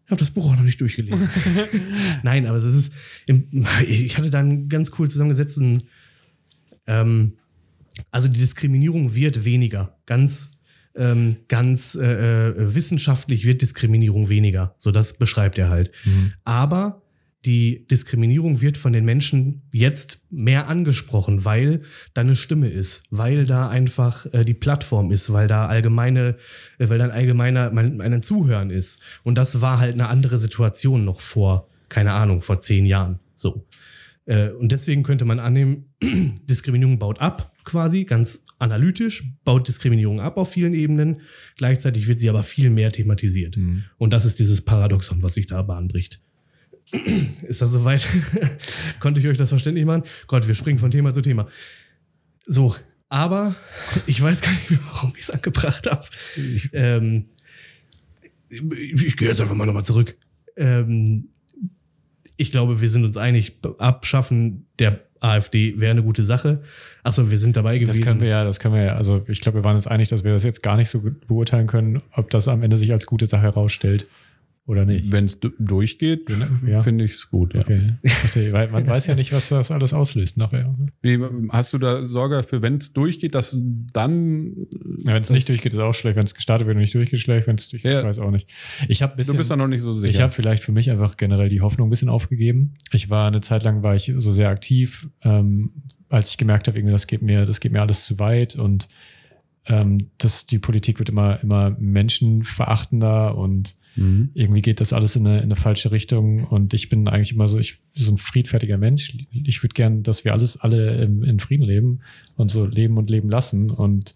[0.05, 1.27] ich habe das Buch auch noch nicht durchgelesen.
[2.23, 2.93] Nein, aber es ist,
[3.25, 5.84] im, ich hatte da einen ganz cool zusammengesetzten,
[6.88, 7.34] ähm,
[8.09, 9.97] also die Diskriminierung wird weniger.
[10.05, 10.51] Ganz,
[10.95, 14.75] ähm, ganz äh, äh, wissenschaftlich wird Diskriminierung weniger.
[14.77, 15.91] So das beschreibt er halt.
[16.43, 17.03] Aber
[17.45, 21.81] die Diskriminierung wird von den Menschen jetzt mehr angesprochen, weil
[22.13, 26.37] da eine Stimme ist, weil da einfach äh, die Plattform ist, weil da allgemeine,
[26.77, 29.01] äh, weil da ein allgemeiner, mein, ein Zuhören ist.
[29.23, 33.19] Und das war halt eine andere Situation noch vor, keine Ahnung, vor zehn Jahren.
[33.35, 33.67] So.
[34.25, 40.37] Äh, und deswegen könnte man annehmen, Diskriminierung baut ab, quasi, ganz analytisch, baut Diskriminierung ab
[40.37, 41.21] auf vielen Ebenen.
[41.57, 43.57] Gleichzeitig wird sie aber viel mehr thematisiert.
[43.97, 46.21] Und das ist dieses Paradoxon, was sich da bahnbricht.
[47.47, 48.07] Ist das soweit?
[48.99, 50.03] Konnte ich euch das verständlich machen?
[50.27, 51.47] Gott, wir springen von Thema zu Thema.
[52.45, 52.75] So,
[53.09, 53.55] aber
[54.07, 56.05] ich weiß gar nicht mehr, warum ich es angebracht habe.
[56.73, 57.25] Ähm,
[58.49, 58.61] ich
[59.05, 60.15] ich gehe jetzt einfach mal nochmal zurück.
[60.57, 61.29] Ähm,
[62.37, 66.61] ich glaube, wir sind uns einig, Abschaffen der AfD wäre eine gute Sache.
[67.03, 67.99] Achso, wir sind dabei gewesen.
[67.99, 70.09] Das können wir ja, das können wir ja, also ich glaube, wir waren uns einig,
[70.09, 72.91] dass wir das jetzt gar nicht so gut beurteilen können, ob das am Ende sich
[72.91, 74.07] als gute Sache herausstellt
[74.66, 75.11] oder nicht.
[75.11, 76.30] Wenn es durchgeht,
[76.66, 76.82] Ja.
[76.82, 77.53] finde ich es gut.
[77.53, 77.61] Ja.
[77.61, 77.82] Okay.
[78.26, 80.74] Okay, weil man weiß ja nicht, was das alles auslöst nachher.
[81.01, 83.57] Wie, hast du da Sorge dafür, wenn es durchgeht, dass
[83.91, 84.55] dann
[84.99, 86.16] Ja, wenn es nicht durchgeht, ist auch schlecht.
[86.16, 87.47] Wenn es gestartet wird und nicht durchgeht, schlecht.
[87.47, 87.99] Wenn es durchgeht, Ja.
[87.99, 88.49] ich weiß auch nicht.
[88.88, 90.11] Ich habe du bist da noch nicht so sicher?
[90.11, 92.76] Ich habe vielleicht für mich einfach generell die Hoffnung ein bisschen aufgegeben.
[92.93, 95.72] Ich war eine Zeit lang war ich so sehr aktiv, ähm,
[96.09, 98.88] als ich gemerkt habe, irgendwie das geht mir, das geht mir alles zu weit und
[99.66, 104.30] ähm, das, die Politik wird immer, immer menschenverachtender und Mhm.
[104.34, 107.47] irgendwie geht das alles in eine, in eine falsche Richtung und ich bin eigentlich immer
[107.47, 109.16] so, ich so ein friedfertiger Mensch.
[109.32, 111.99] Ich würde gern, dass wir alles alle im, in Frieden leben
[112.36, 114.16] und so leben und leben lassen und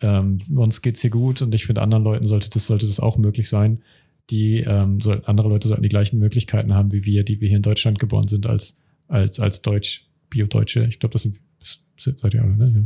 [0.00, 3.18] ähm, uns geht's hier gut und ich finde, anderen Leuten sollte das, sollte das auch
[3.18, 3.82] möglich sein.
[4.30, 7.58] Die ähm, soll, andere Leute sollten die gleichen Möglichkeiten haben wie wir, die wir hier
[7.58, 8.74] in Deutschland geboren sind als,
[9.08, 10.86] als, als Deutsch, Bio-Deutsche.
[10.88, 12.72] Ich glaube, das sind, das seid ihr alle, ne?
[12.74, 12.82] Ja.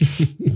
[0.00, 0.52] Ja.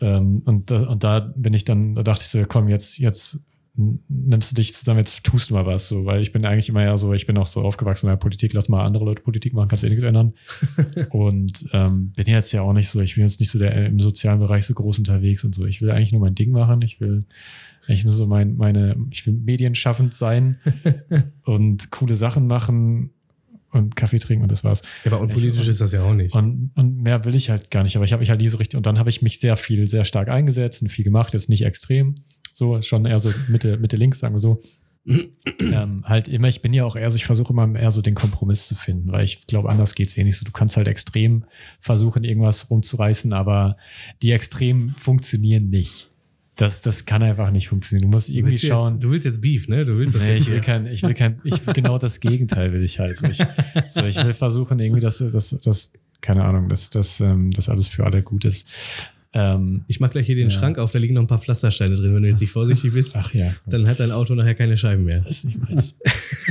[0.00, 3.40] Ähm, und, da- und da bin ich dann, da dachte ich so, komm, jetzt, jetzt
[3.76, 6.82] nimmst du dich zusammen, jetzt tust du mal was, so, weil ich bin eigentlich immer
[6.82, 9.52] ja so, ich bin auch so aufgewachsen in der Politik, lass mal andere Leute Politik
[9.52, 10.34] machen, kannst du eh nichts ändern.
[11.10, 13.98] und ähm, bin jetzt ja auch nicht so, ich bin jetzt nicht so der im
[13.98, 15.66] sozialen Bereich so groß unterwegs und so.
[15.66, 17.26] Ich will eigentlich nur mein Ding machen, ich will
[17.86, 20.58] eigentlich nur so mein, meine, ich will medienschaffend sein
[21.44, 23.10] und coole Sachen machen
[23.76, 24.82] und Kaffee trinken und das war's.
[25.04, 26.34] ja, aber unpolitisch ist das ja auch nicht.
[26.34, 27.96] Und, und mehr will ich halt gar nicht.
[27.96, 28.76] Aber ich habe mich halt nie so richtig.
[28.76, 31.32] Und dann habe ich mich sehr viel, sehr stark eingesetzt und viel gemacht.
[31.32, 32.14] Jetzt nicht extrem.
[32.52, 34.62] So, schon eher so Mitte, Mitte links, sagen wir so.
[35.60, 38.14] ähm, halt immer, ich bin ja auch eher so, ich versuche immer eher so den
[38.14, 40.44] Kompromiss zu finden, weil ich glaube, anders geht's eh nicht so.
[40.44, 41.44] Du kannst halt extrem
[41.78, 43.76] versuchen, irgendwas rumzureißen, aber
[44.22, 46.10] die Extremen funktionieren nicht.
[46.56, 48.10] Das, das kann einfach nicht funktionieren.
[48.10, 48.94] Du musst irgendwie willst schauen.
[48.94, 49.84] Jetzt, du willst jetzt Beef, ne?
[49.84, 52.82] Du willst das Nee, ich will kein, ich will kein, ich genau das Gegenteil will
[52.82, 53.18] ich halt.
[53.18, 53.42] So, ich,
[53.90, 55.92] so, ich will versuchen, irgendwie, dass, dass, dass
[56.22, 58.66] keine Ahnung, dass, dass, ähm, dass alles für alle gut ist.
[59.34, 60.58] Ähm, Ich mach gleich hier den Ja.
[60.58, 62.14] Schrank auf, da liegen noch ein paar Pflastersteine drin.
[62.14, 65.04] Wenn du jetzt nicht vorsichtig bist, ach ja, dann hat dein Auto nachher keine Scheiben
[65.04, 65.20] mehr.
[65.20, 65.94] das ist nicht meins.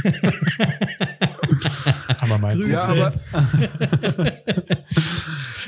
[2.20, 2.72] aber mein Grüße.
[2.72, 3.14] Ja, aber,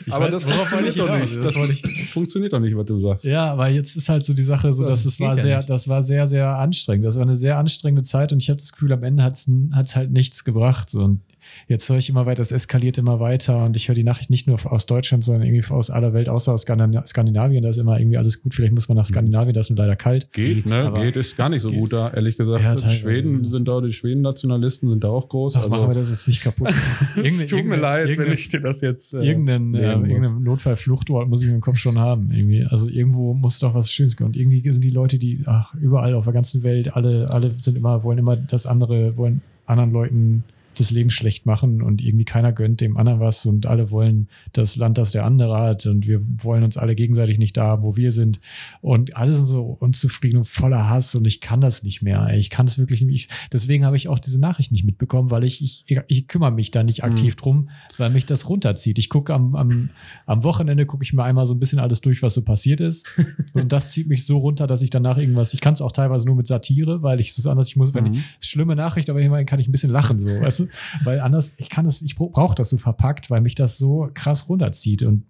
[0.08, 1.30] Ich aber weiß- das funktioniert doch hinaus?
[1.30, 1.43] nicht.
[1.43, 3.26] Das Das, funktioniert doch nicht, was du sagst.
[3.26, 5.41] Ja, aber jetzt ist halt so die Sache, so Das dass es geht war ja
[5.41, 5.70] sehr, nicht.
[5.70, 7.05] das war sehr, sehr anstrengend.
[7.05, 9.95] Das war eine sehr anstrengende Zeit und ich habe das Gefühl, am Ende hat es
[9.95, 10.89] halt nichts gebracht.
[10.89, 11.01] So.
[11.03, 11.22] Und
[11.68, 14.47] jetzt höre ich immer weiter, es eskaliert immer weiter und ich höre die Nachricht nicht
[14.47, 17.64] nur aus Deutschland, sondern irgendwie aus aller Welt, außer aus Skandina- Skandinavien.
[17.64, 18.53] Da ist immer irgendwie alles gut.
[18.55, 20.32] Vielleicht muss man nach Skandinavien, da ist nur leider kalt.
[20.34, 20.91] Geht, ne?
[20.95, 22.64] Geht ist gar nicht so gut da, ehrlich gesagt.
[22.64, 22.89] Ja, die.
[22.89, 25.55] Schweden sind da, die Schweden-Nationalisten sind da auch groß.
[25.58, 26.70] Ach, machen wir also, das jetzt nicht kaputt.
[27.24, 29.14] es tut mir leid, wenn ich dir das jetzt.
[29.14, 32.32] äh, Irgendeinen, äh, irgendeinen Notfallfluchtort muss ich im Kopf schon haben.
[32.32, 32.64] Irgendwie.
[32.64, 34.28] Also irgendwo muss doch was Schönes gehen.
[34.28, 37.78] Und irgendwie sind die Leute, die ach, überall auf der ganzen Welt, alle, alle sind
[37.78, 40.43] immer, wollen immer das andere, wollen anderen Leuten
[40.78, 44.75] das Leben schlecht machen und irgendwie keiner gönnt dem anderen was und alle wollen das
[44.75, 48.11] Land, das der andere hat und wir wollen uns alle gegenseitig nicht da wo wir
[48.11, 48.39] sind
[48.82, 52.30] und alle sind so unzufrieden und voller Hass und ich kann das nicht mehr.
[52.36, 53.32] Ich kann es wirklich nicht.
[53.32, 56.71] Ich, deswegen habe ich auch diese Nachricht nicht mitbekommen, weil ich, ich, ich kümmere mich
[56.71, 58.97] da nicht aktiv drum, weil mich das runterzieht.
[58.99, 59.89] Ich gucke am, am,
[60.25, 63.07] am Wochenende gucke ich mir einmal so ein bisschen alles durch, was so passiert ist
[63.53, 66.25] und das zieht mich so runter, dass ich danach irgendwas, ich kann es auch teilweise
[66.25, 68.13] nur mit Satire, weil ich es anders, ich muss, wenn Mhm.
[68.39, 70.66] ich, schlimme Nachricht, aber immerhin kann ich ein bisschen lachen so, weißt du?
[71.03, 74.49] Weil anders, ich kann es, ich brauche das so verpackt, weil mich das so krass
[74.49, 75.26] runterzieht und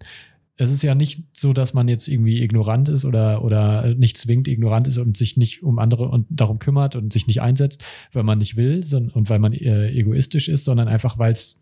[0.59, 4.47] es ist ja nicht so, dass man jetzt irgendwie ignorant ist oder, oder nicht zwingend
[4.47, 8.23] ignorant ist und sich nicht um andere und darum kümmert und sich nicht einsetzt, weil
[8.23, 11.61] man nicht will sondern, und weil man äh, egoistisch ist, sondern einfach, weil es,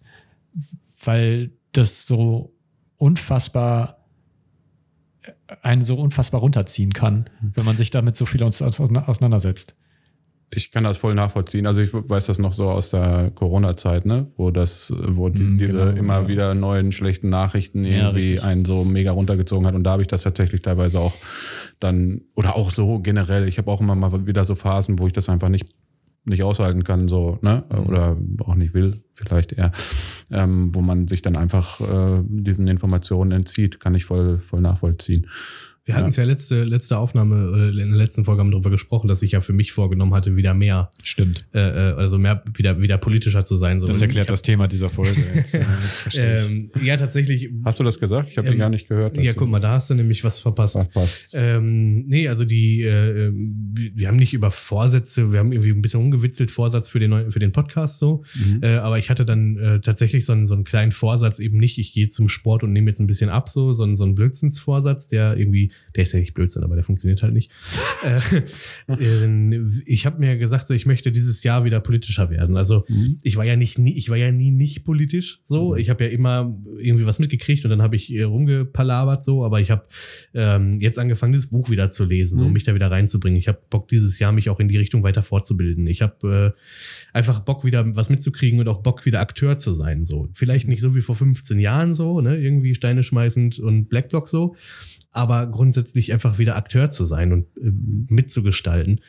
[1.03, 2.53] weil das so
[2.95, 4.05] unfassbar
[5.61, 9.75] einen so unfassbar runterziehen kann, wenn man sich damit so viel aus, aus, auseinandersetzt.
[10.55, 11.67] Ich kann das voll nachvollziehen.
[11.67, 14.27] Also ich weiß das noch so aus der Corona-Zeit, ne?
[14.37, 16.27] Wo das, wo die, Mm, diese genau, immer ja.
[16.27, 18.43] wieder neuen schlechten Nachrichten Ja, irgendwie richtig.
[18.45, 19.75] einen so mega runtergezogen hat.
[19.75, 21.13] Und da habe ich das tatsächlich teilweise auch
[21.79, 25.13] dann, oder auch so generell, ich habe auch immer mal wieder so Phasen, wo ich
[25.13, 25.67] das einfach nicht,
[26.23, 27.63] nicht aushalten kann, so, ne?
[27.69, 27.79] Mhm.
[27.85, 29.71] Oder auch nicht will, vielleicht eher.
[30.31, 35.27] Ähm, wo man sich dann einfach äh, diesen Informationen entzieht, kann ich voll, voll nachvollziehen.
[35.85, 38.71] Wir hatten es ja letzte, letzte Aufnahme, oder in der letzten Folge haben wir darüber
[38.71, 41.45] gesprochen, dass ich ja für mich vorgenommen hatte, wieder mehr, Stimmt.
[41.53, 43.79] äh, äh, also mehr, wieder, wieder politischer zu sein.
[43.79, 43.85] So.
[43.85, 45.21] Das erklärt hab- das Thema dieser Folge.
[45.35, 45.63] Jetzt, äh,
[46.11, 46.49] jetzt.
[46.49, 47.51] Ähm, ja, tatsächlich.
[47.63, 48.29] Hast du das gesagt?
[48.31, 49.15] Ich habe die Ähm, gar nicht gehört.
[49.15, 49.37] Ja, dazu.
[49.37, 50.75] guck mal, da hast du nämlich was verpasst.
[50.75, 51.29] Was passt.
[51.33, 55.81] Ähm, nee, also die, äh, wir wir haben nicht über Vorsätze, wir haben irgendwie ein
[55.83, 58.23] bisschen umgewitzelt, Vorsatz für den, neuen- für den Podcast so.
[58.33, 58.59] Mhm.
[58.63, 61.77] Äh, aber ich hatte dann äh, tatsächlich so einen, so einen kleinen Vorsatz, eben nicht,
[61.77, 65.09] ich gehe zum Sport und nehme jetzt ein bisschen ab, so, sondern so einen Blödsinnsvorsatz,
[65.09, 67.51] der irgendwie, der ist ja nicht Blödsinn, aber der funktioniert halt nicht.
[68.03, 68.19] äh,
[69.85, 72.57] ich habe mir gesagt, so, ich möchte dieses Jahr wieder politischer werden.
[72.57, 73.17] Also Mhm.
[73.23, 75.71] ich war ja nicht nie, ich war ja nie nicht politisch so.
[75.73, 75.77] Mhm.
[75.77, 79.59] Ich habe ja immer irgendwie was mitgekriegt und dann habe ich äh, rumgepalabert so, aber
[79.61, 79.83] ich habe
[80.33, 82.53] ähm, jetzt angefangen, dieses Buch wieder zu lesen, so um Mhm.
[82.53, 83.39] mich da wieder reinzubringen.
[83.39, 85.87] Ich habe Bock dieses Jahr mich auch in die Richtung weiter fortzubilden.
[85.87, 90.05] Ich habe äh, einfach Bock wieder was mitzukriegen und auch Bock wieder Akteur zu sein
[90.05, 90.29] so.
[90.33, 94.55] Vielleicht nicht so wie vor 15 Jahren so, ne, irgendwie Steine schmeißend und Blackblock so,
[95.15, 97.71] aber grundsätzlich einfach wieder Akteur zu sein und äh,
[98.09, 99.01] mitzugestalten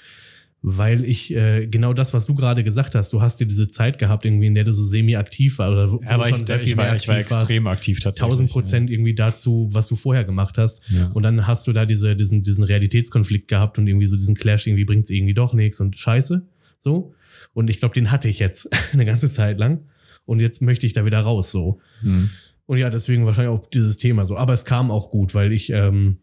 [0.68, 4.00] weil ich äh, genau das, was du gerade gesagt hast, du hast dir diese Zeit
[4.00, 6.62] gehabt, irgendwie, in der du so semi-aktiv war oder wo Ja, aber ich, sehr ich,
[6.62, 7.42] viel mehr war, ich war aktiv warst.
[7.44, 8.32] extrem aktiv tatsächlich.
[8.32, 10.82] 1000 Prozent irgendwie dazu, was du vorher gemacht hast.
[10.88, 11.06] Ja.
[11.14, 14.66] Und dann hast du da diese, diesen, diesen Realitätskonflikt gehabt und irgendwie so diesen Clash,
[14.66, 16.44] irgendwie bringt's irgendwie doch nichts und scheiße.
[16.80, 17.14] So.
[17.52, 19.84] Und ich glaube, den hatte ich jetzt eine ganze Zeit lang.
[20.24, 21.78] Und jetzt möchte ich da wieder raus, so.
[22.02, 22.30] Mhm.
[22.66, 24.36] Und ja, deswegen wahrscheinlich auch dieses Thema so.
[24.36, 26.18] Aber es kam auch gut, weil ich, ähm,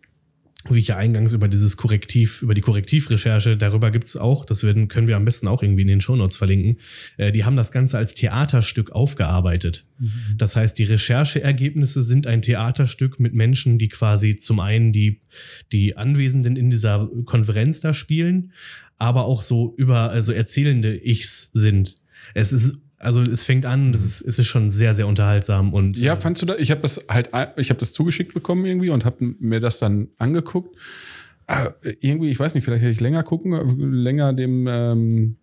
[0.69, 4.87] wie ich ja eingangs über dieses Korrektiv, über die Korrektivrecherche, darüber gibt's auch, das werden,
[4.87, 6.79] können wir am besten auch irgendwie in den Shownotes verlinken.
[7.17, 9.85] Äh, die haben das Ganze als Theaterstück aufgearbeitet.
[10.37, 15.21] Das heißt, die Rechercheergebnisse sind ein Theaterstück mit Menschen, die quasi zum einen die,
[15.71, 18.51] die Anwesenden in dieser Konferenz da spielen,
[18.97, 21.95] aber auch so über, also erzählende Ichs sind.
[22.33, 25.97] Es ist, also es fängt an, das ist, es ist schon sehr, sehr unterhaltsam und
[25.97, 26.55] Ja, äh, fandst du da?
[26.57, 30.07] Ich habe das halt, ich habe das zugeschickt bekommen irgendwie und habe mir das dann
[30.17, 30.75] angeguckt.
[31.45, 33.53] Ah, irgendwie, ich weiß nicht, vielleicht hätte ich länger gucken,
[33.93, 35.35] länger dem ähm,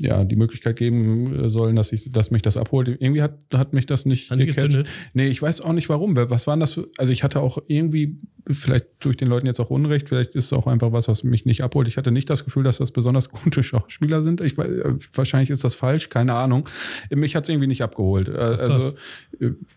[0.00, 2.88] ja, die Möglichkeit geben äh, sollen, dass ich, dass mich das abholt.
[2.88, 4.88] Irgendwie hat, hat mich das nicht gezündet?
[5.12, 6.16] Nee, ich weiß auch nicht warum.
[6.16, 8.16] Was waren das für, also ich hatte auch irgendwie,
[8.50, 11.22] vielleicht tue ich den Leuten jetzt auch Unrecht, vielleicht ist es auch einfach was, was
[11.22, 11.86] mich nicht abholt.
[11.86, 14.40] Ich hatte nicht das Gefühl, dass das besonders gute Schauspieler sind.
[14.40, 16.66] Ich, äh, wahrscheinlich ist das falsch, keine Ahnung.
[17.14, 18.28] Mich hat es irgendwie nicht abgeholt.
[18.28, 18.94] Äh, Also,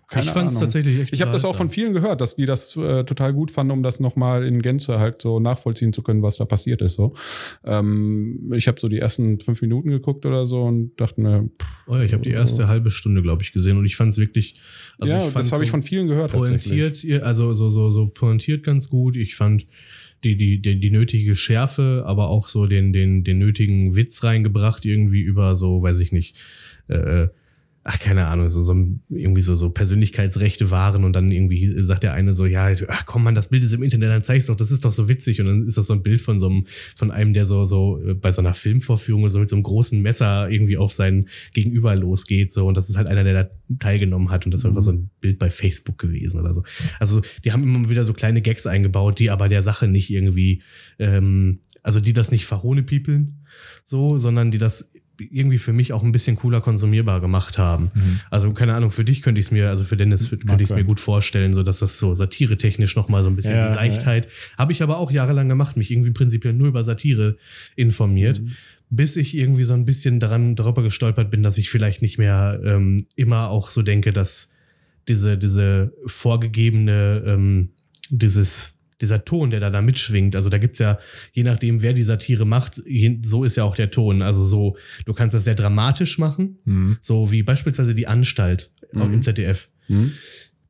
[0.07, 2.45] keine ich fand es tatsächlich echt Ich habe das auch von vielen gehört, dass die
[2.45, 6.21] das äh, total gut fanden, um das nochmal in Gänze halt so nachvollziehen zu können,
[6.21, 6.93] was da passiert ist.
[6.93, 7.13] So.
[7.65, 11.73] Ähm, ich habe so die ersten fünf Minuten geguckt oder so und dachte mir, pff,
[11.85, 14.17] Oh ja, ich habe die erste halbe Stunde, glaube ich, gesehen und ich fand es
[14.17, 14.53] wirklich.
[14.99, 18.07] Also ja, ich das habe ich so von vielen gehört pointiert, also so, so, so
[18.07, 19.17] pointiert ganz gut.
[19.17, 19.65] Ich fand
[20.23, 24.85] die, die, die, die nötige Schärfe, aber auch so den, den, den nötigen Witz reingebracht,
[24.85, 26.39] irgendwie über so, weiß ich nicht,
[26.87, 27.27] äh,
[27.85, 28.73] ach, keine Ahnung, so, so
[29.09, 33.23] irgendwie so, so Persönlichkeitsrechte waren und dann irgendwie sagt der eine so, ja, ach komm
[33.23, 35.41] man, das Bild ist im Internet, dann zeig's doch, das ist doch so witzig.
[35.41, 36.65] Und dann ist das so ein Bild von so einem,
[36.95, 40.01] von einem, der so, so äh, bei so einer Filmvorführung so mit so einem großen
[40.01, 42.67] Messer irgendwie auf sein Gegenüber losgeht, so.
[42.67, 44.45] Und das ist halt einer, der da teilgenommen hat.
[44.45, 46.63] Und das war einfach so ein Bild bei Facebook gewesen oder so.
[46.99, 50.61] Also die haben immer wieder so kleine Gags eingebaut, die aber der Sache nicht irgendwie,
[50.99, 53.43] ähm, also die das nicht verhohnepiepeln,
[53.83, 54.92] so, sondern die das
[55.31, 57.91] irgendwie für mich auch ein bisschen cooler konsumierbar gemacht haben.
[57.93, 58.19] Mhm.
[58.29, 60.69] Also keine Ahnung, für dich könnte ich es mir, also für Dennis Mag könnte ich
[60.69, 63.67] es mir gut vorstellen, so dass das so satiretechnisch noch mal so ein bisschen Ja,
[63.67, 64.27] die Seichtheit.
[64.57, 67.37] Habe ich aber auch jahrelang gemacht, mich irgendwie prinzipiell nur über Satire
[67.75, 68.51] informiert, Mhm.
[68.89, 72.59] bis ich irgendwie so ein bisschen daran darüber gestolpert bin, dass ich vielleicht nicht mehr
[72.63, 74.51] ähm, immer auch so denke, dass
[75.07, 77.69] diese diese vorgegebene ähm,
[78.09, 78.72] dieses
[79.03, 80.97] dieser Ton, der da, da mitschwingt, also da gibt's ja,
[81.33, 82.81] je nachdem, wer die Satire macht,
[83.23, 84.23] so ist ja auch der Ton.
[84.23, 86.97] Also so, du kannst das sehr dramatisch machen, Mhm.
[87.01, 89.13] so wie beispielsweise die Anstalt Mhm.
[89.13, 89.69] im ZDF.
[89.87, 90.11] Hm?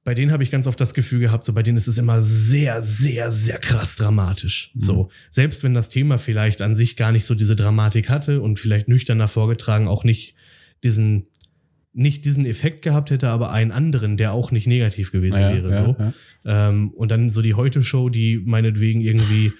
[0.06, 2.22] Bei denen habe ich ganz oft das Gefühl gehabt, so bei denen ist es immer
[2.22, 4.72] sehr, sehr, sehr krass dramatisch.
[4.74, 4.82] Mhm.
[4.82, 8.60] So, selbst wenn das Thema vielleicht an sich gar nicht so diese Dramatik hatte und
[8.60, 10.36] vielleicht nüchterner vorgetragen auch nicht
[10.84, 11.28] diesen
[11.94, 15.70] nicht diesen Effekt gehabt hätte, aber einen anderen, der auch nicht negativ gewesen Ja, wäre.
[15.72, 15.96] ja, so.
[16.00, 16.14] ja.
[16.70, 19.54] Ähm, und dann so die Heute-Show, die meinetwegen irgendwie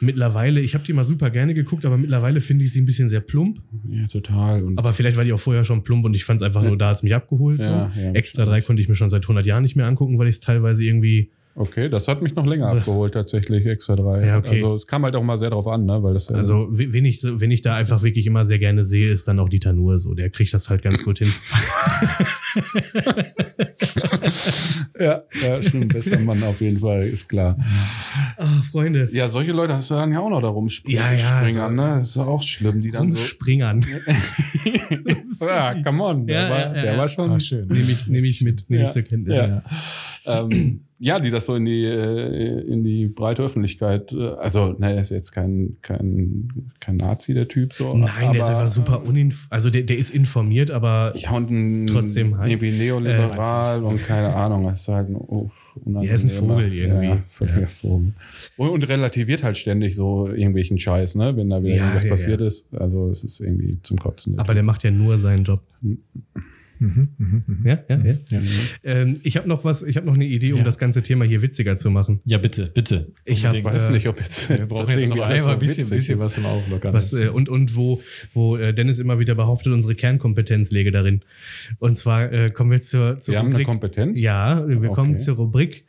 [0.00, 3.08] mittlerweile, ich habe die mal super gerne geguckt, aber mittlerweile finde ich sie ein bisschen
[3.08, 3.60] sehr plump.
[3.88, 4.62] ja, total.
[4.62, 6.76] Und Aber vielleicht war die auch vorher schon plump und ich fand es einfach nur,
[6.78, 7.62] da hat's mich abgeholt.
[7.62, 7.90] So.
[8.14, 10.40] Extra drei konnte ich mir schon seit 100 Jahren nicht mehr angucken, weil ich es
[10.40, 11.30] teilweise irgendwie.
[11.58, 14.26] Okay, das hat mich noch länger abgeholt, tatsächlich, extra drei.
[14.26, 14.48] Ja, okay.
[14.50, 16.02] Also es kam halt auch mal sehr drauf an, ne?
[16.02, 18.84] Weil das ja- Also, we- wen ich, wen ich da einfach wirklich immer sehr gerne
[18.84, 19.98] sehe, ist dann auch Dieter Nuhr.
[19.98, 21.28] So, der kriegt das halt ganz gut hin.
[24.98, 27.56] ja, ja, stimmt, besser Mann auf jeden Fall, ist klar.
[28.36, 29.08] Ah, Freunde.
[29.12, 31.82] Ja, solche Leute hast du dann ja auch noch da rumspringen, Ja, ja, springern, so-
[31.82, 31.96] ne?
[32.00, 33.16] Das ist auch schlimm, die dann so.
[33.16, 33.84] Rumspringern.
[35.40, 37.30] ja, come on, der, Ja, war, der war schon.
[37.30, 37.66] Ah, schön.
[37.68, 39.36] Nehme ich, nehm ich mit, nehme ich zur Kenntnis.
[39.36, 39.62] Ja.
[40.28, 44.92] Ähm, ja, die das so in die, äh, in die breite Öffentlichkeit, äh, also, ne,
[44.94, 46.48] er ist jetzt kein, kein,
[46.80, 47.90] kein Nazi, der Typ, so.
[47.96, 51.50] Nein, der ist aber- einfach super uninf also der, der ist informiert, aber Ja, und
[51.50, 52.50] ein, Trotzdem halt.
[52.50, 55.50] irgendwie neoliberal Äh, und keine Ahnung, das ist halt ein, oh,
[55.86, 57.06] Ja, ist ein Vogel irgendwie.
[57.06, 57.66] Ja, völliger Ja.
[57.68, 58.12] Vogel.
[58.56, 62.40] Und, und relativiert halt ständig so irgendwelchen Scheiß, ne, wenn da wieder Ja, irgendwas passiert
[62.40, 62.74] ist.
[62.74, 64.36] Also es ist irgendwie zum Kotzen.
[64.38, 65.60] aber der macht ja nur seinen Job.
[66.80, 67.66] Mhm, mhm, mhm.
[67.66, 68.14] Ja, ja, ja.
[68.30, 68.40] Ja.
[68.84, 70.64] Ähm, ich habe noch was, ich habe noch eine Idee, um Ja.
[70.64, 72.20] das ganze Thema hier witziger zu machen.
[72.24, 73.08] ja, bitte, bitte.
[73.24, 73.64] Ich hab, ich Unbedingt.
[73.64, 74.48] weiß äh, nicht, ob jetzt.
[74.50, 76.92] Wir brauchen jetzt noch einmal ein bisschen, bisschen was zum Auflockern.
[76.92, 78.00] Was, äh, und, und wo,
[78.34, 81.22] wo äh, Dennis immer wieder behauptet, unsere Kernkompetenz läge darin.
[81.78, 84.20] Und zwar äh, kommen wir zur, zur Wir haben eine Kompetenz.
[84.20, 84.88] Ja, wir Okay.
[84.92, 85.84] kommen zur Rubrik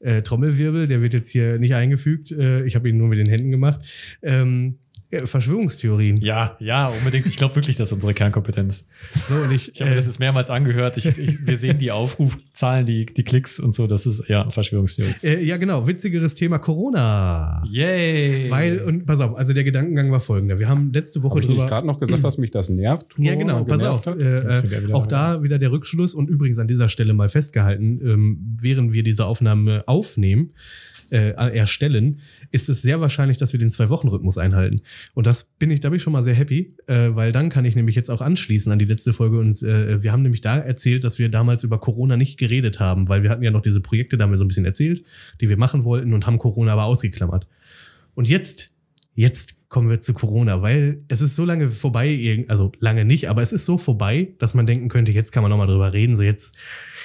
[0.00, 0.86] äh, Trommelwirbel.
[0.88, 2.30] Der wird jetzt hier nicht eingefügt.
[2.32, 3.80] Äh, ich habe ihn nur mit den Händen gemacht.
[4.22, 4.76] Ähm,
[5.26, 6.16] Verschwörungstheorien.
[6.18, 7.26] ja, ja, unbedingt.
[7.26, 8.86] Ich glaube wirklich, das ist unsere Kernkompetenz.
[9.28, 10.96] So, und ich, Ich habe mir äh, das jetzt mehrmals angehört.
[10.96, 13.86] Ich, ich, wir sehen die Aufrufzahlen, die, die Klicks und so.
[13.86, 15.14] Das ist ja Verschwörungstheorie.
[15.22, 17.62] äh, ja, genau, witzigeres Thema Corona.
[17.70, 18.50] Yay!
[18.50, 20.58] Weil, und pass auf, also der Gedankengang war folgender.
[20.58, 21.66] Wir haben letzte Woche Habe ich drüber.
[21.66, 23.06] gerade noch gesagt, dass mich das nervt?
[23.18, 24.06] Ja, Corona genau, pass auf.
[24.06, 28.00] Äh, äh, ja auch da wieder der Rückschluss und übrigens an dieser Stelle mal festgehalten,
[28.04, 30.50] ähm, während wir diese Aufnahme aufnehmen,
[31.10, 34.80] äh, erstellen, ist es sehr wahrscheinlich, dass wir den Zwei-Wochen-Rhythmus einhalten.
[35.14, 37.64] Und das bin ich, da bin ich schon mal sehr happy, äh, weil dann kann
[37.64, 39.38] ich nämlich jetzt auch anschließen an die letzte Folge.
[39.38, 43.08] Und äh, wir haben nämlich da erzählt, dass wir damals über Corona nicht geredet haben,
[43.08, 45.04] weil wir hatten ja noch diese Projekte, da haben wir so ein bisschen erzählt,
[45.40, 47.46] die wir machen wollten und haben Corona aber ausgeklammert.
[48.14, 48.72] Und jetzt,
[49.14, 53.42] jetzt kommen wir zu Corona, weil es ist so lange vorbei, also lange nicht, aber
[53.42, 56.16] es ist so vorbei, dass man denken könnte, jetzt kann man noch mal drüber reden.
[56.16, 56.56] So jetzt,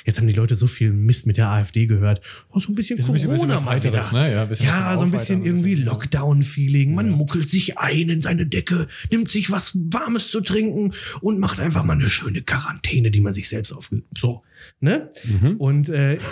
[0.06, 2.22] jetzt haben die Leute so viel Mist mit der AfD gehört.
[2.50, 4.32] Oh, so ein bisschen Ist ein bisschen, bisschen Corona mal Heiteres, ne?
[4.32, 6.94] Ja, bisschen Ja, so ein bisschen irgendwie Lockdown-Feeling.
[6.96, 7.16] Man Ja.
[7.16, 11.84] muckelt sich ein in seine Decke, nimmt sich was Warmes zu trinken und macht einfach
[11.84, 14.18] mal eine schöne Quarantäne, die man sich selbst aufgibt.
[14.18, 14.44] So,
[14.80, 15.10] ne?
[15.24, 15.58] Mhm.
[15.58, 16.18] Und äh,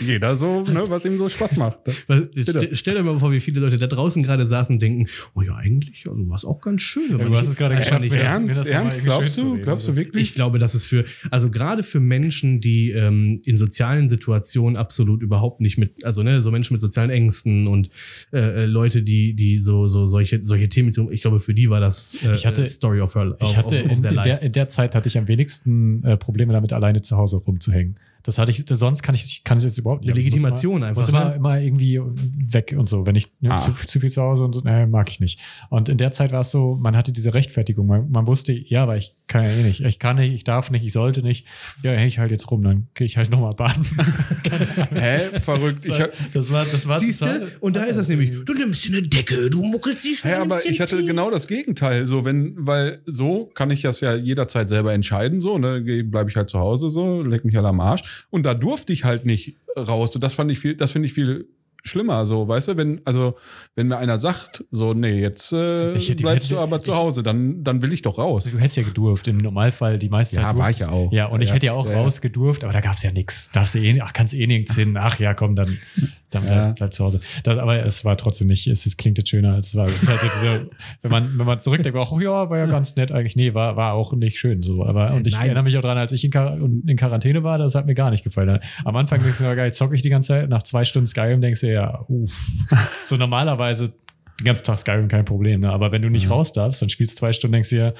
[0.00, 1.80] Jeder so, ne, was ihm so Spaß macht.
[2.06, 5.06] Weil, st stell dir mal vor, wie viele Leute da draußen gerade saßen und denken,
[5.34, 7.10] oh ja, eigentlich, also war es auch ganz schön.
[7.10, 8.56] Ja, du hast es gerade geschafft, ernst.
[8.56, 9.04] Ernst, ernst?
[9.04, 9.56] Glaubst du?
[9.58, 10.22] Glaubst du Also, wirklich?
[10.22, 15.22] Ich glaube, das ist für, also gerade für Menschen, die ähm, in sozialen Situationen absolut
[15.22, 17.90] überhaupt nicht mit, also ne, so Menschen mit sozialen Ängsten und
[18.32, 21.80] äh, äh, Leute, die, die so, so solche, solche Themen, ich glaube, für die war
[21.80, 24.68] das äh, Ich hatte- Story of her Ich hatte of, of in, der, in der
[24.68, 27.94] Zeit hatte ich am wenigsten äh, Probleme damit, alleine zu Hause rumzuhängen.
[28.24, 30.10] Das hatte ich, sonst kann ich, kann ich jetzt überhaupt nicht.
[30.10, 31.34] Muss Legitimation immer, einfach, Muss immer, ne?
[31.36, 33.06] immer irgendwie weg und so.
[33.06, 33.58] Wenn ich ne, Ah.
[33.58, 35.40] zu, zu viel zu Hause und so, ne, mag ich nicht.
[35.70, 37.86] Und in der Zeit war es so, man hatte diese Rechtfertigung.
[37.86, 39.80] Man, man wusste, ja, aber ich kann ja eh nicht.
[39.80, 41.46] Ich kann nicht, ich darf nicht, ich sollte nicht.
[41.82, 43.84] Ja, häng ich halt jetzt rum, dann gehe ich halt nochmal baden.
[44.94, 45.38] Hä?
[45.40, 45.84] Verrückt.
[45.84, 47.48] Ich, hab- das war, das war Siehst du?
[47.60, 50.64] Und da ist das nämlich, du nimmst dir eine Decke, du muckelst dich Hä, aber
[50.66, 52.06] ich hatte genau das Gegenteil.
[52.06, 55.40] So, wenn, weil so kann ich das ja jederzeit selber entscheiden.
[55.40, 58.02] So, ne, bleibe ich halt zu Hause so, leg mich halt am Arsch.
[58.30, 60.14] Und da durfte ich halt nicht raus.
[60.14, 61.46] Und das fand ich viel, das finde ich viel
[61.84, 63.36] schlimmer, so, weißt du, wenn, also,
[63.76, 67.22] wenn mir einer sagt, so, nee, jetzt äh, Ich bleibst du aber zu ich- Hause,
[67.22, 68.44] dann, dann will ich doch raus.
[68.50, 70.56] Du hättest ja gedurft, im Normalfall die meiste Ja, Zeit.
[70.58, 71.10] war ich ja auch.
[71.12, 71.98] Ja, und ich Ja, hätte ja auch ja, ja.
[72.00, 73.50] rausgedurft, aber da gab es ja nichts.
[73.52, 74.96] Darfst du eh, ach, kannst eh nirgends hin.
[74.98, 75.74] Ach ja, komm, dann,
[76.30, 76.72] dann bleib, Ja.
[76.72, 77.20] bleib zu Hause.
[77.42, 79.86] Das, aber es war trotzdem nicht, es, es klingt jetzt schöner als es war.
[79.86, 80.70] Es halt so
[81.02, 83.36] wenn man, wenn man zurückdenkt, war auch, oh ja, war ja ganz nett eigentlich.
[83.36, 84.84] Nee, war, war auch nicht schön so.
[84.84, 85.46] Aber, und ich Nein.
[85.46, 88.10] erinnere mich auch dran, als ich in, Quar in Quarantäne war, das hat mir gar
[88.10, 88.60] nicht gefallen.
[88.84, 90.48] Am Anfang denkst du, ja, geil, zocke ich die ganze Zeit.
[90.48, 92.46] Nach zwei Stunden Skyrim denkst du, ja, uff.
[93.04, 93.92] So normalerweise
[94.40, 95.70] den ganzen Tag Skyrim kein Problem, ne?
[95.70, 97.94] aber wenn du nicht raus darfst, dann spielst du zwei Stunden, denkst du dir,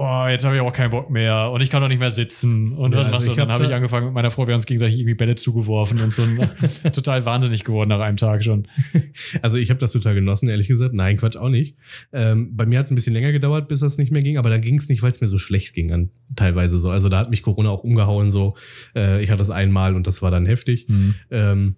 [0.00, 2.72] oh, jetzt habe ich auch keinen Bock mehr und ich kann doch nicht mehr sitzen.
[2.72, 3.32] Und Ja, was also machst du?
[3.32, 4.96] ich Und dann hab habe ich da- angefangen mit meiner Frau, wir haben uns gegenseitig
[4.98, 6.22] irgendwie Bälle zugeworfen und so
[6.92, 8.68] total wahnsinnig geworden nach einem Tag schon.
[9.42, 10.94] Also ich habe das total genossen, ehrlich gesagt.
[10.94, 11.76] Nein, Quatsch, auch nicht.
[12.12, 14.48] Ähm, bei mir hat es ein bisschen länger gedauert, bis das nicht mehr ging, aber
[14.50, 16.88] dann ging es nicht, weil es mir so schlecht ging, an, teilweise so.
[16.90, 18.56] Also da hat mich Corona auch umgehauen so.
[18.94, 20.86] Äh, ich hatte das einmal und das war dann heftig.
[21.30, 21.76] Ähm,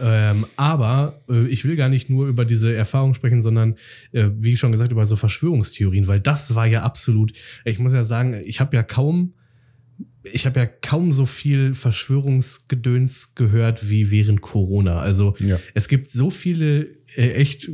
[0.00, 3.76] ähm, aber äh, ich will gar nicht nur über diese Erfahrung sprechen, sondern
[4.12, 7.32] äh, wie schon gesagt über so Verschwörungstheorien, weil das war ja absolut.
[7.64, 9.34] Ich muss ja sagen, ich habe ja kaum,
[10.24, 14.98] ich habe ja kaum so viel Verschwörungsgedöns gehört wie während Corona.
[14.98, 15.58] Also Ja.
[15.74, 17.70] es gibt so viele echt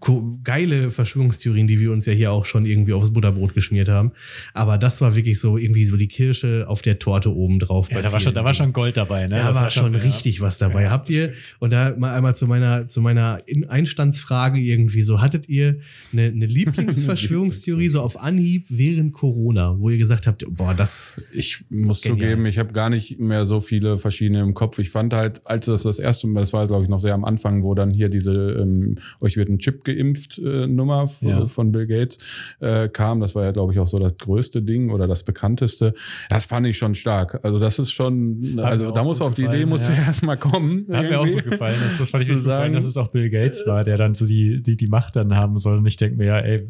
[0.00, 4.12] ko- geile Verschwörungstheorien, die wir uns ja hier auch schon irgendwie aufs Butterbrot geschmiert haben.
[4.52, 7.90] Aber das war wirklich so irgendwie so die Kirsche auf der Torte oben drauf.
[7.90, 9.36] Ja, da war, schon, da war schon Gold dabei, ne?
[9.36, 10.00] Da Das war schon ja.
[10.00, 10.84] richtig was dabei.
[10.84, 11.56] Ja, Habt ihr, stimmt.
[11.60, 15.80] und da mal einmal zu meiner, zu meiner In- Einstandsfrage irgendwie so, hattet ihr
[16.12, 21.64] eine, eine Lieblingsverschwörungstheorie so auf Anhieb während Corona, wo ihr gesagt habt, boah, das, Ich
[21.70, 22.20] muss Genial.
[22.28, 24.78] zugeben, ich habe gar nicht mehr so viele verschiedene im Kopf.
[24.78, 27.24] Ich fand halt, als das das erste Mal, das war glaube ich noch sehr am
[27.24, 28.73] Anfang, wo dann hier diese ähm,
[29.22, 31.46] euch wird ein Chip geimpft äh, Nummer f- Ja.
[31.46, 32.18] von Bill Gates
[32.60, 33.20] äh, kam.
[33.20, 35.94] Das war ja glaube ich auch so das größte Ding oder das bekannteste.
[36.28, 37.40] Das fand ich schon stark.
[37.44, 39.94] Also das ist schon, mir also da muss auf die gefallen, Idee muss ja.
[39.94, 40.86] erstmal kommen.
[40.92, 41.42] Hat mir auch irgendwie.
[41.42, 41.76] gut gefallen.
[41.82, 42.74] Das, das fand ich gut gefallen, sagen.
[42.74, 45.58] dass es auch Bill Gates war, der dann so die, die, die Macht dann haben
[45.58, 45.78] soll.
[45.78, 46.68] Und ich denke mir, ja, ey,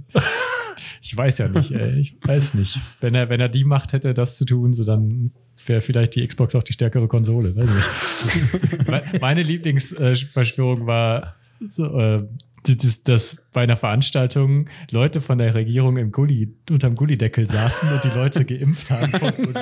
[1.02, 2.78] ich weiß ja nicht, ey, ich weiß nicht.
[3.00, 5.30] Wenn er, wenn er die Macht hätte, das zu tun, so dann
[5.66, 7.55] wäre vielleicht die Xbox auch die stärkere Konsole.
[7.55, 8.88] Weiß nicht.
[8.88, 11.36] Me- Meine Lieblingsverschwörung war
[11.70, 12.26] so, äh,
[12.66, 18.04] das, das bei einer Veranstaltung Leute von der Regierung im Gully, unterm Gullideckel saßen und
[18.04, 19.54] die Leute geimpft haben.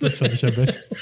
[0.00, 0.94] Das fand ich am besten.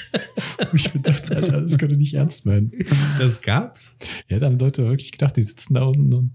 [0.71, 2.71] Und ich dachte, Alter, das könnte nicht ernst meinen.
[3.19, 3.97] das gab's?
[4.29, 6.31] Ja, da haben Leute wirklich gedacht, die sitzen da unten und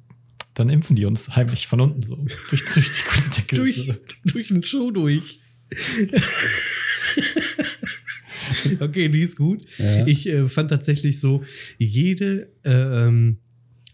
[0.54, 2.16] dann impfen die uns heimlich von unten so.
[2.16, 3.59] Durch, durch die Gullideckel.
[3.59, 3.92] Durch,
[4.24, 5.38] durch den Schuh durch.
[8.80, 9.64] okay, die ist gut.
[9.78, 10.04] Ja.
[10.07, 11.44] Ich äh, fand tatsächlich so,
[11.78, 13.38] jede, ähm,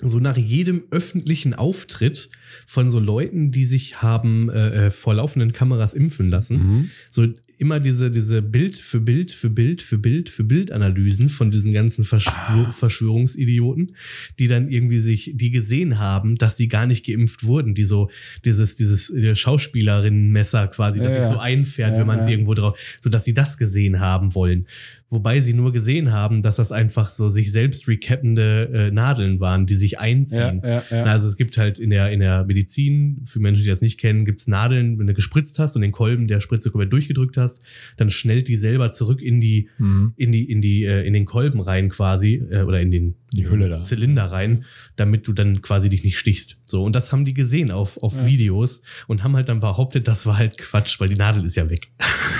[0.02, 2.28] so nach jedem öffentlichen Auftritt
[2.66, 6.90] von so Leuten, die sich haben äh, äh, vor laufenden Kameras impfen lassen, Mhm.
[7.10, 7.26] so
[7.58, 11.70] immer diese, diese Bild für Bild für Bild für Bild für Bild Analysen von diesen
[11.72, 13.94] ganzen Verschwör Verschwörungsidioten,
[14.40, 18.10] die dann irgendwie sich, die gesehen haben, dass die gar nicht geimpft wurden, die so
[18.44, 22.28] dieses, dieses äh, Schauspielerinnenmesser quasi, das Ja, sich so einfährt, Ja, wenn man ja.
[22.28, 24.66] irgendwo drauf, so dass sie das gesehen haben wollen.
[25.12, 29.66] Wobei sie nur gesehen haben, dass das einfach so sich selbst recappende äh, Nadeln waren,
[29.66, 30.62] die sich einziehen.
[30.64, 31.04] Ja, ja, ja.
[31.04, 34.24] Also es gibt halt in der, in der Medizin, für Menschen, die das nicht kennen,
[34.24, 37.62] gibt's Nadeln, wenn du gespritzt hast und den Kolben der Spritze komplett durchgedrückt hast,
[37.98, 40.14] dann schnellt die selber zurück in die, Mhm.
[40.16, 43.46] in die, in die, äh, in den Kolben rein quasi, äh, oder in den Die
[43.50, 43.82] Hülle da.
[43.82, 44.64] Zylinder rein,
[44.96, 46.56] damit du dann quasi dich nicht stichst.
[46.64, 50.24] So, und das haben die gesehen auf, auf Videos und haben halt dann behauptet, das
[50.24, 51.88] war halt Quatsch, weil die Nadel ist ja weg.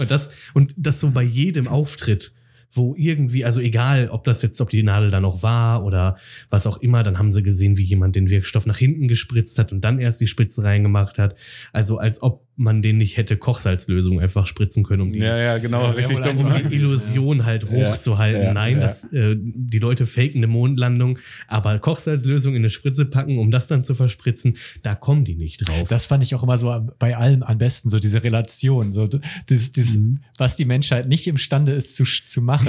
[0.00, 2.32] und das, und das so bei jedem Auftritt
[2.72, 6.16] wo irgendwie, also egal, ob das jetzt, ob die Nadel da noch war oder
[6.50, 9.72] was auch immer, dann haben sie gesehen, wie jemand den Wirkstoff nach hinten gespritzt hat
[9.72, 11.34] und dann erst die Spritze reingemacht hat.
[11.72, 15.58] Also als ob man den nicht hätte Kochsalzlösung einfach spritzen können, um die, Ja, ja,
[15.58, 18.42] genau, Ja, richtig um die Illusion halt hochzuhalten.
[18.42, 18.82] ja, Nein, ja.
[18.82, 21.18] das, äh, die Leute faken eine Mondlandung,
[21.48, 25.66] aber Kochsalzlösung in eine Spritze packen, um das dann zu verspritzen, da kommen die nicht
[25.66, 25.88] drauf.
[25.88, 29.20] Das fand ich auch immer so bei allem am besten, so diese Relation, so d-
[29.48, 30.18] dieses, dieses, Mhm.
[30.36, 32.59] was die Menschheit nicht imstande ist zu, zu machen,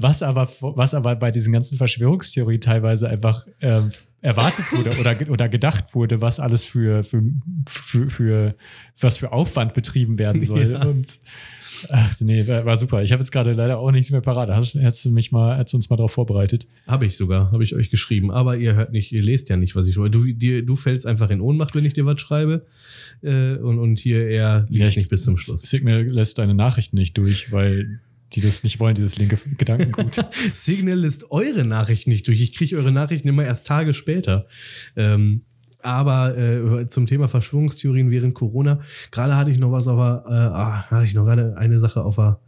[0.00, 3.90] was aber, was aber bei diesen ganzen Verschwörungstheorien teilweise einfach ähm,
[4.20, 7.22] erwartet wurde oder, oder gedacht wurde, was alles für, für,
[7.68, 8.54] für, für
[9.00, 10.72] was für Aufwand betrieben werden soll.
[10.72, 10.82] Ja.
[10.84, 11.18] Und
[11.90, 13.02] ach nee, war, war super.
[13.02, 14.50] Ich habe jetzt gerade leider auch nichts mehr parat.
[14.50, 16.66] Hast, hättest du mich mal, du uns mal darauf vorbereitet?
[16.86, 18.30] Habe ich sogar, habe ich euch geschrieben.
[18.30, 20.18] Aber ihr hört nicht, ihr lest ja nicht, was ich wollte.
[20.18, 22.66] Du, dir, du fällst einfach in Ohnmacht, wenn ich dir was schreibe.
[23.22, 25.62] Äh, und, und hier er liest Ja, ich- nicht bis zum Schluss.
[25.62, 28.00] Signal lässt deine Nachrichten nicht durch, weil
[28.32, 30.24] die das nicht wollen, dieses linke Gedankengut.
[30.54, 32.40] Signal lässt eure Nachrichten nicht durch.
[32.40, 34.46] Ich kriege eure Nachrichten immer erst Tage später.
[34.96, 35.42] Ähm,
[35.82, 40.34] aber äh, zum Thema Verschwörungstheorien während Corona, gerade hatte ich noch was auf der, äh,
[40.34, 42.40] ah, hatte ich noch gerade eine Sache auf der,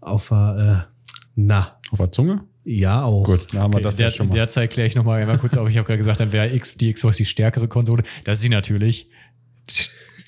[0.00, 0.94] auf der, äh,
[1.36, 2.44] na, Auf der Zunge?
[2.64, 3.24] ja auch.
[3.24, 4.34] Gut, dann haben wir das der, ja schon mal.
[4.34, 5.68] Derzeit kläre ich nochmal einmal kurz auf.
[5.68, 8.02] Ich habe gerade gesagt, dann wäre X, die Xbox die stärkere Konsole.
[8.24, 9.08] Das ist sie natürlich.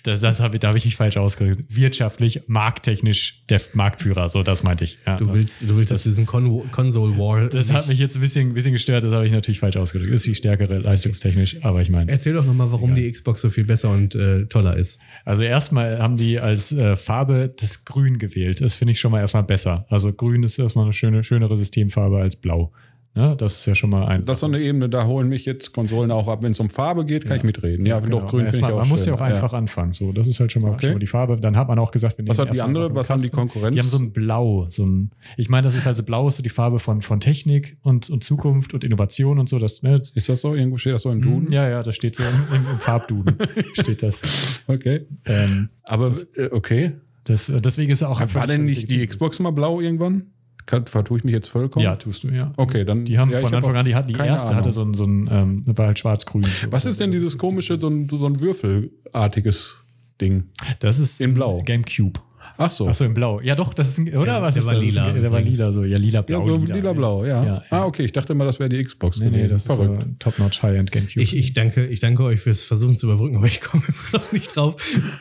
[0.03, 1.65] Das, das hab ich, da habe ich mich falsch ausgedrückt.
[1.69, 4.99] Wirtschaftlich, markttechnisch der Marktführer, so das meinte ich.
[5.07, 5.17] Ja.
[5.17, 7.49] Du willst, du willst, dass diesen Con Console War.
[7.49, 10.13] das hat mich jetzt ein bisschen, ein bisschen gestört, das habe ich natürlich falsch ausgedrückt.
[10.13, 12.11] Ist die stärkere leistungstechnisch, aber ich meine.
[12.11, 15.01] Erzähl doch nochmal, warum die Xbox so viel besser und äh, toller ist.
[15.25, 18.61] Also erstmal haben die als äh, Farbe das Grün gewählt.
[18.61, 19.87] Das finde ich schon mal erstmal besser.
[19.89, 22.73] Also Grün ist erstmal eine schöne, schönere Systemfarbe als Blau.
[23.15, 23.35] Ne?
[23.37, 24.25] Das ist ja schon mal ein.
[24.25, 26.43] Das ist so eine Ebene, da holen mich jetzt Konsolen auch ab.
[26.43, 27.85] Wenn es um Farbe geht, kann ich mitreden.
[27.85, 28.21] Ja, Genau.
[28.21, 29.93] doch, grün finde ich auch Man muss ja auch einfach anfangen.
[29.93, 30.87] So, das ist halt schon mal, Okay.
[30.87, 31.37] schon mal die Farbe.
[31.37, 32.95] Dann hat man auch gesagt, wir Was nehmen hat die andere?
[32.95, 33.29] Was haben die.
[33.29, 33.75] Konkurrenz?
[33.75, 34.67] Die haben so ein Blau.
[34.71, 37.77] So ein, ich meine, das ist also Blau ist so die Farbe von, von Technik
[37.83, 39.59] und, und Zukunft und Innovation und so.
[39.59, 40.03] Das, ne?
[40.15, 40.55] Ist das so?
[40.55, 41.53] Irgendwo steht das so im Duden?
[41.53, 43.37] Ja, ja, das steht so im, im, im Farbduden.
[43.75, 44.63] steht das.
[44.69, 45.05] Okay.
[45.27, 46.93] Ähm, Aber äh, okay.
[47.25, 47.53] das.
[47.63, 48.23] Deswegen ist auch.
[48.35, 50.29] War denn nicht die Xbox mal blau irgendwann?
[50.67, 51.85] Kann, vertue ich mich jetzt vollkommen?
[51.85, 52.53] Ja, tust du, ja.
[52.57, 53.05] Okay, dann.
[53.05, 54.57] Die haben ja, von Anfang an, die hatten die erste, Ahnung.
[54.59, 56.47] hatte so ein, so ein ähm, war halt schwarz-grün.
[56.71, 59.77] Was ist denn dieses komische, so ein, so ein Würfelartiges
[60.21, 60.45] Ding?
[60.81, 61.63] Das ist In Blau.
[61.65, 62.21] Gamecube.
[62.63, 62.87] Ach so.
[62.87, 63.41] Achso, in Blau.
[63.41, 64.35] Ja, doch, das ist ein, oder?
[64.35, 64.85] Ja, was der ist war das?
[64.85, 65.85] lila Der war lila, so.
[65.85, 66.39] Ja, lila-blau.
[66.39, 67.45] ja, so lila-blau, ja.
[67.45, 67.65] Ja, ja.
[67.71, 68.05] Ah, okay.
[68.05, 69.19] Ich dachte immer, das wäre die Xbox.
[69.19, 71.23] Nee, nee, das ist so Top-Notch High-End Gamecube.
[71.23, 73.83] Ich, ich, danke, ich danke euch fürs Versuchen zu überbrücken, aber ich komme
[74.13, 74.77] immer noch nicht drauf.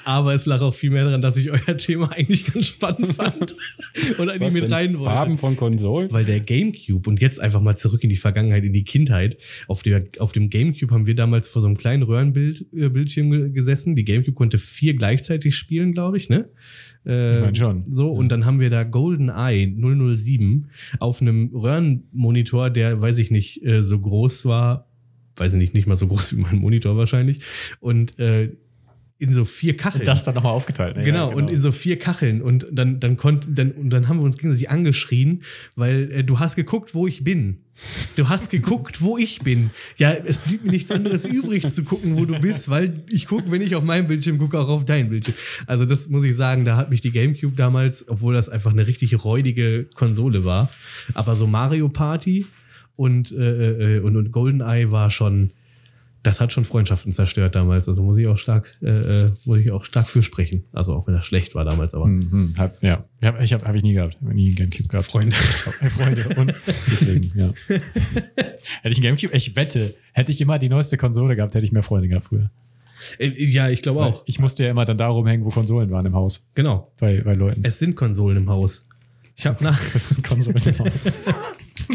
[0.05, 3.55] Aber es lag auch viel mehr daran, dass ich euer Thema eigentlich ganz spannend fand
[4.19, 5.05] und eigentlich mit rein wollte.
[5.05, 6.11] Farben von Konsolen?
[6.11, 9.37] Weil der Gamecube und jetzt einfach mal zurück in die Vergangenheit, in die Kindheit.
[9.67, 12.89] Auf, der, auf dem Gamecube haben wir damals vor so einem kleinen Röhrenbild äh,
[13.49, 13.95] gesessen.
[13.95, 16.49] Die Gamecube konnte vier gleichzeitig spielen, glaube ich, ne?
[17.05, 17.83] Äh, Ich mein schon.
[17.89, 19.67] So, und dann haben wir da GoldenEye
[20.15, 20.67] 007
[20.99, 24.87] auf einem Röhrenmonitor, der, weiß ich nicht, äh, so groß war,
[25.35, 27.39] weiß ich nicht, nicht mal so groß wie mein Monitor wahrscheinlich.
[27.79, 28.51] Und äh,
[29.21, 30.03] in so vier Kacheln.
[30.03, 30.97] das dann nochmal aufgeteilt.
[30.97, 31.03] ne?
[31.03, 32.41] Genau, Ja, und in so vier Kacheln.
[32.41, 35.43] Und dann, dann konnten, dann, und dann haben wir uns gegenseitig angeschrien,
[35.75, 37.57] weil äh, du hast geguckt, wo ich bin.
[38.15, 39.69] Du hast geguckt, wo ich bin.
[39.97, 43.51] Ja, es blieb mir nichts anderes übrig zu gucken, wo du bist, weil ich gucke,
[43.51, 45.35] wenn ich auf meinem Bildschirm gucke, auch auf dein Bildschirm.
[45.67, 48.87] Also das muss ich sagen, da hat mich die GameCube damals, obwohl das einfach eine
[48.87, 50.69] richtig räudige Konsole war,
[51.13, 52.45] aber so Mario Party
[52.95, 55.51] und, äh, äh, und, und GoldenEye war schon,
[56.23, 57.87] das hat schon Freundschaften zerstört damals.
[57.87, 60.65] Also muss ich auch stark, äh, äh, muss ich auch stark für sprechen.
[60.71, 63.75] Also auch wenn das schlecht war damals, aber Mhm, hab, ja, ja ich habe hab
[63.75, 64.17] ich nie gehabt.
[64.21, 65.07] Hab nie einen Gamecube gehabt.
[65.07, 65.35] Freunde.
[65.35, 66.29] Freunde.
[66.37, 66.53] Und
[66.91, 67.53] deswegen, ja.
[67.67, 71.71] hätte ich einen Gamecube, ich wette, hätte ich immer die neueste Konsole gehabt, hätte ich
[71.71, 72.51] mehr Freunde gehabt früher.
[73.17, 74.23] Äh, ja, ich glaube auch.
[74.25, 76.45] Ich musste ja immer dann darum hängen, wo Konsolen waren im Haus.
[76.53, 76.91] Genau.
[76.99, 77.63] Bei, bei Leuten.
[77.63, 78.85] Es sind Konsolen im Haus.
[79.35, 81.19] Ich habe nach, Das sind Konsolen im Haus.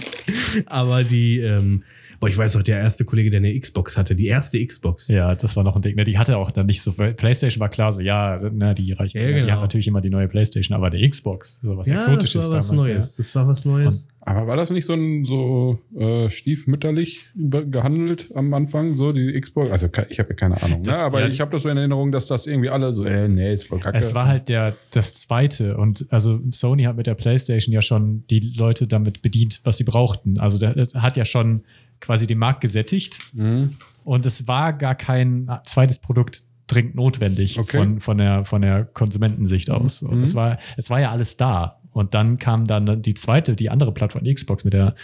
[0.67, 1.85] aber die, ähm,
[2.21, 5.09] boah, ich weiß doch, der erste Kollege, der eine Xbox hatte, die erste Xbox.
[5.09, 5.97] Ja, das war noch ein Ding.
[5.97, 6.93] Ne, die hatte auch dann nicht so.
[6.93, 9.19] PlayStation war klar so, ja, na, die reichen.
[9.21, 9.53] Ja, Die genau.
[9.55, 12.69] haben natürlich immer die neue PlayStation, aber der Xbox, so was Exotisches das war was
[12.69, 12.87] damals.
[12.89, 13.17] Neues.
[13.17, 14.09] Das war was Neues.
[14.21, 19.71] Aber war das nicht so ein so äh, stiefmütterlich gehandelt am Anfang, so die Xbox?
[19.71, 21.05] Also ich habe ja keine Ahnung, Das- ne?
[21.05, 23.55] aber ja, ich habe das so in Erinnerung, dass das irgendwie alle so, äh, nee,
[23.55, 23.97] ist voll kacke.
[23.99, 28.25] Es war halt der, das zweite und also Sony hat mit der PlayStation ja schon
[28.31, 30.39] die Leute damit bedient, was sie brauchten.
[30.39, 31.63] Also der, der hat ja schon
[32.01, 33.75] quasi den Markt gesättigt Mhm.
[34.05, 37.77] und es war gar kein zweites Produkt dringend notwendig Okay.
[37.79, 40.03] von, von, der, von der Konsumentensicht aus.
[40.03, 40.25] Und Mhm.
[40.25, 41.81] es, war, es war ja alles da.
[41.93, 44.95] Und dann kam dann die zweite, die andere Plattform, die Xbox, mit der,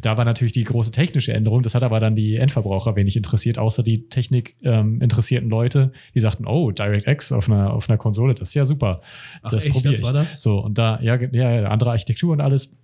[0.00, 1.62] da war natürlich die große technische Änderung.
[1.62, 6.20] Das hat aber dann die Endverbraucher wenig interessiert, außer die Technik ähm, interessierten Leute, die
[6.20, 9.00] sagten, oh, DirectX auf einer, auf einer Konsole, das ist ja super.
[9.42, 10.04] Ach das probiere ich.
[10.04, 10.40] war das?
[10.40, 12.76] So, und da, ja, ja, andere Architektur und alles.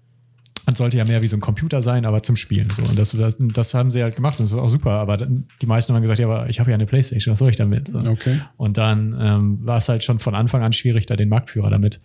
[0.73, 2.69] Und sollte ja mehr wie so ein Computer sein, aber zum Spielen.
[2.71, 2.83] So.
[2.83, 4.93] Und das, das, das haben sie halt gemacht und das war auch super.
[4.93, 7.51] Aber dann, die meisten haben gesagt, ja, aber ich habe ja eine Playstation, was soll
[7.51, 7.89] ich damit?
[7.89, 7.99] So.
[8.09, 8.41] Okay.
[8.57, 11.99] Und dann ähm, war es halt schon von Anfang an schwierig, da den Marktführer damit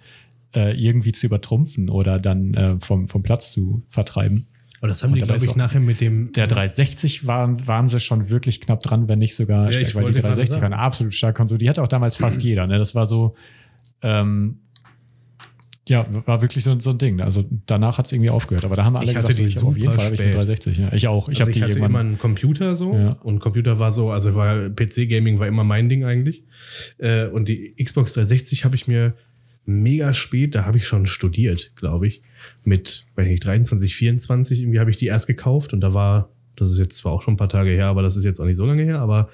[0.54, 4.48] äh, irgendwie zu übertrumpfen oder dann äh, vom, vom Platz zu vertreiben.
[4.80, 6.34] Aber das haben Und die, glaube ich, nachher mit dem.
[6.34, 9.96] Der 360 waren, waren sie schon wirklich knapp dran, wenn nicht sogar Ja, ich stärker,
[9.96, 11.60] weil die wollte gerade 360 war eine absolut starke Konsole.
[11.60, 12.68] Die hatte auch damals fast jeder.
[12.68, 12.78] Ne?
[12.78, 13.36] Das war so,
[14.02, 14.60] ähm,
[15.90, 17.22] ja, war wirklich so, so ein Ding.
[17.22, 18.66] Also danach hat es irgendwie aufgehört.
[18.66, 20.48] Aber da haben alle Ich gesagt, so, ich auf jeden Fall habe ich eine spät.
[20.48, 20.78] 360.
[20.78, 20.94] Ja.
[20.94, 21.30] Ich auch.
[21.30, 23.12] Ich also habe ich hatte immer einen Computer so Ja.
[23.24, 26.44] und Computer war so, also war PC-Gaming war immer mein Ding eigentlich.
[26.98, 29.16] Äh, und die Xbox 360 habe ich mir
[29.66, 32.22] mega spät, da habe ich schon studiert, glaube ich.
[32.64, 36.72] Mit, weiß nicht, 23, 24, irgendwie habe ich die erst gekauft und da war, das
[36.72, 38.58] ist jetzt zwar auch schon ein paar Tage her, aber das ist jetzt auch nicht
[38.58, 39.30] so lange her, aber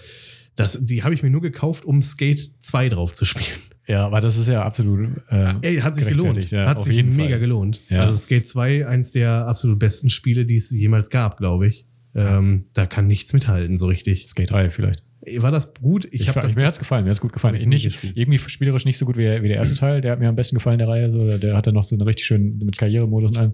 [0.56, 3.58] das, die habe ich mir nur gekauft, um Skate 2 drauf zu spielen.
[3.88, 5.10] Ja, aber das ist ja absolut.
[5.30, 6.52] Äh, Ey, hat sich gelohnt.
[6.52, 7.40] Ja, hat sich mega Fall.
[7.40, 7.82] gelohnt.
[7.90, 8.02] Ja.
[8.02, 11.86] Also Skate 2, eins der absolut besten Spiele, die es jemals gab, glaube ich.
[12.16, 14.28] Ähm, da kann nichts mithalten, so richtig.
[14.28, 15.04] Skate 3 vielleicht.
[15.38, 16.06] War das gut?
[16.12, 16.56] Ich, Ich, habe das.
[16.56, 17.56] mir hat's gefallen, mir hat's gut gefallen.
[17.56, 18.18] Hab ich Nicht, gespielt.
[18.18, 20.02] irgendwie spielerisch nicht so gut wie, wie der erste Teil.
[20.02, 21.12] Der hat mir am besten gefallen, der Reihe.
[21.12, 23.54] So, der, der hatte noch so eine richtig schön mit Karrieremodus und allem.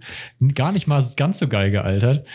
[0.55, 2.25] Gar nicht mal ganz so geil gealtert,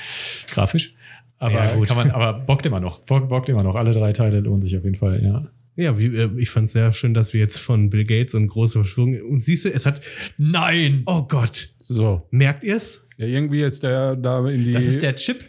[0.49, 0.95] grafisch.
[1.39, 3.01] Aber Ja, kann man, aber bockt immer noch.
[3.01, 3.75] Bock, bockt immer noch.
[3.75, 5.47] Alle drei Teile lohnen sich auf jeden Fall, ja.
[5.77, 8.47] Ja, wie, äh, ich fand es sehr schön, dass wir jetzt von Bill Gates und
[8.49, 9.21] große Verschwörung.
[9.23, 10.01] Und siehst du, es hat.
[10.39, 11.03] Nein!
[11.07, 12.27] Oh Gott, So.
[12.31, 13.07] merkt ihr es?
[13.17, 14.73] Ja, irgendwie ist der da in die.
[14.73, 15.45] Das ist der Chip.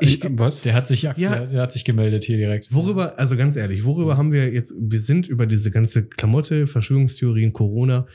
[0.00, 0.62] Ich, was?
[0.62, 1.12] Der hat sich, Ja.
[1.12, 2.74] der, hat sich gemeldet hier direkt.
[2.74, 7.52] Worüber, also ganz ehrlich, worüber haben wir jetzt, wir sind über diese ganze Klamotte, Verschwörungstheorien,
[7.52, 8.06] Corona,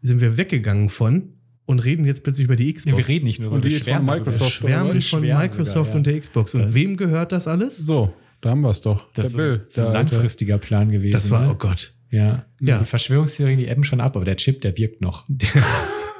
[0.00, 1.34] sind wir weggegangen von
[1.64, 2.90] und reden jetzt plötzlich über die Xbox.
[2.90, 4.04] Ja, wir reden nicht nur Und wir die von.
[4.04, 6.12] Microsoft Wir schwärmen von Microsoft sogar, und ja.
[6.12, 6.54] der Xbox.
[6.54, 7.78] Und Das- wem gehört das alles?
[7.78, 8.12] So,
[8.42, 9.06] da haben wir es doch.
[9.14, 9.64] Das der Bill.
[9.66, 11.12] ist so ein langfristiger Plan gewesen.
[11.12, 11.50] Das war, ne?
[11.52, 11.94] oh Gott.
[12.10, 12.44] Ja.
[12.60, 12.78] Ja.
[12.78, 15.24] Die Verschwörungstheorien, die ebben schon ab, aber der Chip, der wirkt noch.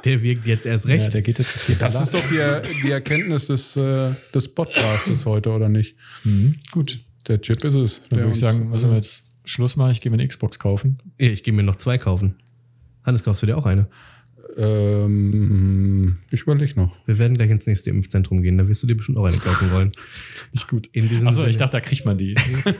[0.03, 1.03] Der wirkt jetzt erst recht.
[1.03, 4.53] Ja, der geht jetzt, das geht Das ist doch die, die Erkenntnis des, äh, des
[4.53, 5.95] Podcasts heute, oder nicht?
[6.25, 6.55] Mhm.
[6.71, 6.99] Gut.
[7.29, 8.01] Der Chip ist es.
[8.09, 9.93] Dann würde ich sagen, müssen wir jetzt Schluss machen.
[9.93, 10.97] Ich gehe mir eine Xbox kaufen.
[11.17, 12.35] Ja, ich gehe mir noch zwei kaufen.
[13.05, 13.87] Hannes, kaufst du dir auch eine?
[14.57, 16.95] Ähm, ich überlege noch.
[17.05, 19.71] Wir werden gleich ins nächste Impfzentrum gehen, da wirst du dir bestimmt auch eine kaufen
[19.71, 19.91] wollen.
[20.53, 20.87] Ist gut.
[20.93, 22.35] In diesem Achso, ich dachte, da kriegt man die.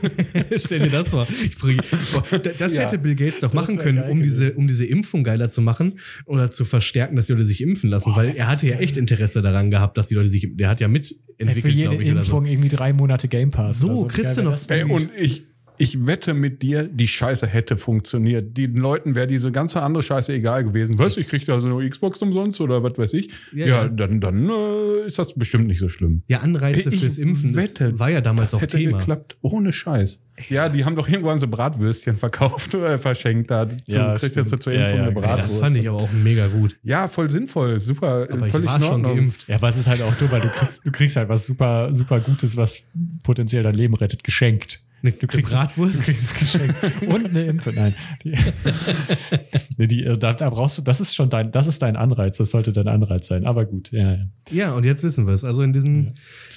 [0.58, 1.28] Stell dir das vor.
[1.44, 1.80] Ich bring,
[2.14, 2.84] boah, da- das Ja.
[2.84, 6.52] hätte Bill Gates doch machen können, um diese, um diese Impfung geiler zu machen oder
[6.52, 9.42] zu verstärken, dass die Leute sich impfen lassen, Boah, weil er hatte ja echt Interesse
[9.42, 12.20] daran gehabt, dass die Leute sich, der hat ja Für mitentwickelt, jede glaube ich, oder
[12.22, 13.80] Impfung irgendwie drei Monate Game Pass.
[13.80, 14.06] So, so.
[14.06, 14.70] kriegst Geil du noch-?
[14.70, 15.44] Ey, und ich,
[15.78, 18.56] ich wette mit dir, die Scheiße hätte funktioniert.
[18.58, 20.98] Den Leuten wäre diese ganze andere Scheiße egal gewesen.
[21.00, 23.32] Was, ich krieg da so eine Xbox umsonst oder was weiß ich?
[23.54, 23.88] Ja, Ja, ja.
[23.90, 26.24] dann, dann äh, ist das bestimmt nicht so schlimm.
[26.28, 28.98] Ja, Anreize Ich fürs Impfen, das wette, war ja damals Das auch hätte Thema.
[28.98, 30.24] geklappt, ohne Scheiß.
[30.50, 33.68] Ja, die haben doch irgendwann so Bratwürstchen verkauft oder verschenkt da.
[33.86, 35.24] Ja, kriegst du zur Ja, Impfung ja, eine geil.
[35.24, 35.54] Ey, Bratwurst.
[35.54, 36.76] das fand ich aber auch mega gut.
[36.84, 39.48] Ja, voll sinnvoll, super, Aber ich völlig war in schon geimpft.
[39.48, 41.94] Ja, aber es ist halt auch dumm, weil du kriegst, du kriegst halt was super,
[41.94, 42.84] super Gutes, was
[43.22, 44.80] potenziell dein Leben rettet, geschenkt.
[45.04, 45.96] Eine Du kriegst Bratwurst?
[45.96, 46.76] Es, du kriegst es geschenkt.
[47.08, 47.74] Und eine Impfe.
[47.76, 47.94] Nein.
[48.24, 48.32] Die,
[49.78, 52.38] nee, die, äh, da, da brauchst du, das ist schon dein, das ist dein Anreiz.
[52.38, 53.46] Das sollte dein Anreiz sein.
[53.46, 54.26] Aber gut, ja, ja.
[54.50, 55.44] Ja, und jetzt wissen wir es.
[55.44, 56.12] Also in diesem, äh,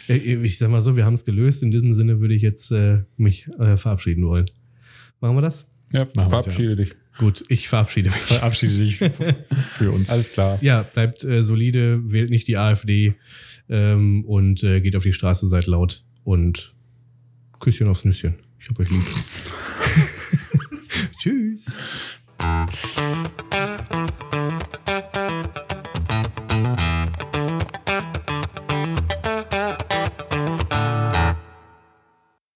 [0.09, 1.63] ich sag mal so, wir haben es gelöst.
[1.63, 4.47] In diesem Sinne würde ich jetzt äh, mich äh, verabschieden wollen.
[5.21, 5.67] Machen wir das?
[5.93, 6.95] Ja, wir's, verabschiede dich.
[7.19, 8.19] Gut, ich verabschiede mich.
[8.19, 10.11] Verabschiede dich für uns.
[10.11, 10.59] Alles klar.
[10.63, 13.15] Ja, bleibt äh, solide, wählt nicht die AfD
[13.69, 16.75] ähm, und äh, geht auf die Straße, seid laut und
[17.59, 18.35] Küsschen aufs Nüsschen.
[18.61, 19.03] Ich hab euch lieb.
[21.19, 22.21] Tschüss.